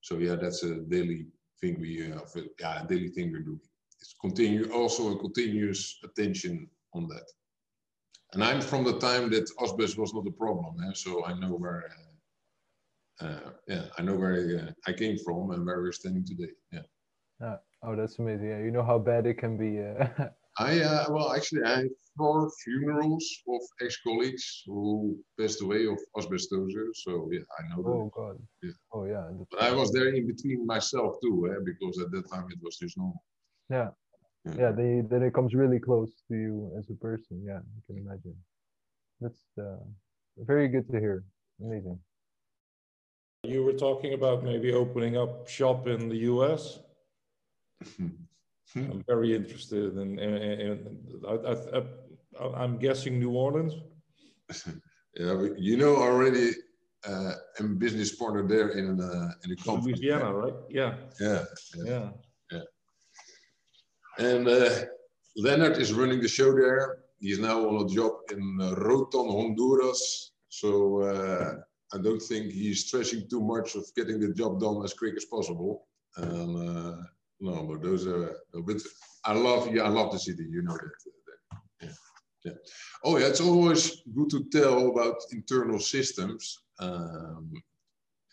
So 0.00 0.18
yeah, 0.18 0.34
that's 0.34 0.64
a 0.64 0.80
daily 0.80 1.26
thing 1.60 1.80
we 1.80 2.12
uh, 2.12 2.18
yeah, 2.58 2.84
daily 2.88 3.10
thing 3.10 3.30
we're 3.30 3.42
doing. 3.42 3.60
It's 4.00 4.14
continue 4.20 4.70
also 4.72 5.14
a 5.14 5.18
continuous 5.18 5.98
attention 6.04 6.68
on 6.94 7.06
that. 7.08 7.26
And 8.32 8.42
I'm 8.42 8.60
from 8.60 8.82
the 8.82 8.98
time 8.98 9.30
that 9.30 9.48
asbestos 9.62 9.96
was 9.96 10.12
not 10.12 10.26
a 10.26 10.32
problem, 10.32 10.74
eh? 10.84 10.92
so 10.94 11.24
I 11.24 11.38
know 11.38 11.54
where. 11.54 11.84
Uh, 13.20 13.50
yeah, 13.68 13.84
I 13.98 14.02
know 14.02 14.16
where 14.16 14.66
uh, 14.68 14.90
I 14.90 14.92
came 14.92 15.16
from 15.24 15.50
and 15.52 15.64
where 15.64 15.80
we're 15.80 15.92
standing 15.92 16.24
today. 16.24 16.50
Yeah. 16.72 16.82
Uh, 17.44 17.56
oh, 17.82 17.96
that's 17.96 18.18
amazing. 18.18 18.48
Yeah, 18.48 18.58
you 18.58 18.70
know 18.70 18.82
how 18.82 18.98
bad 18.98 19.26
it 19.26 19.38
can 19.38 19.56
be. 19.56 19.80
Uh, 19.80 20.28
I 20.58 20.80
uh, 20.80 21.06
well, 21.10 21.32
actually, 21.32 21.62
I 21.64 21.78
have 21.78 21.88
four 22.16 22.48
funerals 22.64 23.26
of 23.48 23.60
ex-colleagues 23.82 24.62
who 24.66 25.16
passed 25.38 25.62
away 25.62 25.86
of 25.86 25.98
asbestosis. 26.16 26.94
So 26.94 27.28
yeah, 27.32 27.40
I 27.58 27.68
know. 27.68 27.84
Oh 27.86 28.10
God. 28.14 28.36
Yeah. 28.62 28.70
Oh 28.92 29.04
yeah. 29.04 29.28
But 29.50 29.62
I 29.62 29.72
was 29.72 29.92
there 29.92 30.14
in 30.14 30.26
between 30.26 30.64
myself 30.64 31.16
too, 31.22 31.50
eh? 31.50 31.60
because 31.64 31.98
at 32.00 32.10
that 32.12 32.30
time 32.30 32.46
it 32.50 32.58
was 32.62 32.76
just 32.76 32.96
normal. 32.96 33.22
Yeah. 33.68 33.88
Yeah. 34.44 34.54
yeah 34.58 34.72
they, 34.72 35.02
then 35.08 35.22
it 35.22 35.34
comes 35.34 35.54
really 35.54 35.80
close 35.80 36.22
to 36.28 36.36
you 36.36 36.70
as 36.78 36.88
a 36.90 36.94
person. 36.94 37.42
Yeah, 37.44 37.58
I 37.58 37.80
can 37.86 37.98
imagine. 37.98 38.36
That's 39.20 39.42
uh, 39.58 39.82
very 40.38 40.68
good 40.68 40.88
to 40.90 41.00
hear. 41.00 41.24
Amazing. 41.60 41.98
You 43.44 43.62
were 43.62 43.74
talking 43.74 44.14
about 44.14 44.42
maybe 44.42 44.72
opening 44.72 45.16
up 45.16 45.48
shop 45.48 45.86
in 45.86 46.08
the 46.08 46.16
US. 46.32 46.78
Hmm. 47.96 48.08
I'm 48.76 49.04
very 49.06 49.34
interested 49.34 49.96
in. 49.96 50.18
in, 50.18 50.34
in 50.34 51.22
I, 52.40 52.64
am 52.64 52.78
guessing 52.78 53.20
New 53.20 53.30
Orleans. 53.30 53.74
yeah, 55.16 55.46
you 55.56 55.76
know 55.76 55.96
already. 55.96 56.50
uh, 57.06 57.34
am 57.60 57.76
business 57.76 58.14
partner 58.14 58.46
there 58.46 58.70
in 58.70 59.00
uh, 59.00 59.30
in 59.44 59.52
a 59.52 59.56
company. 59.56 59.92
Louisiana, 59.92 60.32
right? 60.32 60.54
Yeah. 60.68 60.94
Yeah. 61.20 61.44
Yeah. 61.84 62.08
Yeah. 62.50 62.60
And 64.18 64.48
uh, 64.48 64.70
Leonard 65.36 65.76
is 65.78 65.92
running 65.92 66.20
the 66.20 66.28
show 66.28 66.52
there. 66.54 66.98
He's 67.20 67.38
now 67.38 67.68
on 67.68 67.84
a 67.84 67.88
job 67.88 68.12
in 68.32 68.58
uh, 68.60 68.74
Roatán, 68.74 69.30
Honduras. 69.30 70.32
So 70.48 71.02
uh, 71.02 71.54
I 71.94 71.98
don't 71.98 72.20
think 72.20 72.52
he's 72.52 72.86
stressing 72.86 73.28
too 73.28 73.40
much 73.40 73.74
of 73.74 73.84
getting 73.94 74.20
the 74.20 74.32
job 74.32 74.60
done 74.60 74.82
as 74.84 74.94
quick 74.94 75.14
as 75.16 75.24
possible. 75.24 75.86
And 76.16 76.68
uh, 76.68 76.96
no, 77.40 77.66
but 77.68 77.82
those 77.82 78.06
are. 78.06 78.36
But 78.52 78.76
I 79.24 79.34
love. 79.34 79.74
Yeah, 79.74 79.82
I 79.82 79.88
love 79.88 80.12
the 80.12 80.18
city. 80.18 80.46
You 80.48 80.62
know 80.62 80.74
that. 80.74 80.90
that 81.26 81.86
yeah. 81.86 81.88
Yeah. 82.44 82.52
Oh 83.04 83.16
yeah, 83.18 83.26
it's 83.26 83.40
always 83.40 84.02
good 84.14 84.30
to 84.30 84.44
tell 84.50 84.90
about 84.90 85.16
internal 85.32 85.78
systems. 85.78 86.60
Um, 86.78 87.52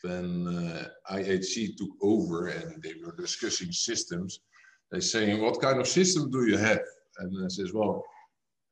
when 0.03 0.47
uh, 0.47 0.87
IHC 1.13 1.77
took 1.77 1.91
over 2.01 2.47
and 2.47 2.81
they 2.81 2.95
were 3.05 3.15
discussing 3.15 3.71
systems, 3.71 4.39
they 4.91 4.99
saying, 4.99 5.41
"What 5.41 5.61
kind 5.61 5.79
of 5.79 5.87
system 5.87 6.31
do 6.31 6.45
you 6.45 6.57
have?" 6.57 6.81
And 7.19 7.45
I 7.45 7.47
says, 7.49 7.73
"Well, 7.73 8.03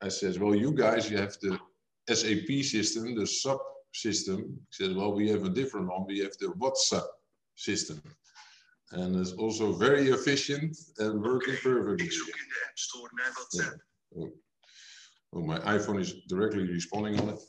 I 0.02 0.08
says, 0.08 0.40
well, 0.40 0.56
you 0.56 0.72
guys, 0.72 1.12
you 1.12 1.18
have 1.18 1.36
the 1.42 1.60
SAP 2.08 2.64
system, 2.64 3.16
the 3.16 3.28
sub 3.28 3.60
system." 3.94 4.60
He 4.70 4.86
says, 4.86 4.96
"Well, 4.96 5.14
we 5.14 5.30
have 5.30 5.44
a 5.46 5.50
different 5.50 5.88
one. 5.88 6.06
We 6.06 6.20
have 6.20 6.36
the 6.40 6.48
WhatsApp 6.60 7.08
system." 7.56 8.02
and 8.92 9.16
it's 9.16 9.34
also 9.34 9.72
very 9.74 10.10
efficient 10.10 10.78
and 11.00 11.22
working 11.22 11.56
perfectly. 11.62 12.10
Yeah. 13.54 13.70
Oh. 14.18 14.30
oh. 15.34 15.42
my 15.42 15.60
iPhone 15.60 16.00
is 16.00 16.14
directly 16.28 16.64
responding 16.68 17.20
on 17.20 17.30
it. 17.30 17.40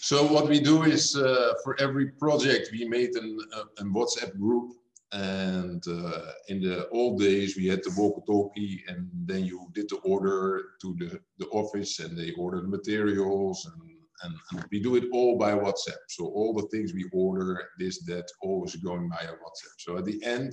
So 0.00 0.24
what 0.32 0.48
we 0.48 0.60
do 0.60 0.84
is 0.84 1.16
uh, 1.16 1.54
for 1.64 1.80
every 1.80 2.10
project 2.12 2.68
we 2.70 2.86
made 2.86 3.16
an, 3.16 3.38
uh, 3.52 3.64
a 3.78 3.84
WhatsApp 3.84 4.38
group 4.38 4.72
and 5.12 5.82
uh, 5.88 6.32
in 6.48 6.60
the 6.60 6.88
old 6.90 7.18
days 7.18 7.56
we 7.56 7.66
had 7.66 7.80
the 7.82 7.92
walkie-talkie 7.96 8.84
and 8.88 9.08
then 9.24 9.44
you 9.44 9.68
did 9.72 9.88
the 9.88 9.96
order 10.04 10.62
to 10.82 10.94
the, 10.98 11.18
the 11.38 11.46
office 11.46 11.98
and 11.98 12.16
they 12.16 12.32
ordered 12.32 12.68
materials 12.68 13.66
and, 13.66 13.95
and, 14.22 14.34
and, 14.52 14.64
we 14.70 14.80
do 14.80 14.96
it 14.96 15.04
all 15.12 15.36
by 15.36 15.52
WhatsApp. 15.52 16.02
So 16.08 16.26
all 16.26 16.54
the 16.54 16.68
things 16.68 16.92
we 16.92 17.08
order, 17.12 17.68
this, 17.78 18.04
that, 18.04 18.26
always 18.42 18.76
going 18.76 19.10
via 19.10 19.32
WhatsApp. 19.32 19.76
So 19.78 19.98
at 19.98 20.04
the 20.04 20.22
end, 20.24 20.52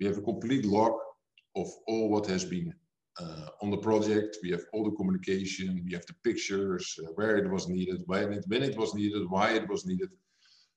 we 0.00 0.06
have 0.06 0.18
a 0.18 0.22
complete 0.22 0.64
log 0.64 0.92
of 1.56 1.68
all 1.86 2.10
what 2.10 2.26
has 2.26 2.44
been 2.44 2.72
uh, 3.18 3.48
on 3.62 3.70
the 3.70 3.78
project. 3.78 4.38
We 4.42 4.50
have 4.50 4.64
all 4.72 4.84
the 4.84 4.96
communication, 4.96 5.82
we 5.86 5.92
have 5.94 6.06
the 6.06 6.14
pictures, 6.24 6.98
uh, 7.02 7.12
where 7.14 7.36
it 7.36 7.50
was 7.50 7.68
needed, 7.68 8.02
when 8.06 8.32
it, 8.34 8.44
when 8.48 8.62
it 8.62 8.76
was 8.76 8.94
needed, 8.94 9.28
why 9.28 9.52
it 9.52 9.68
was 9.68 9.86
needed. 9.86 10.10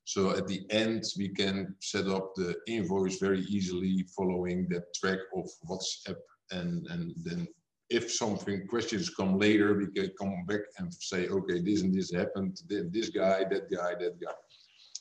So 0.04 0.30
at 0.30 0.48
the 0.48 0.64
end, 0.70 1.04
we 1.18 1.28
can 1.28 1.74
set 1.80 2.08
up 2.08 2.34
the 2.34 2.56
invoice 2.66 3.18
very 3.18 3.42
easily 3.42 4.06
following 4.16 4.66
that 4.70 4.92
track 4.94 5.18
of 5.36 5.48
WhatsApp. 5.68 6.16
And, 6.50 6.86
and 6.88 7.14
then 7.24 7.46
if 7.90 8.10
something 8.12 8.66
questions 8.68 9.10
come 9.10 9.38
later, 9.38 9.74
we 9.74 9.88
can 9.88 10.10
come 10.18 10.44
back 10.46 10.60
and 10.78 10.92
say, 10.94 11.28
okay, 11.28 11.60
this 11.60 11.82
and 11.82 11.92
this 11.92 12.12
happened, 12.12 12.56
this 12.68 13.10
guy, 13.10 13.44
that 13.50 13.68
guy, 13.70 13.94
that 13.98 14.20
guy. 14.20 14.32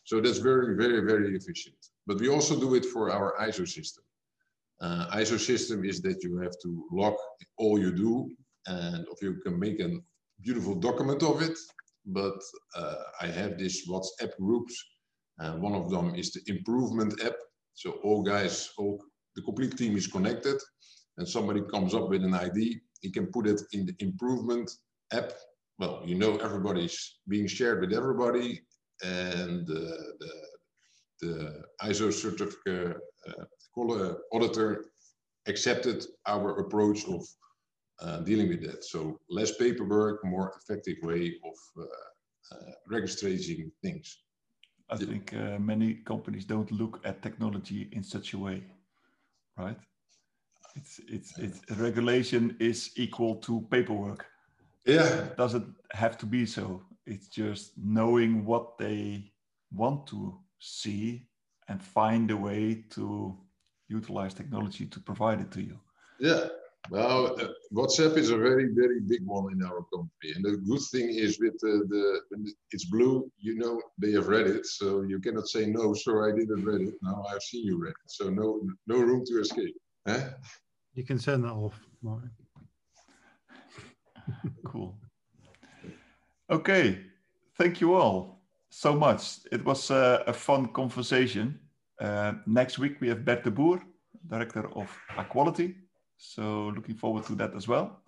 So 0.05 0.19
that's 0.19 0.39
very, 0.39 0.75
very, 0.75 1.01
very 1.01 1.35
efficient. 1.35 1.75
But 2.07 2.19
we 2.19 2.29
also 2.29 2.59
do 2.59 2.73
it 2.73 2.85
for 2.85 3.11
our 3.11 3.35
ISO 3.39 3.67
system. 3.67 4.03
Uh, 4.81 5.05
ISO 5.17 5.39
system 5.39 5.85
is 5.85 6.01
that 6.01 6.23
you 6.23 6.37
have 6.39 6.55
to 6.63 6.87
log 6.91 7.13
all 7.57 7.77
you 7.77 7.91
do 7.91 8.31
and 8.65 9.05
if 9.11 9.21
you 9.21 9.35
can 9.45 9.59
make 9.59 9.79
a 9.79 9.99
beautiful 10.41 10.73
document 10.73 11.21
of 11.21 11.43
it. 11.43 11.57
But 12.07 12.41
uh, 12.75 12.95
I 13.21 13.27
have 13.27 13.59
this 13.59 13.87
WhatsApp 13.87 14.31
groups 14.39 14.73
and 15.37 15.61
one 15.61 15.75
of 15.75 15.91
them 15.91 16.15
is 16.15 16.31
the 16.31 16.41
improvement 16.47 17.13
app. 17.23 17.35
So 17.75 17.91
all 18.03 18.23
guys, 18.23 18.71
all 18.77 18.99
the 19.35 19.43
complete 19.43 19.77
team 19.77 19.95
is 19.95 20.07
connected 20.07 20.57
and 21.19 21.27
somebody 21.27 21.61
comes 21.61 21.93
up 21.93 22.09
with 22.09 22.23
an 22.23 22.33
ID, 22.33 22.79
he 23.01 23.11
can 23.11 23.27
put 23.27 23.45
it 23.45 23.61
in 23.73 23.85
the 23.85 23.95
improvement 23.99 24.71
app. 25.13 25.31
Well, 25.77 26.01
you 26.05 26.15
know, 26.15 26.37
everybody's 26.37 27.19
being 27.27 27.47
shared 27.47 27.81
with 27.81 27.93
everybody 27.93 28.61
and 29.03 29.69
uh, 29.69 29.83
the, 30.19 30.33
the 31.21 31.63
ISO 31.83 32.11
certificate 32.11 32.97
uh, 33.27 34.13
auditor 34.33 34.85
accepted 35.47 36.05
our 36.27 36.59
approach 36.59 37.05
of 37.07 37.25
uh, 38.01 38.19
dealing 38.19 38.49
with 38.49 38.61
that. 38.61 38.83
So 38.83 39.19
less 39.29 39.55
paperwork, 39.57 40.23
more 40.25 40.53
effective 40.57 40.97
way 41.03 41.35
of 41.45 41.83
uh, 41.83 42.55
uh, 42.55 42.71
registering 42.87 43.71
things. 43.83 44.17
I 44.89 44.97
think 44.97 45.33
uh, 45.33 45.59
many 45.59 45.93
companies 45.93 46.45
don't 46.45 46.71
look 46.71 46.99
at 47.05 47.21
technology 47.21 47.89
in 47.91 48.03
such 48.03 48.33
a 48.33 48.37
way, 48.37 48.63
right? 49.57 49.77
It's 50.79 50.99
it's 51.15 51.37
it's 51.37 51.59
regulation 51.77 52.55
is 52.59 52.91
equal 52.95 53.35
to 53.45 53.67
paperwork. 53.69 54.25
Yeah. 54.85 55.25
It 55.25 55.37
doesn't 55.37 55.67
have 55.91 56.17
to 56.19 56.25
be 56.25 56.45
so. 56.45 56.83
It's 57.05 57.27
just 57.27 57.73
knowing 57.77 58.45
what 58.45 58.77
they 58.77 59.33
want 59.71 60.07
to 60.07 60.39
see 60.59 61.27
and 61.67 61.81
find 61.81 62.31
a 62.31 62.37
way 62.37 62.85
to 62.91 63.37
utilize 63.87 64.33
technology 64.33 64.85
to 64.85 64.99
provide 64.99 65.41
it 65.41 65.51
to 65.51 65.61
you. 65.61 65.77
Yeah. 66.19 66.47
Well, 66.89 67.39
uh, 67.39 67.49
WhatsApp 67.73 68.17
is 68.17 68.29
a 68.29 68.37
very, 68.37 68.67
very 68.73 68.99
big 69.01 69.23
one 69.25 69.51
in 69.51 69.61
our 69.63 69.81
company. 69.93 70.29
And 70.35 70.43
the 70.45 70.57
good 70.69 70.83
thing 70.91 71.09
is 71.09 71.39
with 71.39 71.59
the, 71.59 71.73
the 71.93 72.21
when 72.29 72.45
it's 72.71 72.85
blue, 72.85 73.29
you 73.37 73.55
know 73.61 73.81
they 74.01 74.11
have 74.13 74.27
read 74.27 74.47
it. 74.47 74.65
So 74.65 75.01
you 75.01 75.19
cannot 75.19 75.47
say, 75.47 75.65
no, 75.65 75.93
sir, 75.93 76.15
I 76.29 76.31
didn't 76.39 76.63
read 76.63 76.81
it. 76.89 76.95
Now 77.01 77.25
I've 77.29 77.43
seen 77.43 77.65
you 77.65 77.77
read 77.77 77.97
it. 78.05 78.11
So 78.17 78.29
no, 78.29 78.61
no 78.87 78.97
room 78.99 79.23
to 79.25 79.41
escape. 79.41 79.75
Huh? 80.07 80.29
You 80.99 81.05
can 81.05 81.17
turn 81.17 81.43
that 81.43 81.53
off, 81.53 81.79
Martin. 82.01 82.29
cool. 84.65 84.97
Okay. 86.49 86.99
Thank 87.57 87.79
you 87.79 87.95
all 87.95 88.41
so 88.69 88.93
much. 88.93 89.21
It 89.49 89.63
was 89.63 89.91
uh, 89.91 90.23
a 90.27 90.33
fun 90.33 90.67
conversation. 90.73 91.57
Uh, 92.01 92.33
next 92.45 92.79
week 92.79 92.97
we 92.99 93.07
have 93.07 93.23
Bert 93.23 93.45
de 93.45 93.51
Boer, 93.51 93.81
Director 94.27 94.67
of 94.75 94.89
Aquality. 95.17 95.75
So 96.17 96.73
looking 96.75 96.95
forward 96.95 97.23
to 97.27 97.35
that 97.35 97.55
as 97.55 97.65
well. 97.65 98.01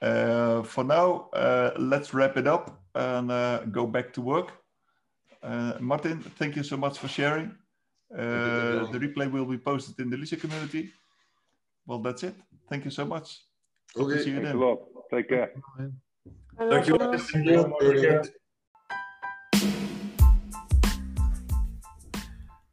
Uh, 0.00 0.62
for 0.62 0.84
now, 0.84 1.28
uh, 1.34 1.72
let's 1.76 2.14
wrap 2.14 2.38
it 2.38 2.46
up 2.46 2.80
and 2.94 3.30
uh, 3.30 3.64
go 3.64 3.86
back 3.86 4.14
to 4.14 4.22
work. 4.22 4.52
Uh, 5.42 5.74
Martin, 5.78 6.22
thank 6.38 6.56
you 6.56 6.62
so 6.62 6.78
much 6.78 6.96
for 6.98 7.08
sharing. 7.08 7.54
the 8.08 8.98
replay 8.98 9.30
will 9.30 9.44
be 9.44 9.58
posted 9.58 10.00
in 10.00 10.08
the 10.08 10.16
Lisa 10.16 10.36
community. 10.36 10.90
Well, 11.88 12.00
that's 12.00 12.22
it. 12.22 12.34
Thank 12.68 12.84
you 12.84 12.90
so 12.90 13.06
much. 13.06 13.40
Okay. 13.96 14.22
See 14.22 14.30
you 14.30 14.42
Thanks 14.42 14.52
then. 14.52 14.76
Take 15.10 15.28
care. 15.30 15.50
Thank 16.58 16.86
you. 16.86 16.98
Thank 16.98 17.46
you. 17.46 18.22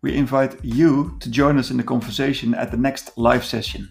We 0.01 0.15
invite 0.15 0.63
you 0.63 1.17
to 1.21 1.31
join 1.31 1.57
us 1.57 1.71
in 1.71 1.77
the 1.77 1.83
conversation 1.83 2.53
at 2.55 2.71
the 2.71 2.77
next 2.77 3.17
live 3.17 3.45
session. 3.45 3.89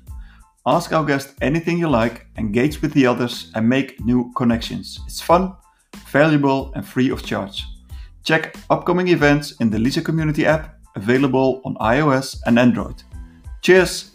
Ask 0.66 0.92
our 0.92 1.04
guest 1.04 1.34
anything 1.40 1.78
you 1.78 1.88
like, 1.88 2.26
engage 2.36 2.82
with 2.82 2.92
the 2.92 3.06
others, 3.06 3.50
and 3.54 3.66
make 3.66 3.98
new 4.04 4.30
connections. 4.36 5.00
It's 5.06 5.22
fun, 5.22 5.54
valuable, 6.08 6.70
and 6.74 6.86
free 6.86 7.10
of 7.10 7.24
charge. 7.24 7.64
Check 8.24 8.56
upcoming 8.68 9.08
events 9.08 9.52
in 9.60 9.70
the 9.70 9.78
Lisa 9.78 10.02
Community 10.02 10.44
app, 10.46 10.78
available 10.94 11.62
on 11.64 11.76
iOS 11.76 12.36
and 12.46 12.58
Android. 12.58 13.02
Cheers! 13.62 14.13